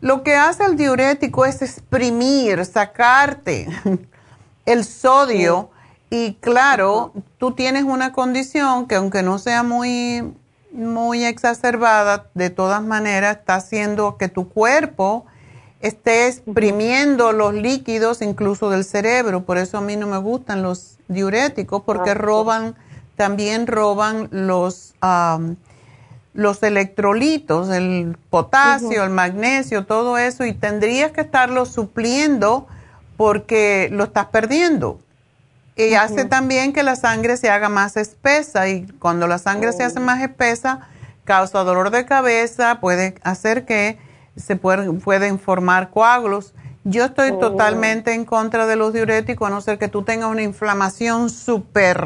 [0.00, 3.68] lo que hace el diurético es exprimir, sacarte
[4.66, 5.70] el sodio
[6.10, 10.34] y claro, tú tienes una condición que aunque no sea muy,
[10.72, 15.26] muy exacerbada, de todas maneras está haciendo que tu cuerpo
[15.80, 19.44] esté exprimiendo los líquidos incluso del cerebro.
[19.44, 22.76] Por eso a mí no me gustan los diuréticos porque roban,
[23.16, 24.94] también roban los
[26.32, 32.66] los electrolitos, el potasio, el magnesio, todo eso, y tendrías que estarlo supliendo
[33.16, 35.00] porque lo estás perdiendo.
[35.76, 39.82] Y hace también que la sangre se haga más espesa y cuando la sangre se
[39.82, 40.02] hace oh.
[40.02, 40.88] más espesa,
[41.24, 43.98] causa dolor de cabeza, puede hacer que
[44.36, 46.54] se pueden formar coágulos.
[46.84, 47.38] Yo estoy oh.
[47.38, 52.04] totalmente en contra de los diuréticos, a no ser que tú tengas una inflamación súper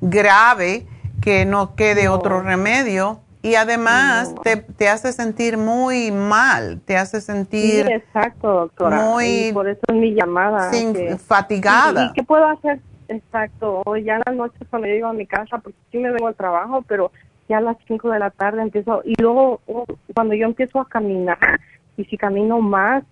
[0.00, 0.86] grave,
[1.20, 7.86] que no quede otro remedio y además te, hace sentir muy mal, te hace sentir...
[7.86, 9.00] Sí, exacto, doctora.
[9.00, 9.52] Muy...
[9.52, 10.70] por eso es mi llamada.
[11.18, 12.06] fatigada.
[12.06, 12.80] ¿Y, qué puedo hacer?
[13.08, 16.34] Exacto, ya en las noches cuando llego a mi casa, porque sí me vengo al
[16.34, 17.10] trabajo, pero
[17.48, 20.88] ya a las 5 de la tarde empiezo, y luego oh, cuando yo empiezo a
[20.88, 21.60] caminar,
[21.96, 23.04] y si camino más,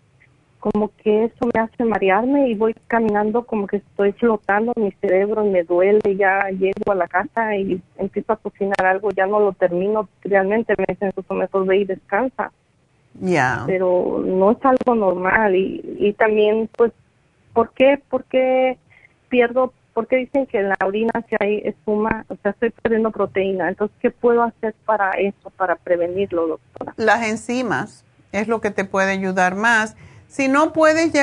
[0.60, 5.46] como que eso me hace marearme y voy caminando como que estoy flotando mi cerebro
[5.46, 9.38] y me duele, ya llego a la casa y empiezo a cocinar algo, ya no
[9.38, 12.50] lo termino, realmente me dicen, mejor ve y descansa.
[13.20, 13.62] Ya.
[13.66, 16.92] Pero no es algo normal y, y también, pues,
[17.52, 18.76] ¿por qué, por qué
[19.28, 23.10] pierdo, por qué dicen que en la orina si hay espuma, o sea, estoy perdiendo
[23.10, 23.70] proteína?
[23.70, 26.92] Entonces, ¿qué puedo hacer para eso, para prevenirlo, doctora?
[26.98, 29.96] Las enzimas es lo que te puede ayudar más
[30.36, 31.14] si no puedes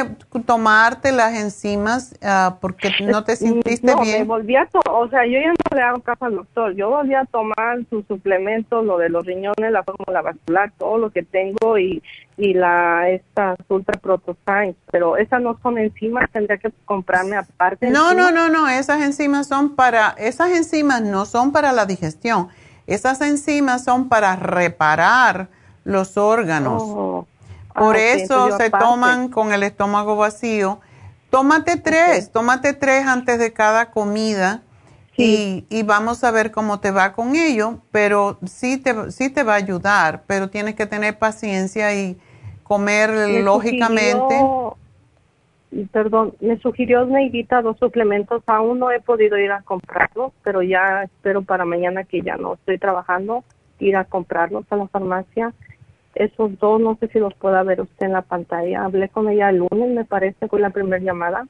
[0.48, 4.22] tomarte las enzimas uh, porque no te sentiste no, bien.
[4.22, 6.74] Me volví a o sea, yo ya no le hago caso al doctor.
[6.74, 11.12] Yo volví a tomar sus suplementos, lo de los riñones, la fórmula vascular, todo lo
[11.12, 12.02] que tengo y,
[12.38, 17.92] y la esta Ultra Prototype, pero esas no son enzimas, tendría que comprarme aparte.
[17.92, 22.48] No, no, no, no, esas enzimas son para esas enzimas no son para la digestión.
[22.88, 25.50] Esas enzimas son para reparar
[25.84, 26.82] los órganos.
[26.84, 27.28] Oh.
[27.76, 28.86] Por eso se aparte.
[28.86, 30.80] toman con el estómago vacío.
[31.30, 34.62] Tómate tres, tómate tres antes de cada comida
[35.18, 39.44] y, y vamos a ver cómo te va con ello, pero sí te, sí te
[39.44, 42.18] va a ayudar, pero tienes que tener paciencia y
[42.64, 44.36] comer Me lógicamente.
[44.40, 44.78] sugirió-
[45.92, 48.44] perdón, me sugirió Neidita dos suplementos.
[48.46, 52.54] Aún no he podido ir a comprarlos, pero ya espero para mañana que ya no
[52.54, 53.44] estoy trabajando,
[53.80, 55.54] ir a comprarlos a la farmacia.
[56.16, 58.86] Esos dos, no sé si los pueda ver usted en la pantalla.
[58.86, 61.48] Hablé con ella el lunes, me parece, con la primera llamada.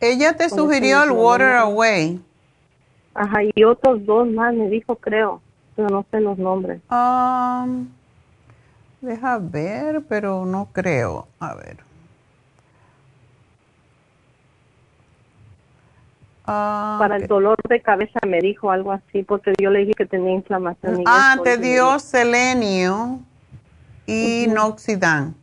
[0.00, 1.52] Ella te Con sugirió el Water.
[1.56, 2.20] Away.
[3.14, 5.40] Ajá, y otros dos más me dijo, creo,
[5.76, 6.80] pero no sé los nombres.
[6.90, 7.88] Um,
[9.00, 11.28] deja ver, pero no creo.
[11.38, 11.76] A ver.
[16.44, 20.06] Ah, Para el dolor de cabeza me dijo algo así, porque yo le dije que
[20.06, 21.02] tenía inflamación.
[21.02, 23.20] y Ah, te dio selenio
[24.06, 25.34] y noxidan.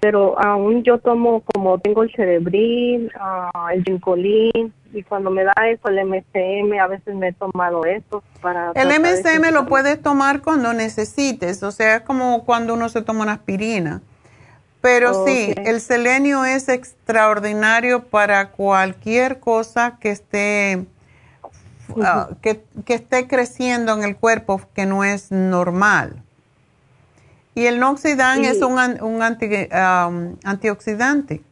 [0.00, 5.54] pero aún yo tomo como tengo el cerebril, ah, el ginkolin y cuando me da
[5.68, 10.42] eso el MCM a veces me he tomado eso para El MSM lo puedes tomar
[10.42, 14.02] cuando necesites, o sea, es como cuando uno se toma una aspirina.
[14.80, 20.86] Pero sí, el selenio es extraordinario para cualquier cosa que esté
[22.02, 26.22] ah, que, que esté creciendo en el cuerpo que no es normal.
[27.54, 28.72] Y el noxidan Y- es un,
[29.02, 30.10] un anti- ah,
[30.44, 31.42] antioxidante.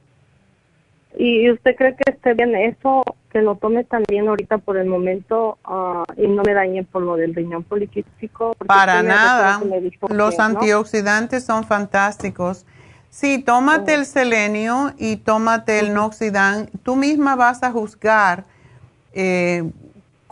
[1.16, 5.58] y usted cree que esté bien eso que lo tome también ahorita por el momento
[5.64, 9.60] ah, y no me dañe por lo del riñón poliquístico Para nada.
[9.60, 12.64] que Los antioxidantes son fantásticos.
[13.10, 16.68] Sí, tómate el selenio y tómate el noxidan.
[16.82, 18.44] Tú misma vas a juzgar
[19.12, 19.70] eh,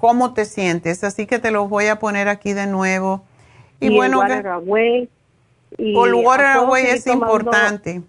[0.02, 1.04] cómo te sientes.
[1.04, 3.22] Así que te los voy a poner aquí de nuevo.
[3.78, 5.08] Y, el bueno, Water que- Away,
[5.78, 8.02] y el water away es importante.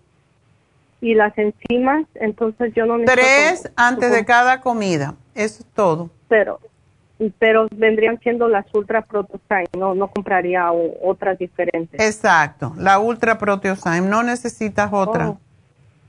[1.01, 5.13] y las enzimas entonces yo no Tres antes de cada comida.
[5.35, 6.09] Eso es todo.
[6.27, 6.59] pero
[7.39, 10.69] pero vendrían siendo las ultra prototype no no compraría
[11.03, 12.73] otras diferentes Exacto.
[12.77, 14.01] La ultra proteosyme.
[14.01, 15.29] No necesitas otra.
[15.29, 15.37] oh,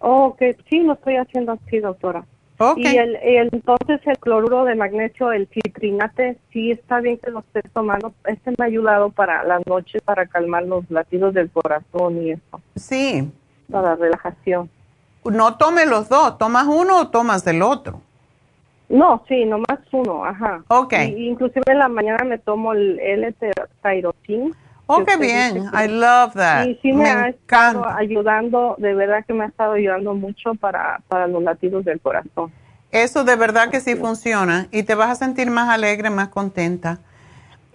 [0.01, 2.25] Oh, ok sí lo estoy haciendo así doctora
[2.59, 2.79] Ok.
[2.79, 7.41] y el, el- entonces el cloruro de magnesio el citrinate sí está bien que lo
[7.41, 12.23] estés tomando este me ha ayudado para las noches para calmar los latidos del corazón
[12.23, 13.29] y eso Sí.
[13.71, 14.71] para relajación
[15.25, 16.37] No tomes los dos.
[16.39, 18.01] ¿Tomas uno o tomas el otro?
[18.91, 20.63] No, sí, nomás uno, ajá.
[20.69, 20.93] Ok.
[21.09, 24.55] Y, inclusive en la mañana me tomo el L-tyrosin.
[24.87, 25.71] Oh, qué bien.
[25.71, 26.67] que- I love that.
[26.67, 27.97] Y sí me, Me ha estado encanta.
[27.97, 32.53] ayudando, de verdad que me ha estado ayudando mucho para, para los latidos del corazón.
[32.91, 36.99] Eso de verdad que sí funciona y te vas a sentir más alegre, más contenta.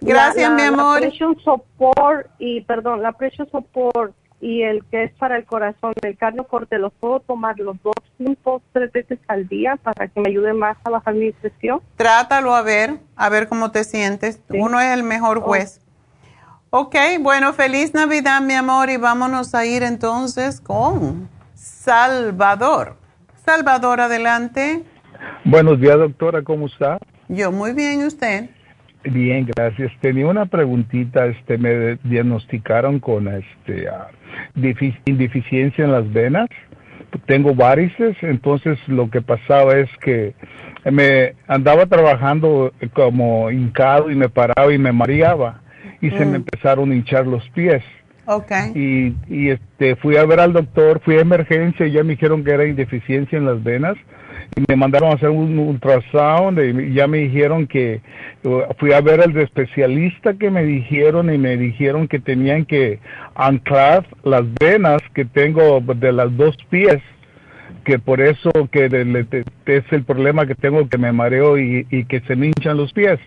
[0.00, 1.00] Gracias, La- mi la- amor.
[1.00, 5.92] La Pressure Support y, perdón, la Pressure Support y el que es para el corazón,
[6.00, 10.30] el cardioforte, los puedo tomar los dos juntos tres veces al día para que me
[10.30, 11.80] ayude más a bajar mi presión.
[11.96, 14.40] Trátalo a ver, a ver cómo te sientes.
[14.48, 15.42] Uno es el mejor Oh.
[16.72, 22.94] Ok, bueno, feliz Navidad, mi amor, y vámonos a ir entonces con Salvador.
[23.44, 24.84] Salvador, adelante.
[25.44, 26.98] Buenos días, doctora, ¿cómo está?
[27.26, 28.50] Yo muy bien, ¿y usted?
[29.02, 29.90] Bien, gracias.
[30.00, 33.88] Tenía una preguntita, este, me diagnosticaron con este
[34.54, 36.46] deficiencia en las venas.
[37.26, 40.36] Tengo varices, entonces lo que pasaba es que
[40.88, 45.62] me andaba trabajando como hincado y me paraba y me mareaba
[46.00, 46.34] y se me Mm.
[46.36, 47.82] empezaron a hinchar los pies.
[48.26, 48.52] Ok.
[48.76, 52.44] y, y este fui a ver al doctor, fui a emergencia y ya me dijeron
[52.44, 53.96] que era indeficiencia en las venas
[54.56, 58.00] y me mandaron a hacer un ultrasound y ya me dijeron que
[58.44, 63.00] uh, fui a ver al especialista que me dijeron y me dijeron que tenían que
[63.34, 66.98] anclar las venas que tengo de las dos pies
[67.84, 72.04] que por eso que de- es el problema que tengo que me mareo y, y
[72.04, 73.18] que se me hinchan los pies.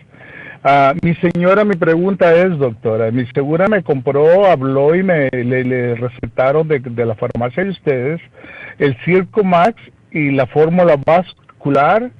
[0.66, 5.62] Ah, mi señora, mi pregunta es, doctora, mi segura me compró, habló y me le,
[5.62, 8.20] le recetaron de, de la farmacia de ustedes
[8.78, 9.74] el Circo Max
[10.10, 12.10] y la fórmula vascular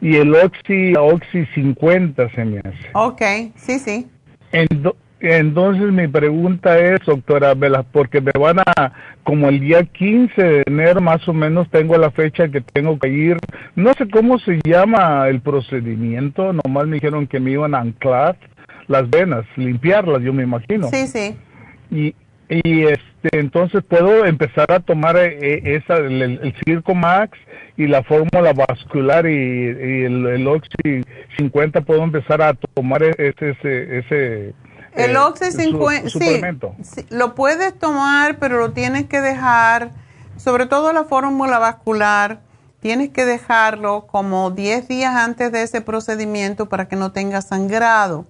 [0.00, 2.88] y el Oxy, Oxy 50 se me hace.
[2.94, 3.22] Ok,
[3.54, 4.08] sí, sí.
[4.50, 8.92] Endo- entonces mi pregunta es, doctora Vela, porque me van a,
[9.22, 13.08] como el día 15 de enero más o menos tengo la fecha que tengo que
[13.08, 13.36] ir,
[13.74, 18.36] no sé cómo se llama el procedimiento, nomás me dijeron que me iban a anclar
[18.86, 20.88] las venas, limpiarlas, yo me imagino.
[20.88, 21.36] Sí, sí.
[21.90, 22.14] Y,
[22.48, 27.38] y este, entonces puedo empezar a tomar eh, esa, el, el Circo Max
[27.76, 31.02] y la fórmula vascular y, y el, el Oxy
[31.38, 34.54] 50, puedo empezar a tomar ese, ese, ese,
[34.94, 36.08] El eh, Oxy su- 50,
[36.82, 39.90] sí, lo puedes tomar, pero lo tienes que dejar,
[40.36, 42.40] sobre todo la fórmula vascular,
[42.80, 48.26] tienes que dejarlo como 10 días antes de ese procedimiento para que no tenga sangrado.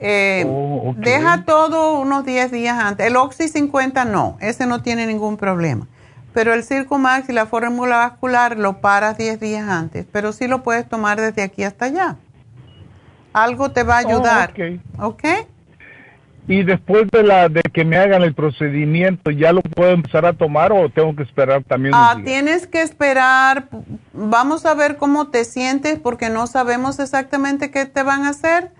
[0.00, 0.94] Eh, Oh.
[0.96, 3.06] Deja todo unos 10 días antes.
[3.06, 5.86] El Oxy 50 no, ese no tiene ningún problema.
[6.34, 10.62] Pero el Circumax y la fórmula vascular lo paras 10 días antes, pero sí lo
[10.62, 12.16] puedes tomar desde aquí hasta allá.
[13.32, 14.54] Algo te va a Oh, ayudar.
[14.98, 15.24] ok.
[16.48, 20.32] Y después de la de que me hagan el procedimiento, ¿ya lo puedo empezar a
[20.32, 22.26] tomar o tengo que esperar también unos Ah, días?
[22.26, 23.68] tienes que esperar.
[24.12, 28.70] Vamos a ver cómo te sientes porque no sabemos exactamente qué te van a hacer.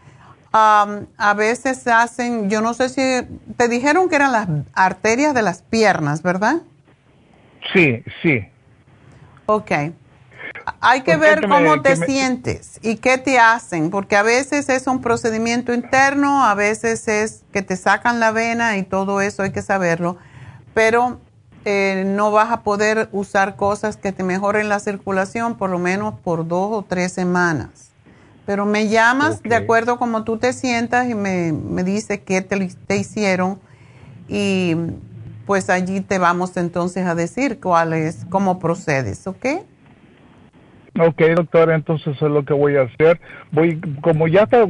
[0.50, 3.00] Am, a veces hacen, yo no sé si
[3.56, 6.56] te dijeron que eran las arterias de las piernas, ¿verdad?
[7.72, 8.40] Sí, sí.
[9.46, 9.70] Ok.
[10.84, 13.90] Hay que ¿Por qué ver que me- cómo te me- sientes y qué te hacen,
[13.90, 18.76] porque a veces es un procedimiento interno, a veces es que te sacan la vena
[18.76, 20.16] y todo eso hay que saberlo,
[20.74, 21.20] pero
[21.64, 26.14] eh, no vas a poder usar cosas que te mejoren la circulación por lo menos
[26.18, 27.68] por dos o tres semanas.
[28.44, 32.58] Pero me llamas de acuerdo como tú te sientas y me, me dice qué te,
[32.88, 33.60] te hicieron
[34.26, 34.74] y
[35.46, 39.46] pues allí te vamos entonces a decir cuál es, cómo procedes, ¿ok?
[40.98, 43.18] Ok, doctora, entonces eso es lo que voy a hacer.
[43.50, 44.66] Voy, como ya está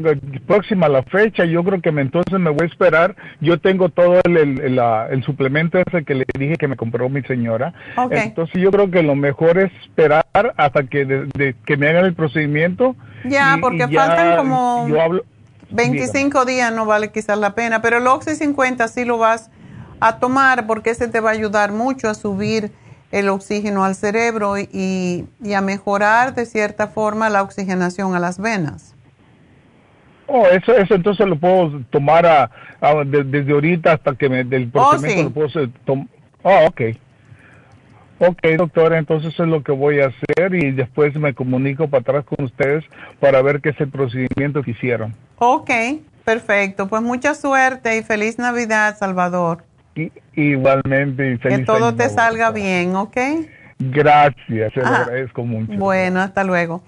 [0.46, 3.16] próxima la fecha, yo creo que me, entonces me voy a esperar.
[3.40, 4.78] Yo tengo todo el, el,
[5.10, 7.74] el, suplemento ese que le dije que me compró mi señora.
[7.96, 8.12] Ok.
[8.12, 10.24] Entonces yo creo que lo mejor es esperar
[10.56, 12.94] hasta que, de- de- que me hagan el procedimiento.
[13.24, 15.24] Ya, y- porque y ya faltan como Yo hablo,
[15.70, 19.50] 25 días, no vale quizás la pena, pero el Oxy 50 sí lo vas
[20.00, 22.70] a tomar porque ese te va a ayudar mucho a subir
[23.12, 28.38] el oxígeno al cerebro y, y a mejorar de cierta forma la oxigenación a las
[28.40, 28.94] venas.
[30.26, 34.44] Oh, eso, eso entonces lo puedo tomar a, a- de- desde ahorita hasta que me,
[34.44, 35.24] del procedimiento sí.
[35.24, 36.08] lo puedo hacer tom-
[36.42, 36.80] Oh, ok.
[38.18, 42.00] Ok, doctora, entonces eso es lo que voy a hacer y después me comunico para
[42.02, 42.84] atrás con ustedes
[43.20, 45.12] para ver qué es el procedimiento que hicieron.
[45.38, 45.70] Ok,
[46.24, 46.86] perfecto.
[46.88, 49.64] Pues mucha suerte y feliz Navidad, Salvador.
[49.96, 52.14] Y, igualmente, y feliz que todo año te nuevo.
[52.14, 53.16] salga bien, ¿ok?
[53.78, 54.96] Gracias, se lo Ah.
[55.02, 55.72] agradezco mucho.
[55.74, 56.82] Bueno, hasta luego.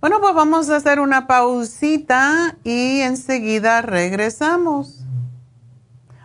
[0.00, 5.04] Bueno, pues vamos a hacer una pausita y enseguida regresamos.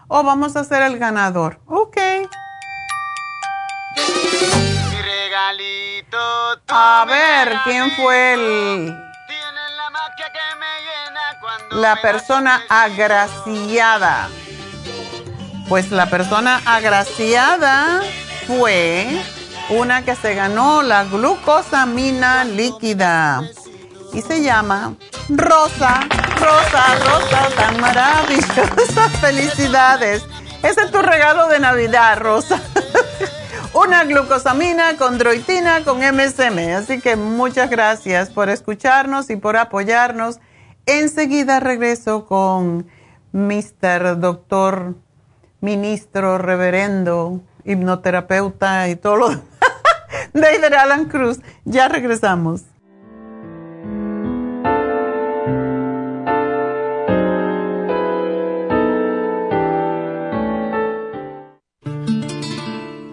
[0.08, 1.60] O vamos a hacer el ganador.
[1.66, 1.98] Ok.
[6.70, 8.96] A ver, ¿quién fue el...
[11.72, 14.30] La persona agraciada.
[15.74, 18.04] Pues la persona agraciada
[18.46, 19.08] fue
[19.72, 23.42] una que se ganó la glucosamina líquida
[24.14, 24.94] y se llama
[25.30, 26.02] Rosa,
[26.40, 29.10] Rosa, Rosa, tan maravillosa.
[29.20, 30.24] Felicidades.
[30.62, 32.62] Ese es tu regalo de Navidad, Rosa.
[33.74, 36.76] Una glucosamina con droitina con MSM.
[36.78, 40.40] Así que muchas gracias por escucharnos y por apoyarnos.
[40.86, 42.86] Enseguida regreso con
[43.32, 44.20] Mr.
[44.20, 44.98] Doctor,
[45.64, 49.30] Ministro, Reverendo, Hipnoterapeuta y todo lo
[50.34, 51.40] David Alan Cruz.
[51.64, 52.64] Ya regresamos.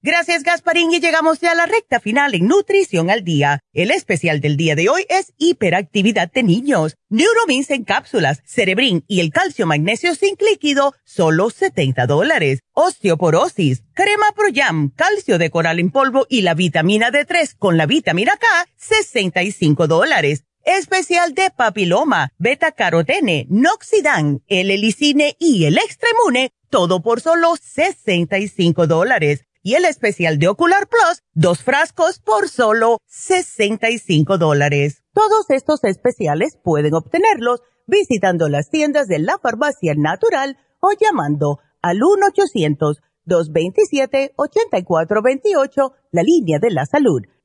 [0.00, 3.58] Gracias, Gasparín, y llegamos ya a la recta final en Nutrición al Día.
[3.72, 6.94] El especial del día de hoy es hiperactividad de niños.
[7.08, 12.60] Neuromins en cápsulas, Cerebrin y el calcio magnesio zinc líquido, solo 70 dólares.
[12.74, 17.86] Osteoporosis, crema Pro Jam, calcio de coral en polvo y la vitamina D3 con la
[17.86, 18.46] vitamina K,
[18.76, 20.44] 65 dólares.
[20.64, 28.86] Especial de papiloma, beta carotene, noxidan, el helicine y el extremune, todo por solo 65
[28.86, 29.47] dólares.
[29.62, 35.02] Y el especial de Ocular Plus, dos frascos por solo 65 dólares.
[35.12, 41.98] Todos estos especiales pueden obtenerlos visitando las tiendas de la farmacia natural o llamando al
[43.26, 47.22] 1-800-227-8428, la línea de la salud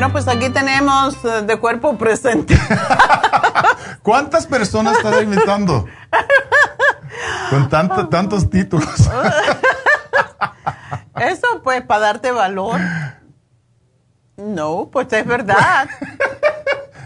[0.00, 2.58] Bueno, pues aquí tenemos eh, de cuerpo presente.
[4.02, 5.86] ¿Cuántas personas estás invitando?
[7.50, 8.88] Con tantos títulos.
[11.16, 12.80] Eso pues para darte valor.
[14.38, 15.90] No, pues es verdad.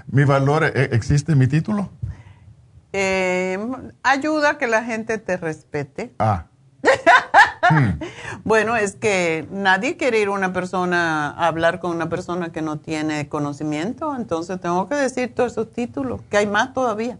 [0.07, 1.91] ¿Mi valor eh, existe mi título?
[2.93, 3.59] Eh,
[4.05, 6.15] ayuda a que la gente te respete.
[6.21, 6.45] Ah.
[8.45, 12.61] Bueno, es que nadie quiere ir a una persona a hablar con una persona que
[12.61, 17.19] no tiene conocimiento, entonces tengo que decir todos esos títulos, que hay más todavía.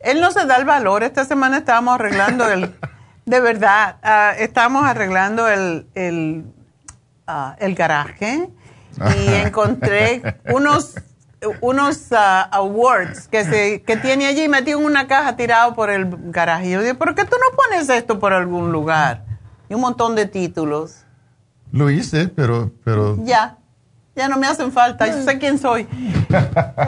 [0.00, 1.02] Él no se da el valor.
[1.02, 2.74] Esta semana estábamos arreglando el,
[3.26, 6.44] de verdad, uh, estábamos arreglando el, el,
[7.26, 8.50] ah, el garaje
[9.16, 10.94] y encontré unos
[11.60, 16.08] unos ah, awards que, se, que tiene allí metido en una caja tirado por el
[16.30, 16.68] garaje.
[16.68, 19.24] Y yo digo, ¿por qué tú no pones esto por algún lugar?
[19.68, 21.04] Y un montón de títulos.
[21.70, 22.72] Lo hice, pero...
[22.84, 23.16] pero...
[23.24, 23.58] Ya,
[24.16, 25.86] ya no me hacen falta, yo sé quién soy.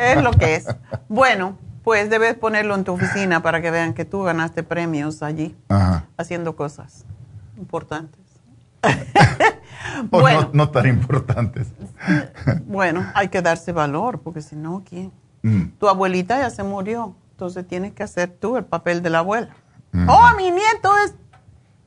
[0.01, 0.67] es lo que es.
[1.09, 5.57] Bueno, pues debes ponerlo en tu oficina para que vean que tú ganaste premios allí,
[6.17, 7.05] haciendo cosas
[7.57, 8.20] importantes.
[10.11, 11.69] bueno, no, tan importantes.
[12.67, 15.13] bueno, hay que darse valor, porque si no, ¿quién?
[15.43, 15.73] Mm.
[15.79, 19.51] Tu abuelita ya se murió, entonces tienes que hacer tú el papel de la abuela.
[19.93, 20.09] Mm.
[20.09, 21.15] ¡Oh, mi nieto es!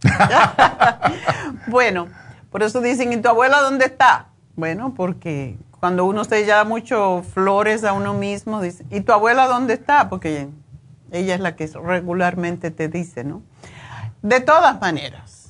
[1.68, 2.08] bueno,
[2.52, 4.28] por eso dicen, ¿y tu abuela dónde está?
[4.56, 9.48] Bueno, porque cuando uno se da mucho flores a uno mismo, dice, ¿y tu abuela
[9.48, 10.10] dónde está?
[10.10, 10.50] Porque
[11.12, 13.42] ella es la que regularmente te dice, ¿no?
[14.22, 15.50] De todas maneras,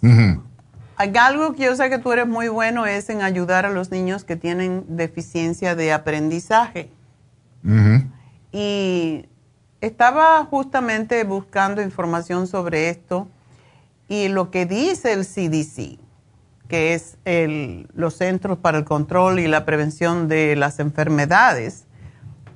[1.17, 4.23] algo que yo sé que tú eres muy bueno es en ayudar a los niños
[4.23, 6.89] que tienen deficiencia de aprendizaje.
[8.51, 9.25] Y
[9.81, 13.27] estaba justamente buscando información sobre esto
[14.07, 15.97] y lo que dice el CDC,
[16.67, 21.85] que es el, los Centros para el Control y la Prevención de las Enfermedades,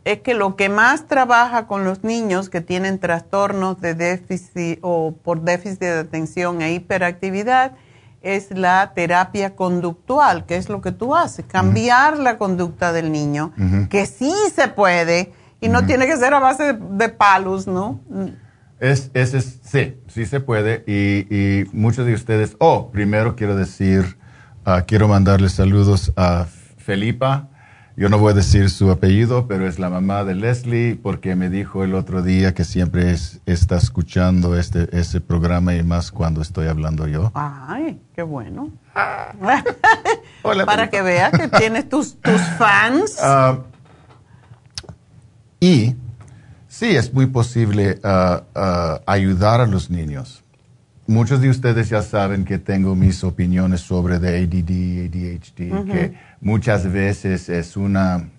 [0.06, 5.14] es que lo que más trabaja con los niños que tienen trastornos de déficit o
[5.22, 7.74] por déficit de atención e hiperactividad
[8.22, 13.54] es la terapia conductual, que es lo que tú haces, cambiar la conducta del niño,
[13.90, 18.00] que sí se puede y no tiene que ser a base de, palos, ¿no?
[18.80, 24.18] Es, es, sí, sí se puede y, muchos de ustedes, oh, primero quiero decir,
[24.66, 26.46] ah, quiero mandarles saludos a
[26.78, 27.50] Felipa
[27.98, 31.50] yo no voy a decir su apellido, pero es la mamá de Leslie porque me
[31.50, 33.16] dijo el otro día que siempre
[33.48, 37.32] está escuchando este, ese programa y más cuando estoy hablando yo.
[37.34, 38.70] Ay, qué bueno.
[40.44, 43.18] Para que veas que tienes tus, tus fans.
[43.20, 43.62] Ah,
[45.60, 45.96] y
[46.68, 50.44] sí, es muy posible ah, ah, ayudar a los niños
[51.08, 56.92] muchos de ustedes ya saben que tengo mis opiniones sobre de ADD, ADHD, que muchas
[56.92, 58.30] veces es una,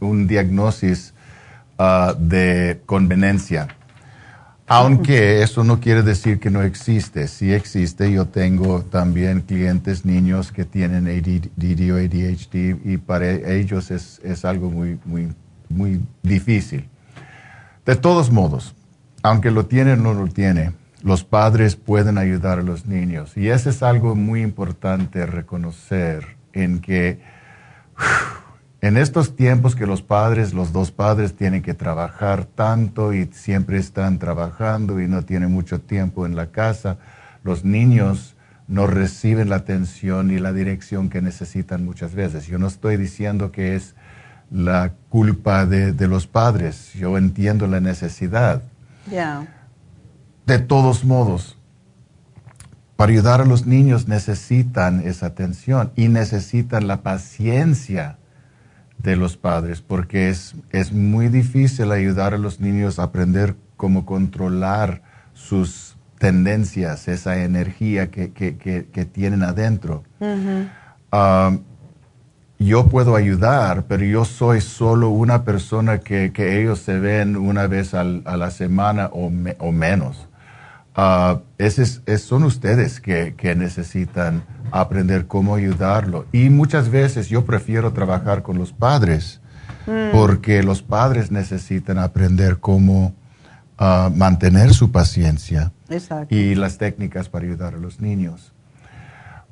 [0.00, 1.14] un diagnóstico
[1.78, 3.68] ah, de conveniencia.
[4.70, 8.12] Aunque eso no quiere decir que no existe, sí existe.
[8.12, 14.44] Yo tengo también clientes niños que tienen ADD o ADHD y para ellos es, es
[14.44, 15.32] algo muy, muy,
[15.70, 16.86] muy difícil.
[17.86, 18.74] De todos modos,
[19.22, 20.72] aunque lo tiene o no lo tiene,
[21.02, 23.38] los padres pueden ayudar a los niños.
[23.38, 27.20] Y eso es algo muy importante reconocer en que
[28.80, 33.78] en estos tiempos que los padres, los dos padres tienen que trabajar tanto y siempre
[33.78, 36.98] están trabajando y no tienen mucho tiempo en la casa,
[37.42, 38.36] los niños
[38.68, 42.46] no reciben la atención y la dirección que necesitan muchas veces.
[42.46, 43.96] Yo no estoy diciendo que es
[44.50, 48.62] la culpa de, los padres, yo entiendo la necesidad.
[50.46, 51.57] De todos modos,
[52.98, 58.18] para ayudar a los niños necesitan esa atención y necesitan la paciencia
[58.98, 60.56] de los padres, porque es,
[60.92, 65.02] muy difícil ayudar a los niños a aprender cómo controlar
[65.32, 68.26] sus tendencias, esa energía que,
[69.12, 70.02] tienen adentro.
[71.12, 71.56] Ah,
[72.58, 77.94] yo puedo ayudar, pero yo soy solo una persona que, ellos se ven una vez
[77.94, 79.30] a la semana o,
[79.70, 80.27] menos.
[80.98, 81.38] Uh,
[82.18, 84.42] son ustedes que, necesitan
[84.72, 86.26] aprender cómo ayudarlo.
[86.32, 89.40] Y muchas veces yo prefiero trabajar con los padres
[89.86, 90.10] mm.
[90.10, 93.14] porque los padres necesitan aprender cómo
[93.78, 95.70] uh, mantener su paciencia
[96.30, 98.52] y las técnicas para ayudar a los niños.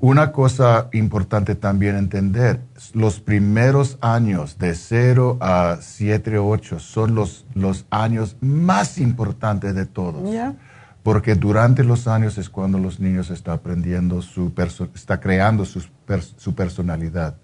[0.01, 2.61] Una cosa importante también entender,
[2.93, 9.77] los primeros años de 0 a 7 o 8 son los, los años más importantes
[9.77, 10.29] de todos.
[11.07, 14.53] Porque durante los años es cuando los niños están aprendiendo, su
[14.93, 15.81] está creando su,
[16.37, 17.37] su personalidad.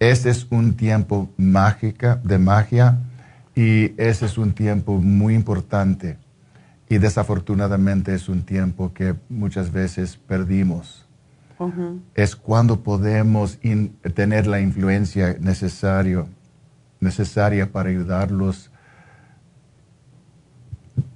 [0.00, 2.98] Ese es un tiempo mágica, de magia
[3.54, 6.18] y ese es un tiempo muy importante.
[6.88, 11.06] Y desafortunadamente es un tiempo que muchas veces perdimos
[12.14, 13.58] es cuando podemos
[14.14, 16.28] tener la influencia necesario,
[16.98, 18.67] necesaria para ayudarlos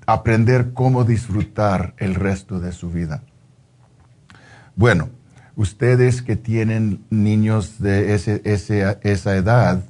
[0.06, 3.22] aprender cómo disfrutar el resto de su vida.
[4.74, 5.10] Bueno,
[5.56, 9.84] ustedes que tienen niños de esa edad,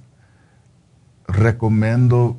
[1.28, 2.36] recomiendo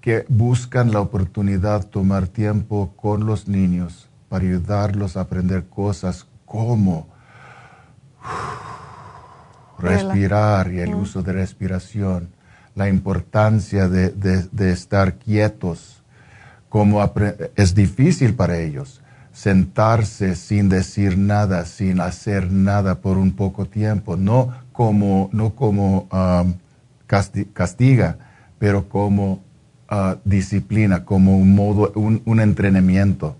[0.00, 6.26] que buscan la oportunidad de tomar tiempo con los niños para ayudarlos a aprender cosas
[6.46, 7.06] cómo
[9.78, 12.30] respirar y el uso de respiración,
[12.74, 15.99] la importancia de, estar quietos,
[16.70, 17.02] cómo
[17.56, 19.02] es difícil para ellos
[19.32, 26.08] sentarse sin decir nada, sin hacer nada por un poco tiempo, no como, no como
[26.12, 26.54] um,
[27.52, 28.16] castiga,
[28.58, 29.40] pero como
[29.90, 33.36] uh, disciplina, como un modo, un entrenamiento.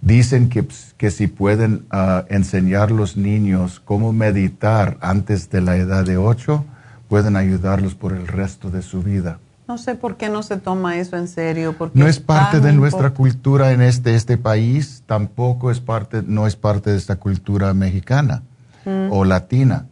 [0.00, 5.60] Dicen que, pues, que si pueden uh, enseñar a los niños cómo meditar antes de
[5.60, 6.64] la edad de 8,
[7.08, 9.38] pueden ayudarlos por el resto de su vida.
[9.70, 11.76] No sé por qué no se toma eso en serio.
[11.78, 16.48] Porque no es parte de nuestra cultura en este, este país, tampoco es parte, no
[16.48, 18.42] es parte de esta cultura mexicana
[18.84, 19.12] mm.
[19.12, 19.86] o latina.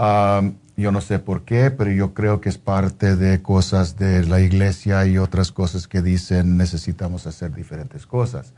[0.00, 4.26] Um, yo no sé por qué, pero yo creo que es parte de cosas de
[4.26, 8.52] la iglesia y otras cosas que dicen necesitamos hacer diferentes cosas.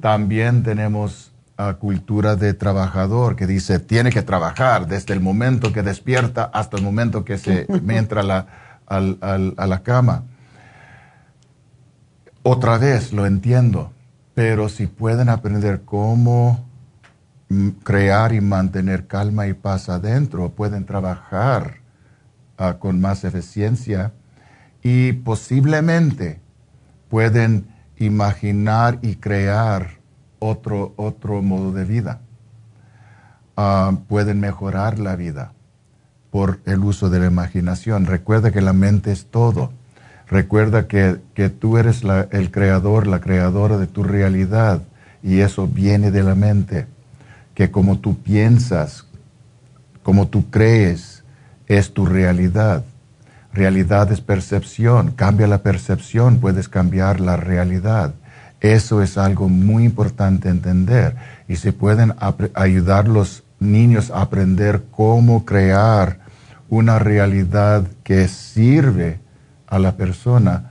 [0.00, 5.84] También tenemos a cultura de trabajador que dice tiene que trabajar desde el momento que
[5.84, 10.24] despierta hasta el momento que se entra la, a la cama.
[12.42, 13.92] Otra vez, lo entiendo,
[14.34, 16.66] pero si pueden aprender cómo
[17.84, 21.76] crear y mantener calma y paz adentro, pueden trabajar
[22.58, 24.12] ah, con más eficiencia
[24.82, 26.40] y posiblemente
[27.08, 27.68] pueden
[27.98, 29.98] imaginar y crear
[30.38, 32.20] otro, otro modo de vida.
[33.56, 35.52] Ah, pueden mejorar la vida
[36.32, 38.06] por el uso de la imaginación.
[38.06, 39.70] Recuerda que la mente es todo.
[40.26, 41.20] Recuerda que,
[41.60, 44.80] tú eres el creador, la creadora de tu realidad
[45.22, 46.86] y eso viene de la mente
[47.54, 49.04] que como tú piensas,
[50.02, 51.22] como tú crees,
[51.66, 52.82] es tu realidad.
[53.52, 55.10] Realidad es percepción.
[55.10, 58.14] Cambia la percepción, puedes cambiar la realidad.
[58.62, 61.14] Eso es algo muy importante entender.
[61.46, 62.14] Y si pueden
[62.54, 66.21] ayudar los niños a aprender cómo crear
[66.72, 69.20] una realidad que sirve
[69.66, 70.70] a la persona,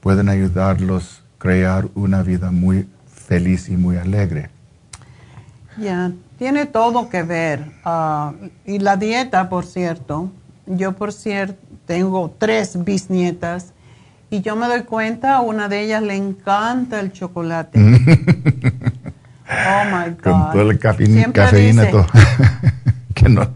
[0.00, 4.48] pueden ayudarlos a crear una vida muy feliz y muy alegre.
[5.76, 7.72] Ya, tiene todo que ver.
[7.84, 8.32] Ah,
[8.64, 10.30] y la dieta, por cierto,
[10.64, 13.74] yo por cierto tengo tres bisnietas
[14.30, 17.78] y yo me doy cuenta, a una de ellas le encanta el chocolate.
[17.82, 20.22] oh my God.
[20.22, 22.06] Con todo el cafeína, todo.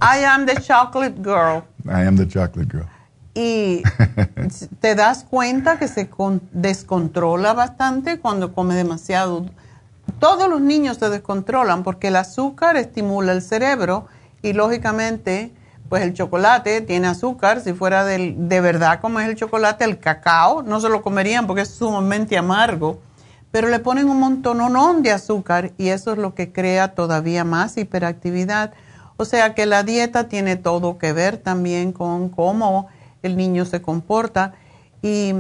[0.01, 1.63] I am the chocolate girl.
[1.89, 2.87] I am the chocolate girl.
[3.35, 3.83] Y
[4.81, 6.09] te das cuenta que se
[6.53, 9.47] descontrola bastante cuando come demasiado
[10.19, 14.07] todos los niños se descontrolan porque el azúcar estimula el cerebro
[14.43, 15.53] y lógicamente
[15.89, 19.99] pues el chocolate tiene azúcar, si fuera de, de verdad como es el chocolate, el
[19.99, 23.01] cacao, no se lo comerían porque es sumamente amargo,
[23.51, 27.79] pero le ponen un montón de azúcar y eso es lo que crea todavía más
[27.79, 28.73] hiperactividad.
[29.19, 32.87] O sea que la dieta tiene todo que ver también con cómo
[33.23, 34.55] el niño se comporta
[35.03, 35.35] y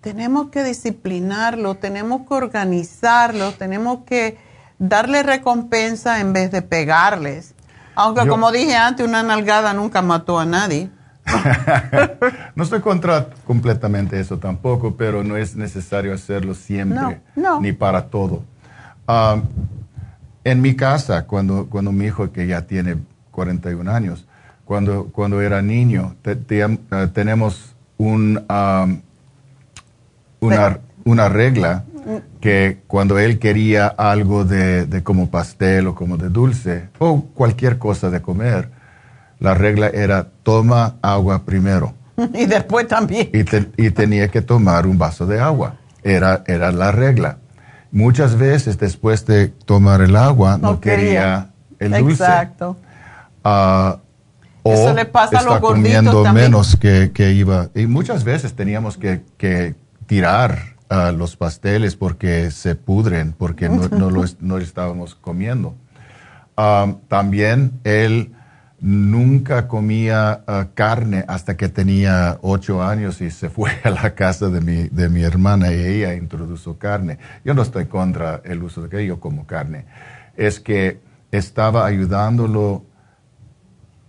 [0.00, 4.38] tenemos que disciplinarlo, tenemos que organizarlo, tenemos que
[4.80, 7.54] darle recompensa en vez de pegarles.
[7.94, 10.90] Aunque como dije antes, una nalgada nunca mató a nadie.
[12.56, 17.20] no estoy contra completamente eso tampoco, pero no es necesario hacerlo siempre,
[17.60, 18.42] ni para todo.
[19.06, 19.42] Um,
[20.42, 22.96] en mi casa, cuando, cuando mi hijo, que ya tiene
[23.32, 24.26] 41 años,
[24.64, 29.00] cuando, cuando era niño, uh, tenemos un, um,
[30.40, 31.84] una, una regla
[32.40, 37.78] que cuando él quería algo de, de, como pastel o como de dulce o cualquier
[37.78, 38.70] cosa de comer,
[39.38, 41.94] la regla era toma agua primero.
[42.34, 43.30] y después también.
[43.32, 45.76] Y, tenía que tomar un vaso de agua.
[46.02, 47.38] Era, era la regla.
[47.90, 51.50] Muchas veces después de tomar el agua no, quería.
[51.78, 52.24] el dulce.
[52.24, 52.76] Exacto.
[53.44, 53.98] Uh,
[54.62, 56.46] o Eso le pasa está a los comiendo también.
[56.46, 57.70] menos que, que, iba.
[57.74, 59.74] Y muchas veces teníamos que, que
[60.06, 65.74] tirar uh, los pasteles porque se pudren, porque no, no lo no estábamos comiendo.
[66.56, 68.34] Um, también él
[68.82, 74.48] nunca comía uh, carne hasta que tenía ocho años y se fue a la casa
[74.48, 77.18] de mi, de mi hermana y ella introdujo carne.
[77.44, 79.86] Yo no estoy contra el uso de que yo como carne.
[80.36, 81.00] Es que
[81.30, 82.84] estaba ayudándolo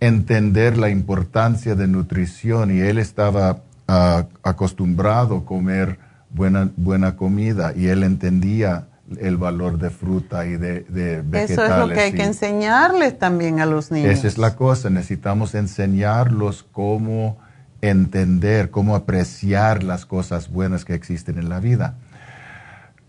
[0.06, 5.98] entender la importancia de nutrición y él estaba uh, acostumbrado a comer
[6.30, 11.50] buena, buena comida y él entendía el valor de fruta y de, de vegetales.
[11.50, 14.10] Eso es lo que hay que enseñarles también a los niños.
[14.12, 17.38] esa es la cosa, necesitamos enseñarlos cómo
[17.80, 21.96] entender, cómo apreciar las cosas buenas que existen en la vida.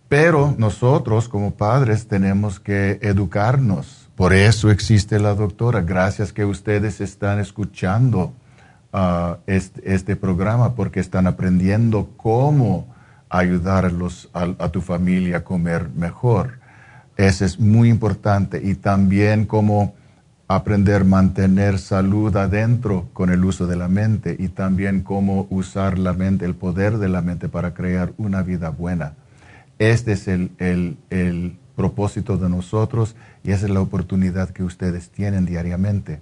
[0.10, 4.05] Pero nosotros como padres tenemos que educarnos.
[4.16, 5.82] Por eso existe la doctora.
[5.82, 8.34] Gracias que ustedes están escuchando
[8.94, 12.88] ah, este, este programa porque están aprendiendo cómo
[13.30, 13.92] ayudar
[14.34, 16.60] a, tu familia a comer mejor.
[17.18, 18.62] Eso es muy importante.
[18.64, 19.96] Y también cómo
[20.48, 25.98] aprender a mantener salud adentro con el uso de la mente y también cómo usar
[25.98, 29.14] la mente, el poder de la mente para crear una vida buena.
[29.78, 30.52] Este es el-
[31.10, 33.16] el propósito de nosotros
[33.46, 36.20] y esa es la oportunidad que ustedes tienen diariamente.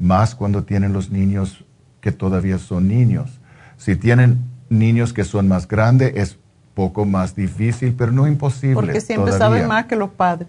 [0.00, 1.64] Más cuando tienen los niños
[2.00, 3.38] que todavía son niños.
[3.76, 4.38] Si tienen
[4.68, 6.38] niños que son más grandes, es
[6.74, 8.74] poco más difícil, pero no imposible.
[8.74, 9.58] Porque siempre todavía.
[9.58, 10.48] saben más que los padres.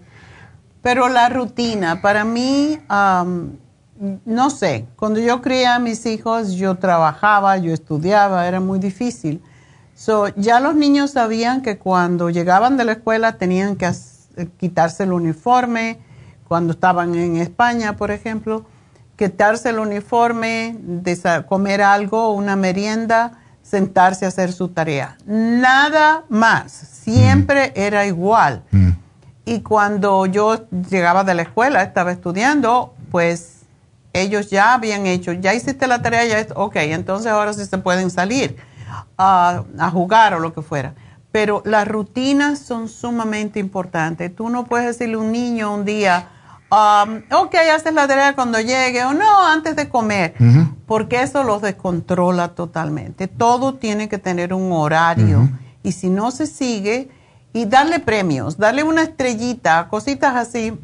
[0.82, 3.52] Pero la rutina, para mí, am,
[4.24, 9.40] no sé, cuando yo crié a mis hijos, yo trabajaba, yo estudiaba, era muy difícil.
[9.94, 13.90] So, ya los niños sabían que cuando llegaban de la escuela tenían que
[14.58, 15.98] quitarse el uniforme,
[16.48, 18.64] cuando estaban en España, por ejemplo,
[19.16, 20.76] quitarse el uniforme,
[21.46, 25.18] comer algo, una merienda, sentarse a hacer su tarea.
[25.26, 28.62] Nada más, siempre era igual.
[29.44, 33.62] Y cuando yo llegaba de la escuela, estaba estudiando, pues
[34.12, 37.78] ellos ya habían hecho, ya hiciste la tarea, ya es, ok, entonces ahora sí se
[37.78, 38.56] pueden salir
[39.16, 40.94] a, a jugar o lo que fuera.
[41.30, 44.34] Pero las rutinas son sumamente importantes.
[44.34, 46.28] Tú no puedes decirle a un niño un día,
[46.70, 50.34] um, ok, haces la tarea cuando llegue o no, antes de comer,
[50.86, 53.28] porque eso los descontrola totalmente.
[53.28, 55.48] Todo tiene que tener un horario
[55.82, 57.10] y si no se sigue,
[57.52, 60.78] y darle premios, darle una estrellita, cositas así.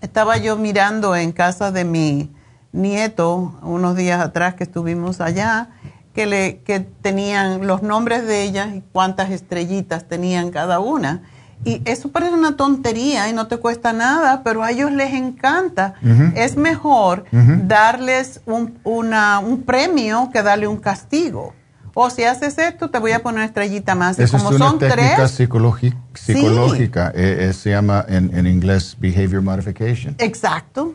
[0.00, 2.30] Estaba yo mirando en casa de mi
[2.72, 5.70] nieto unos días atrás que estuvimos allá,
[6.14, 11.22] que, le, que tenían los nombres de ellas y cuántas estrellitas tenían cada una.
[11.64, 15.94] Y eso parece una tontería y no te cuesta nada, pero a ellos les encanta.
[16.34, 17.24] Es mejor
[17.66, 21.54] darles un, una, un premio que darle un castigo.
[21.94, 24.18] O si haces esto, te voy a poner una estrellita más.
[24.18, 27.12] Y Esa es como una son técnica tres, psicológica.
[27.14, 30.14] eh, eh, se llama en, en inglés behavior modification.
[30.18, 30.94] Exacto,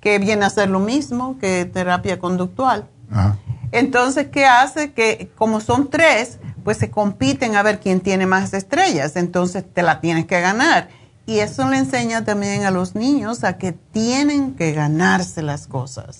[0.00, 2.86] que viene a ser lo mismo que terapia conductual.
[3.10, 3.36] Ajá.
[3.72, 4.92] Entonces, ¿qué hace?
[4.92, 9.82] Que como son tres, pues se compiten a ver quién tiene más estrellas, entonces te
[9.82, 10.88] la tienes que ganar.
[11.26, 16.18] Y eso le enseña también a los niños a que tienen que ganarse las cosas.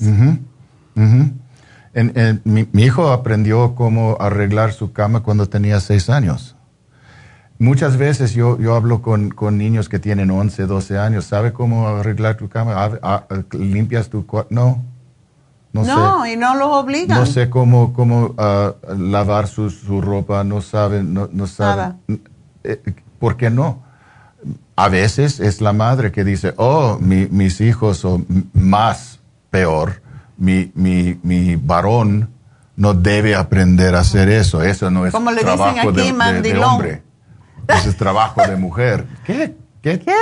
[2.45, 6.57] Mi, hijo aprendió cómo arreglar su cama cuando tenía seis años.
[7.59, 11.27] Muchas veces yo, yo hablo con, con niños que tienen 11, 12 años.
[11.27, 12.99] ¿Sabe cómo arreglar tu cama?
[13.53, 14.53] ¿Limpias tu cuarto?
[14.55, 14.83] No,
[15.73, 16.33] no, No, sé.
[16.33, 17.19] y no los obligan.
[17.19, 21.97] No sé cómo, cómo ah, lavar su, su ropa, no saben, no, no saben.
[22.65, 22.81] Eh,
[23.19, 23.83] ¿Por qué no?
[24.77, 29.21] A veces es la madre que dice, oh, mi- mis hijos son más
[29.51, 30.03] peor,
[30.37, 32.31] mi, mi, mi varón
[32.77, 36.03] no debe aprender a hacer eso, eso no es Como le dicen trabajo aquí, de-
[36.03, 36.65] de, de mandilón.
[36.65, 37.03] hombre,
[37.69, 39.07] eso es trabajo de mujer.
[39.25, 39.55] ¿Qué?
[39.83, 39.99] ¿Qué?
[40.01, 40.13] ¿Qué?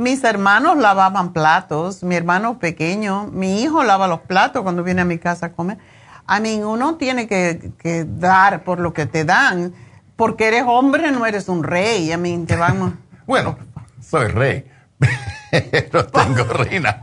[0.00, 5.04] Mis hermanos lavaban platos, mi hermano pequeño, mi hijo lava los platos cuando viene a
[5.04, 5.76] mi casa a comer.
[6.26, 9.74] A mí uno tiene que, que dar por lo que te dan,
[10.16, 12.12] porque eres hombre, no eres un rey.
[12.12, 12.98] A mí te van...
[13.26, 13.58] Bueno,
[14.00, 14.64] Soy rey,
[15.50, 17.02] pero tengo reina.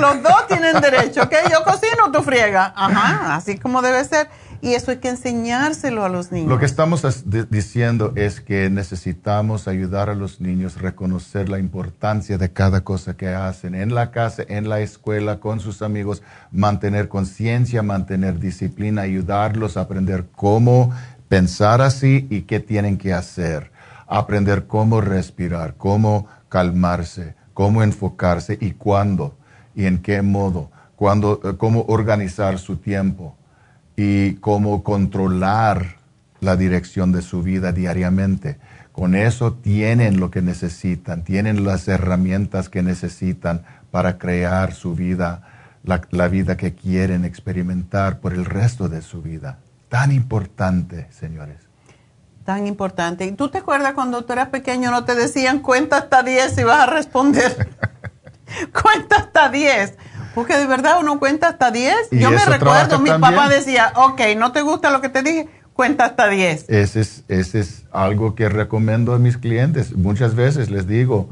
[0.00, 1.34] Los dos tienen derecho, ¿ok?
[1.50, 2.72] Yo cocino, tú friega.
[2.76, 4.28] Ajá, así como debe ser.
[4.64, 6.48] Y eso hay que enseñárselo a los niños.
[6.48, 7.04] Lo que estamos
[7.50, 13.14] diciendo es que necesitamos ayudar a los niños a reconocer la importancia de cada cosa
[13.14, 19.02] que hacen en la casa, en la escuela, con sus amigos, mantener conciencia, mantener disciplina,
[19.02, 20.94] ayudarlos a aprender cómo
[21.28, 23.70] pensar así y qué tienen que hacer,
[24.06, 29.36] aprender cómo respirar, cómo calmarse, cómo enfocarse y cuándo
[29.74, 33.36] y en qué modo, cuándo, eh, cómo organizar su tiempo
[33.96, 35.96] y cómo controlar
[36.40, 38.58] la dirección de su vida diariamente.
[38.92, 45.42] Con eso tienen lo que necesitan, tienen las herramientas que necesitan para crear su vida,
[45.82, 49.58] la, vida que quieren experimentar por el resto de su vida.
[49.88, 51.58] Tan importante, señores.
[52.44, 53.24] Tan importante.
[53.24, 56.64] ¿Y tú te acuerdas cuando tú eras pequeño no te decían cuenta hasta 10 y
[56.64, 57.68] vas a responder?
[58.82, 59.96] cuenta hasta 10.
[60.34, 62.10] Porque de verdad uno cuenta hasta 10.
[62.10, 66.06] Yo me recuerdo, mi papá decía, ok, no te gusta lo que te dije, cuenta
[66.06, 66.68] hasta 10.
[66.68, 69.96] Ese es, ese es algo que recomiendo a mis clientes.
[69.96, 71.28] Muchas veces les digo,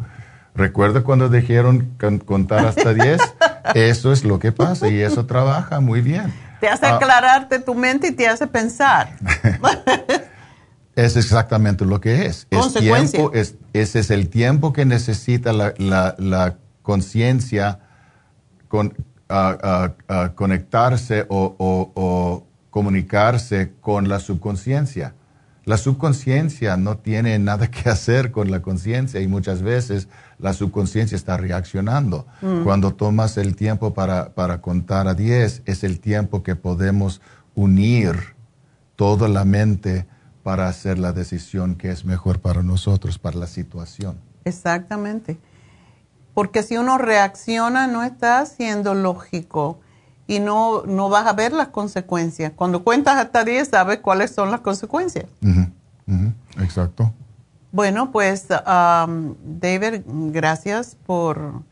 [0.55, 1.97] recuerda cuando dijeron
[2.27, 3.21] contar hasta 10,
[3.75, 6.33] eso es lo que pasa y eso trabaja muy bien.
[6.61, 6.97] Te hace ah.
[6.97, 9.17] aclararte tu mente y te hace pensar.
[10.95, 12.47] es exactamente lo que es.
[12.51, 17.81] Es tiempo, es, ese es el tiempo que necesita la, la, la conciencia
[18.73, 18.95] con,
[20.35, 25.15] conectarse o, comunicarse con la subconsciencia.
[25.67, 30.09] La subconsciencia no tiene nada que hacer con la conciencia y muchas veces
[30.39, 32.27] la subconsciencia está reaccionando.
[32.41, 32.65] Mm.
[32.65, 37.21] Cuando tomas el tiempo para, para contar a 10, es el tiempo que podemos
[37.55, 38.35] unir
[38.97, 40.07] toda la mente
[40.43, 44.17] para hacer la decisión que es mejor para nosotros, para la situación.
[44.47, 45.39] Exactamente.
[46.35, 49.79] Porque si uno reacciona, no está siendo lógico
[50.27, 52.53] y no, no vas a ver las consecuencias.
[52.55, 55.27] Cuando cuentas hasta 10, sabes cuáles son las consecuencias.
[56.59, 57.13] Exacto.
[57.71, 61.63] Bueno, pues, um, David, gracias por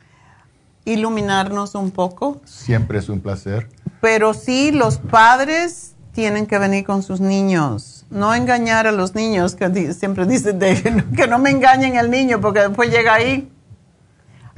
[0.84, 2.40] iluminarnos un poco.
[2.44, 3.68] Siempre es un placer.
[4.00, 8.06] Pero sí, los padres tienen que venir con sus niños.
[8.10, 10.58] No engañar a los niños, que siempre dicen
[11.16, 13.49] que no me engañen el niño porque después llega ahí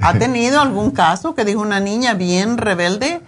[0.03, 3.21] ¿Ha tenido algún caso que dijo una niña bien rebelde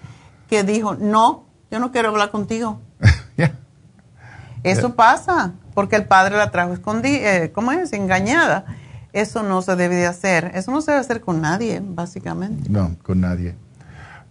[0.49, 2.81] que dijo, no, yo no quiero hablar contigo?
[4.63, 7.93] Eso pasa, porque el padre la trajo escondida, eh, ¿cómo es?
[7.93, 8.65] Engañada.
[9.13, 10.51] Eso no se debe de hacer.
[10.55, 12.69] Eso no se debe hacer con nadie, básicamente.
[12.69, 13.55] No, con nadie.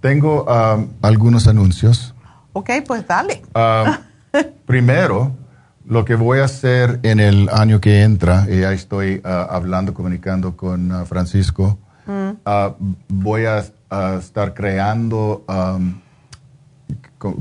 [0.00, 2.14] Tengo um, algunos anuncios.
[2.52, 3.42] Ok, pues dale.
[4.66, 5.32] Primero,
[5.86, 9.94] lo que voy a hacer en el año que entra, y ya estoy uh, hablando,
[9.94, 12.74] comunicando con uh, Francisco, Ah,
[13.08, 13.64] voy a,
[14.18, 16.00] estar creando um,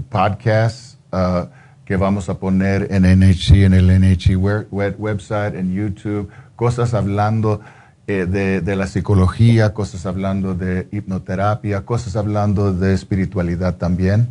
[0.10, 1.48] podcasts uh,
[1.84, 4.38] que vamos a poner en NHC, en el NHC
[4.72, 7.60] website, en YouTube, cosas hablando
[8.07, 14.27] eh, de, la psicología, cosas hablando de hipnoterapia, cosas hablando de espiritualidad también.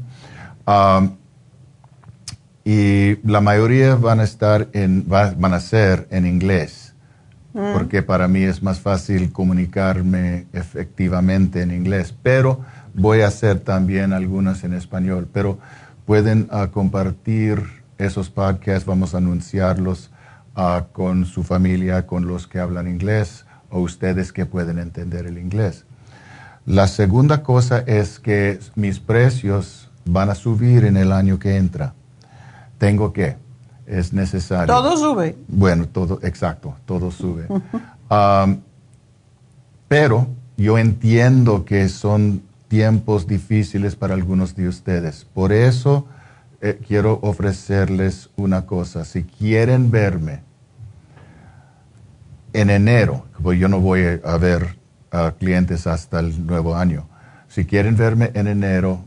[0.67, 1.17] Um,
[2.65, 6.82] y la mayoría van a estar en, van a ser en inglés.
[7.55, 7.74] Mm.
[7.74, 12.61] porque para mí es más fácil comunicarme efectivamente en inglés, pero
[12.95, 15.59] voy a hacer también algunas en español, pero
[16.07, 17.62] pueden ah, compartir
[17.99, 20.11] esos podcasts, vamos a anunciarlos
[20.57, 25.37] ah, con su familia, con los que hablan inglés o ustedes que pueden entender el
[25.37, 25.85] inglés.
[26.65, 31.93] La segunda cosa es que mis precios van a subir en el año que entra.
[32.79, 33.37] Tengo que
[33.87, 34.67] es necesario.
[34.67, 35.37] Todo sube.
[35.49, 37.47] Bueno, todo, exacto, todo sube.
[38.13, 38.59] Um,
[39.89, 40.27] pero
[40.59, 45.25] yo entiendo que son tiempos difíciles para algunos de ustedes.
[45.25, 46.07] Por eso
[46.61, 49.07] eh, quiero ofrecerles una cosa.
[49.07, 50.43] Si quieren verme
[52.53, 54.77] en enero, porque yo no voy a ver
[55.11, 57.07] a clientes hasta el nuevo año.
[57.49, 59.05] Si quieren verme en enero,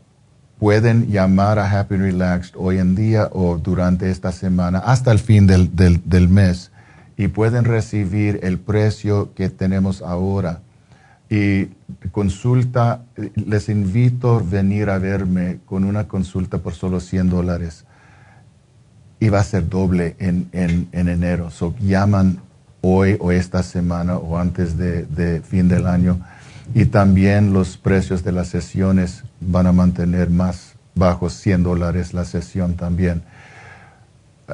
[0.59, 5.47] pueden llamar a Happy Relaxed hoy en día o durante esta semana hasta el fin
[5.47, 6.71] del, del, mes
[7.17, 10.61] y pueden recibir el precio que tenemos ahora.
[11.29, 11.69] Y
[12.11, 13.01] consulta,
[13.35, 17.85] les invito a venir a verme con una consulta por solo 100 dólares.
[19.19, 21.49] Y va a ser doble en, en, en enero.
[21.49, 22.39] So, llaman
[22.81, 26.19] hoy o esta semana o antes de, de fin del año
[26.73, 32.25] y también los precios de las sesiones van a mantener más bajos, 100 dólares la
[32.25, 33.23] sesión también.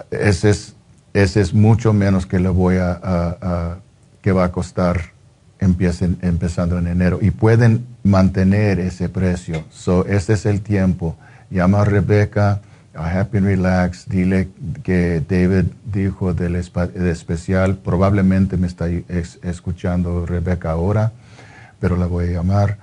[0.09, 0.75] Ese es,
[1.13, 3.79] ese es mucho menos que le voy a,
[4.21, 5.11] que va a costar
[5.59, 9.63] empiecen, empezando en enero y pueden mantener ese precio.
[9.69, 11.15] So, este es el tiempo.
[11.51, 12.61] Llama a Rebeca
[12.93, 14.49] a Happy and Relax, dile
[14.83, 18.88] que David dijo del especial, probablemente me está
[19.43, 21.13] escuchando Rebeca ahora,
[21.81, 22.77] pero la voy a llamar.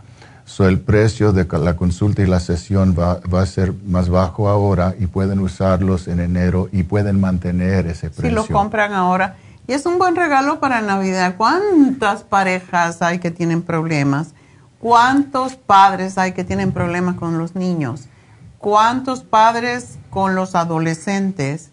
[0.44, 4.48] So, el precio de la consulta y la sesión va, va, a ser más bajo
[4.48, 8.28] ahora y pueden usarlos en enero y pueden mantener ese precio.
[8.28, 9.36] Si los compran ahora.
[9.66, 11.34] Y es un buen regalo para Navidad.
[11.36, 14.34] ¿Cuántas parejas hay que tienen problemas?
[14.80, 18.08] ¿Cuántos padres hay que tienen problemas con los niños?
[18.56, 21.70] ¿Cuántos padres con los adolescentes?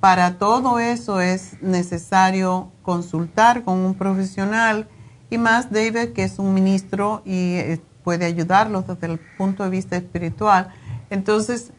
[0.00, 4.86] Para todo eso es necesario consultar con un profesional
[5.30, 9.70] y más David que es un ministro y eh, puede ayudarlos desde el punto de
[9.70, 10.68] vista espiritual.
[11.10, 11.72] Entonces,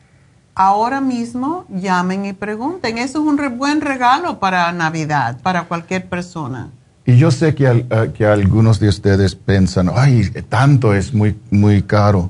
[0.56, 2.98] ahora mismo llamen y pregunten.
[2.98, 6.70] Eso es un buen regalo para Navidad, para cualquier persona.
[7.06, 11.82] Y yo sé que, eh, que algunos de ustedes piensan, ay, tanto es muy, muy
[11.82, 12.30] caro.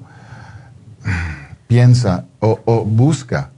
[1.67, 3.51] Piensa o, busca.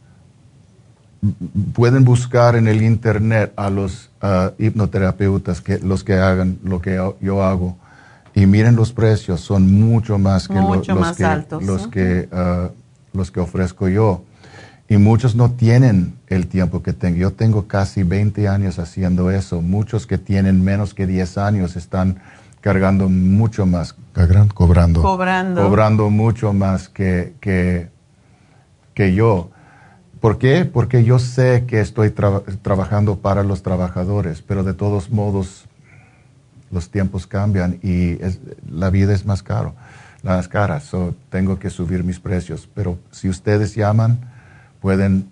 [1.73, 6.99] Pueden buscar en el internet a los uh, hipnoterapeutas, que, los que hagan lo que
[7.21, 7.77] yo, hago,
[8.33, 10.93] y miren los precios, son mucho más que, los, que
[11.61, 12.71] los, que, uh,
[13.17, 14.23] los que ofrezco yo.
[14.89, 17.17] Y muchos no tienen el tiempo que tengo.
[17.17, 19.61] Yo tengo casi 20 años haciendo eso.
[19.61, 22.19] Muchos que tienen menos que 10 años están
[22.61, 23.95] cargando mucho más,
[24.53, 27.89] cobrando, cobrando, cobrando mucho más que, que,
[28.93, 29.49] que yo.
[30.21, 30.65] ¿Por qué?
[30.65, 35.65] Porque yo sé que estoy trabajando para los trabajadores, pero de todos modos
[36.69, 38.19] los tiempos cambian y
[38.69, 39.73] la vida es más caro,
[40.21, 40.79] más cara.
[40.79, 42.69] So, tengo que subir mis precios.
[42.75, 44.19] Pero si ustedes llaman,
[44.79, 45.27] pueden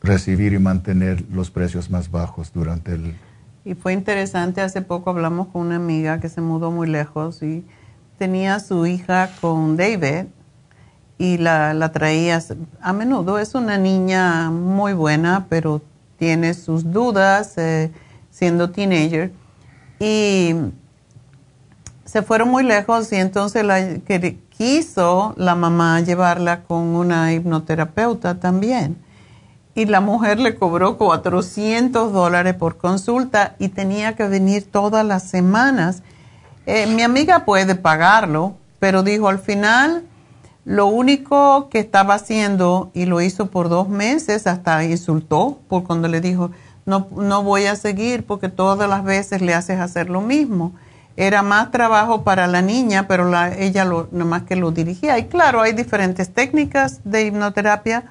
[0.00, 3.16] recibir y mantener los precios más bajos durante el...
[3.64, 7.64] Y fue interesante, hace poco hablamos con una amiga que se mudó muy lejos y
[8.16, 10.26] tenía su hija con David
[11.18, 12.40] y la, la traía
[12.80, 13.38] a menudo.
[13.38, 15.82] Es una niña muy buena, pero
[16.18, 17.90] tiene sus dudas eh,
[18.30, 19.32] siendo teenager.
[19.98, 20.54] Y
[22.04, 23.64] se fueron muy lejos y entonces
[24.56, 28.96] quiso la mamá llevarla con una hipnoterapeuta también.
[29.74, 35.24] Y la mujer le cobró 400 dólares por consulta y tenía que venir todas las
[35.24, 36.02] semanas.
[36.66, 40.02] Eh, mi amiga puede pagarlo, pero dijo al final,
[40.68, 46.08] lo único que estaba haciendo, y lo hizo por dos meses, hasta insultó, por cuando
[46.08, 46.50] le dijo,
[46.84, 50.72] no, no voy a seguir porque todas las veces le haces hacer lo mismo
[51.18, 55.18] era más trabajo para la niña, pero la, ella lo, nomás que lo dirigía.
[55.18, 58.04] Y claro, hay diferentes técnicas de hipnoterapia,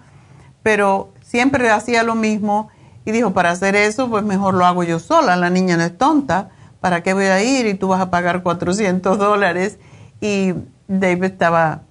[0.61, 2.67] pero siempre hacía lo mismo
[3.05, 5.97] y dijo, para hacer eso, pues mejor lo hago yo sola, la niña no es
[5.97, 6.49] tonta,
[6.81, 7.65] ¿para qué voy a ir?
[7.67, 9.79] Y tú vas a pagar 400 dólares.
[10.19, 10.53] Y
[10.89, 11.83] David estaba,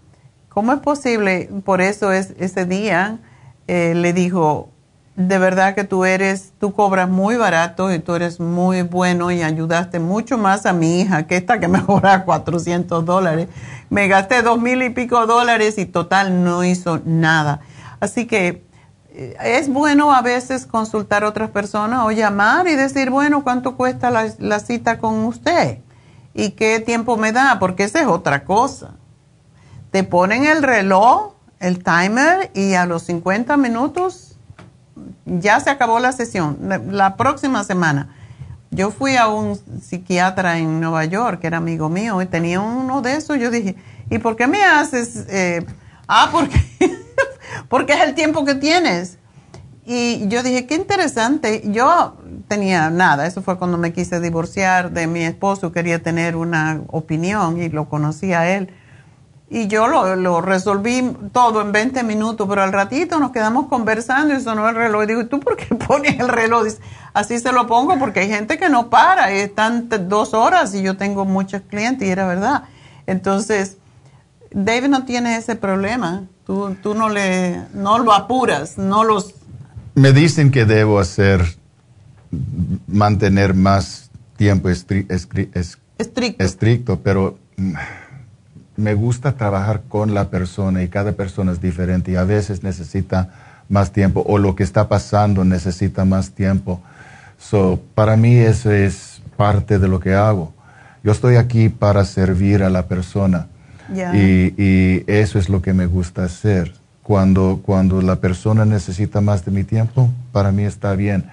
[0.56, 1.50] ¿cómo es posible?
[1.66, 3.18] Por eso es, ese día
[3.66, 4.70] eh, le dijo,
[5.14, 9.42] de verdad que tú eres, tú cobras muy barato y tú eres muy bueno y
[9.42, 13.48] ayudaste mucho más a mi hija que esta que me cobra 400 dólares.
[13.90, 17.60] Me gasté dos mil y pico dólares y total no hizo nada.
[18.00, 18.64] Así que
[19.10, 23.76] eh, es bueno a veces consultar a otras personas o llamar y decir, bueno, ¿cuánto
[23.76, 25.80] cuesta la, la cita con usted?
[26.32, 27.58] ¿Y qué tiempo me da?
[27.58, 28.94] Porque esa es otra cosa.
[29.96, 34.36] Te ponen el reloj, el timer y a los 50 minutos
[35.24, 36.58] ya se acabó la sesión,
[36.90, 38.14] la, próxima semana.
[38.70, 43.00] Yo fui a un psiquiatra en Nueva York, que era amigo mío, y tenía uno
[43.00, 43.38] de esos.
[43.38, 43.74] Yo dije,
[44.10, 45.24] ¿y por qué me haces?
[45.30, 45.64] Eh,
[46.06, 46.60] ah, porque,
[47.70, 49.16] porque es el tiempo que tienes.
[49.86, 51.62] Y yo dije, qué interesante.
[51.64, 52.18] Yo
[52.48, 57.62] tenía nada, eso fue cuando me quise divorciar de mi esposo, quería tener una opinión
[57.62, 58.74] y lo conocí a él.
[59.48, 64.40] Y yo lo, resolví todo en 20 minutos, pero al ratito nos quedamos conversando y
[64.40, 65.04] sonó el reloj.
[65.04, 66.64] Y digo, ¿tú por qué pones el reloj?
[66.64, 66.78] Dice,
[67.14, 70.82] así se lo pongo porque hay gente que no para y están dos horas y
[70.82, 72.64] yo tengo muchos clientes y era verdad.
[73.06, 73.76] Entonces,
[74.50, 76.24] David no tiene ese problema.
[76.44, 79.34] Tú, tú no, le, no lo apuras, no los...
[79.94, 81.56] Me dicen que debo hacer,
[82.86, 84.68] mantener más tiempo
[86.38, 87.38] estricto, pero
[88.76, 93.30] me gusta trabajar con la persona y cada persona es diferente y a veces necesita
[93.68, 96.80] más tiempo o lo que está pasando necesita más tiempo.
[97.38, 100.52] So, para mí eso es parte de lo que hago.
[101.02, 103.48] Yo estoy aquí para servir a la persona
[103.88, 106.74] y, y, eso es lo que me gusta hacer.
[107.02, 111.26] Cuando, cuando la persona necesita más de mi tiempo, para mí está bien.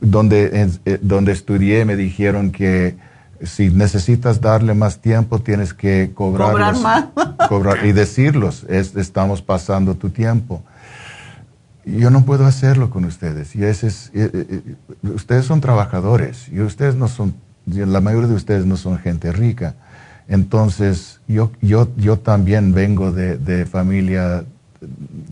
[0.00, 2.94] donde, eh, donde estudié me dijeron que
[3.42, 7.06] si necesitas darle más tiempo, tienes que cobrar más.
[7.84, 10.62] y decirlos, estamos pasando tu tiempo.
[11.84, 13.54] Yo no puedo hacerlo con ustedes.
[13.54, 17.34] Y ese es, eh, eh, ustedes son trabajadores y ustedes no son,
[17.66, 19.74] la mayoría de ustedes no son gente rica.
[20.28, 24.44] Entonces, yo, yo, yo también vengo de, de familia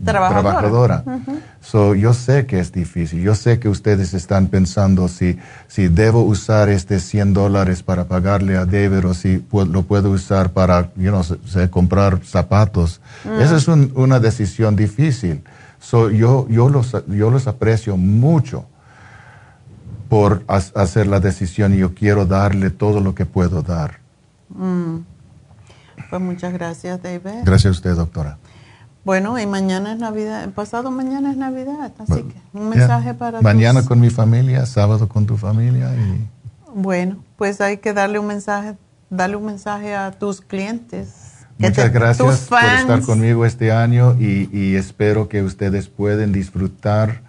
[0.03, 1.03] trabajadora.
[1.71, 3.21] yo sé que es difícil.
[3.21, 8.57] Yo sé que ustedes están pensando si, si debo usar este 100 dólares para pagarle
[8.57, 11.23] a David o si lo puedo usar para you know,
[11.69, 13.01] comprar zapatos.
[13.23, 13.41] Mm.
[13.41, 15.43] Esa es una decisión difícil.
[15.91, 18.65] yo, yo, los, yo los aprecio mucho
[20.09, 23.99] por hacer la decisión y yo quiero darle todo lo que puedo dar.
[24.49, 24.97] Mm.
[26.09, 27.43] Pues muchas gracias, David.
[27.43, 28.37] Gracias a usted, doctora.
[29.05, 33.85] Bueno, y mañana es Navidad, pasado mañana es Navidad, así que un mensaje para Mañana
[33.85, 35.91] con mi familia, sábado con tu familia.
[35.93, 36.27] Y...
[36.73, 38.73] Bueno, pues hay que darle un mensaje,
[39.11, 41.45] darle un mensaje a tus clientes.
[41.59, 47.21] Muchas gracias por estar conmigo este año y, espero que ustedes puedan disfrutar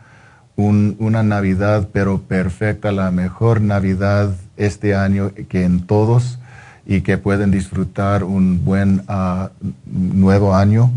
[0.56, 6.38] una Navidad, pero perfecta, la mejor Navidad este año que en todos
[6.86, 9.50] y que pueden disfrutar un buen ah,
[9.84, 10.90] nuevo año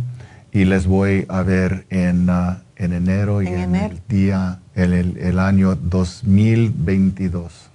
[0.52, 5.40] y les voy a ver en, uh, en enero y en, el día, el, el,
[5.40, 7.70] año 2022.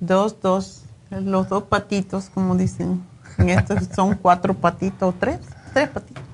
[0.00, 3.02] Dos, dos, los dos patitos, como dicen.
[3.38, 5.40] En estos son cuatro patitos, tres,
[5.72, 6.24] tres patitos.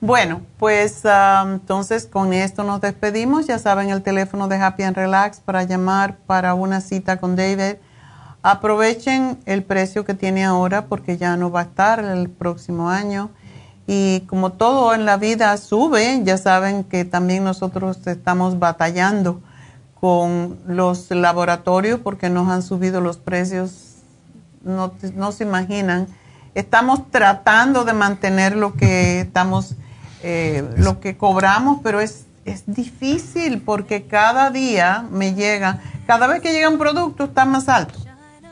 [0.00, 3.46] Bueno, pues um, entonces con esto nos despedimos.
[3.46, 7.76] Ya saben el teléfono de Happy and Relax para llamar para una cita con David.
[8.42, 13.30] Aprovechen el precio que tiene ahora porque ya no va a estar el próximo año
[13.86, 19.42] y como todo en la vida sube, ya saben que también nosotros estamos batallando
[20.00, 23.96] con los laboratorios porque nos han subido los precios,
[24.62, 26.08] no, no se imaginan.
[26.54, 29.74] Estamos tratando de mantener lo que estamos,
[30.22, 36.40] eh, lo que cobramos, pero es, es difícil porque cada día me llega, cada vez
[36.40, 38.03] que llega un producto está más alto.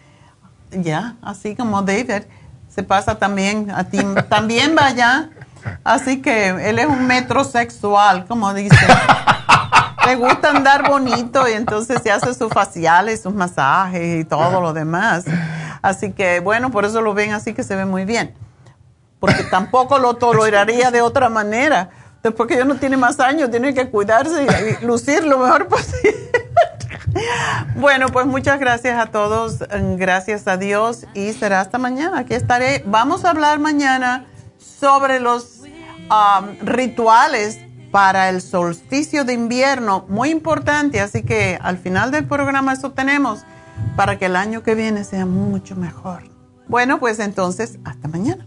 [0.73, 2.25] ya, así como David,
[2.69, 5.31] se pasa también a ti, también vaya.
[5.85, 8.75] Así que él es un metrosexual, como dice.
[10.05, 14.73] Le gusta andar bonito y entonces se hace sus faciales, sus masajes y todo lo
[14.73, 15.27] demás.
[15.81, 18.35] Así que bueno, por eso lo ven así que se ve muy bien.
[19.21, 21.91] Porque tampoco lo toleraría de otra manera.
[22.23, 26.31] Después que ya no tiene más años, tiene que cuidarse y lucir lo mejor posible.
[27.77, 29.59] Bueno, pues muchas gracias a todos,
[29.97, 32.21] gracias a Dios y será hasta mañana.
[32.21, 32.83] Aquí estaré.
[32.87, 34.27] Vamos a hablar mañana
[34.59, 37.59] sobre los um, rituales
[37.91, 43.41] para el solsticio de invierno, muy importante, así que al final del programa eso tenemos
[43.97, 46.23] para que el año que viene sea mucho mejor.
[46.69, 48.47] Bueno, pues entonces, hasta mañana.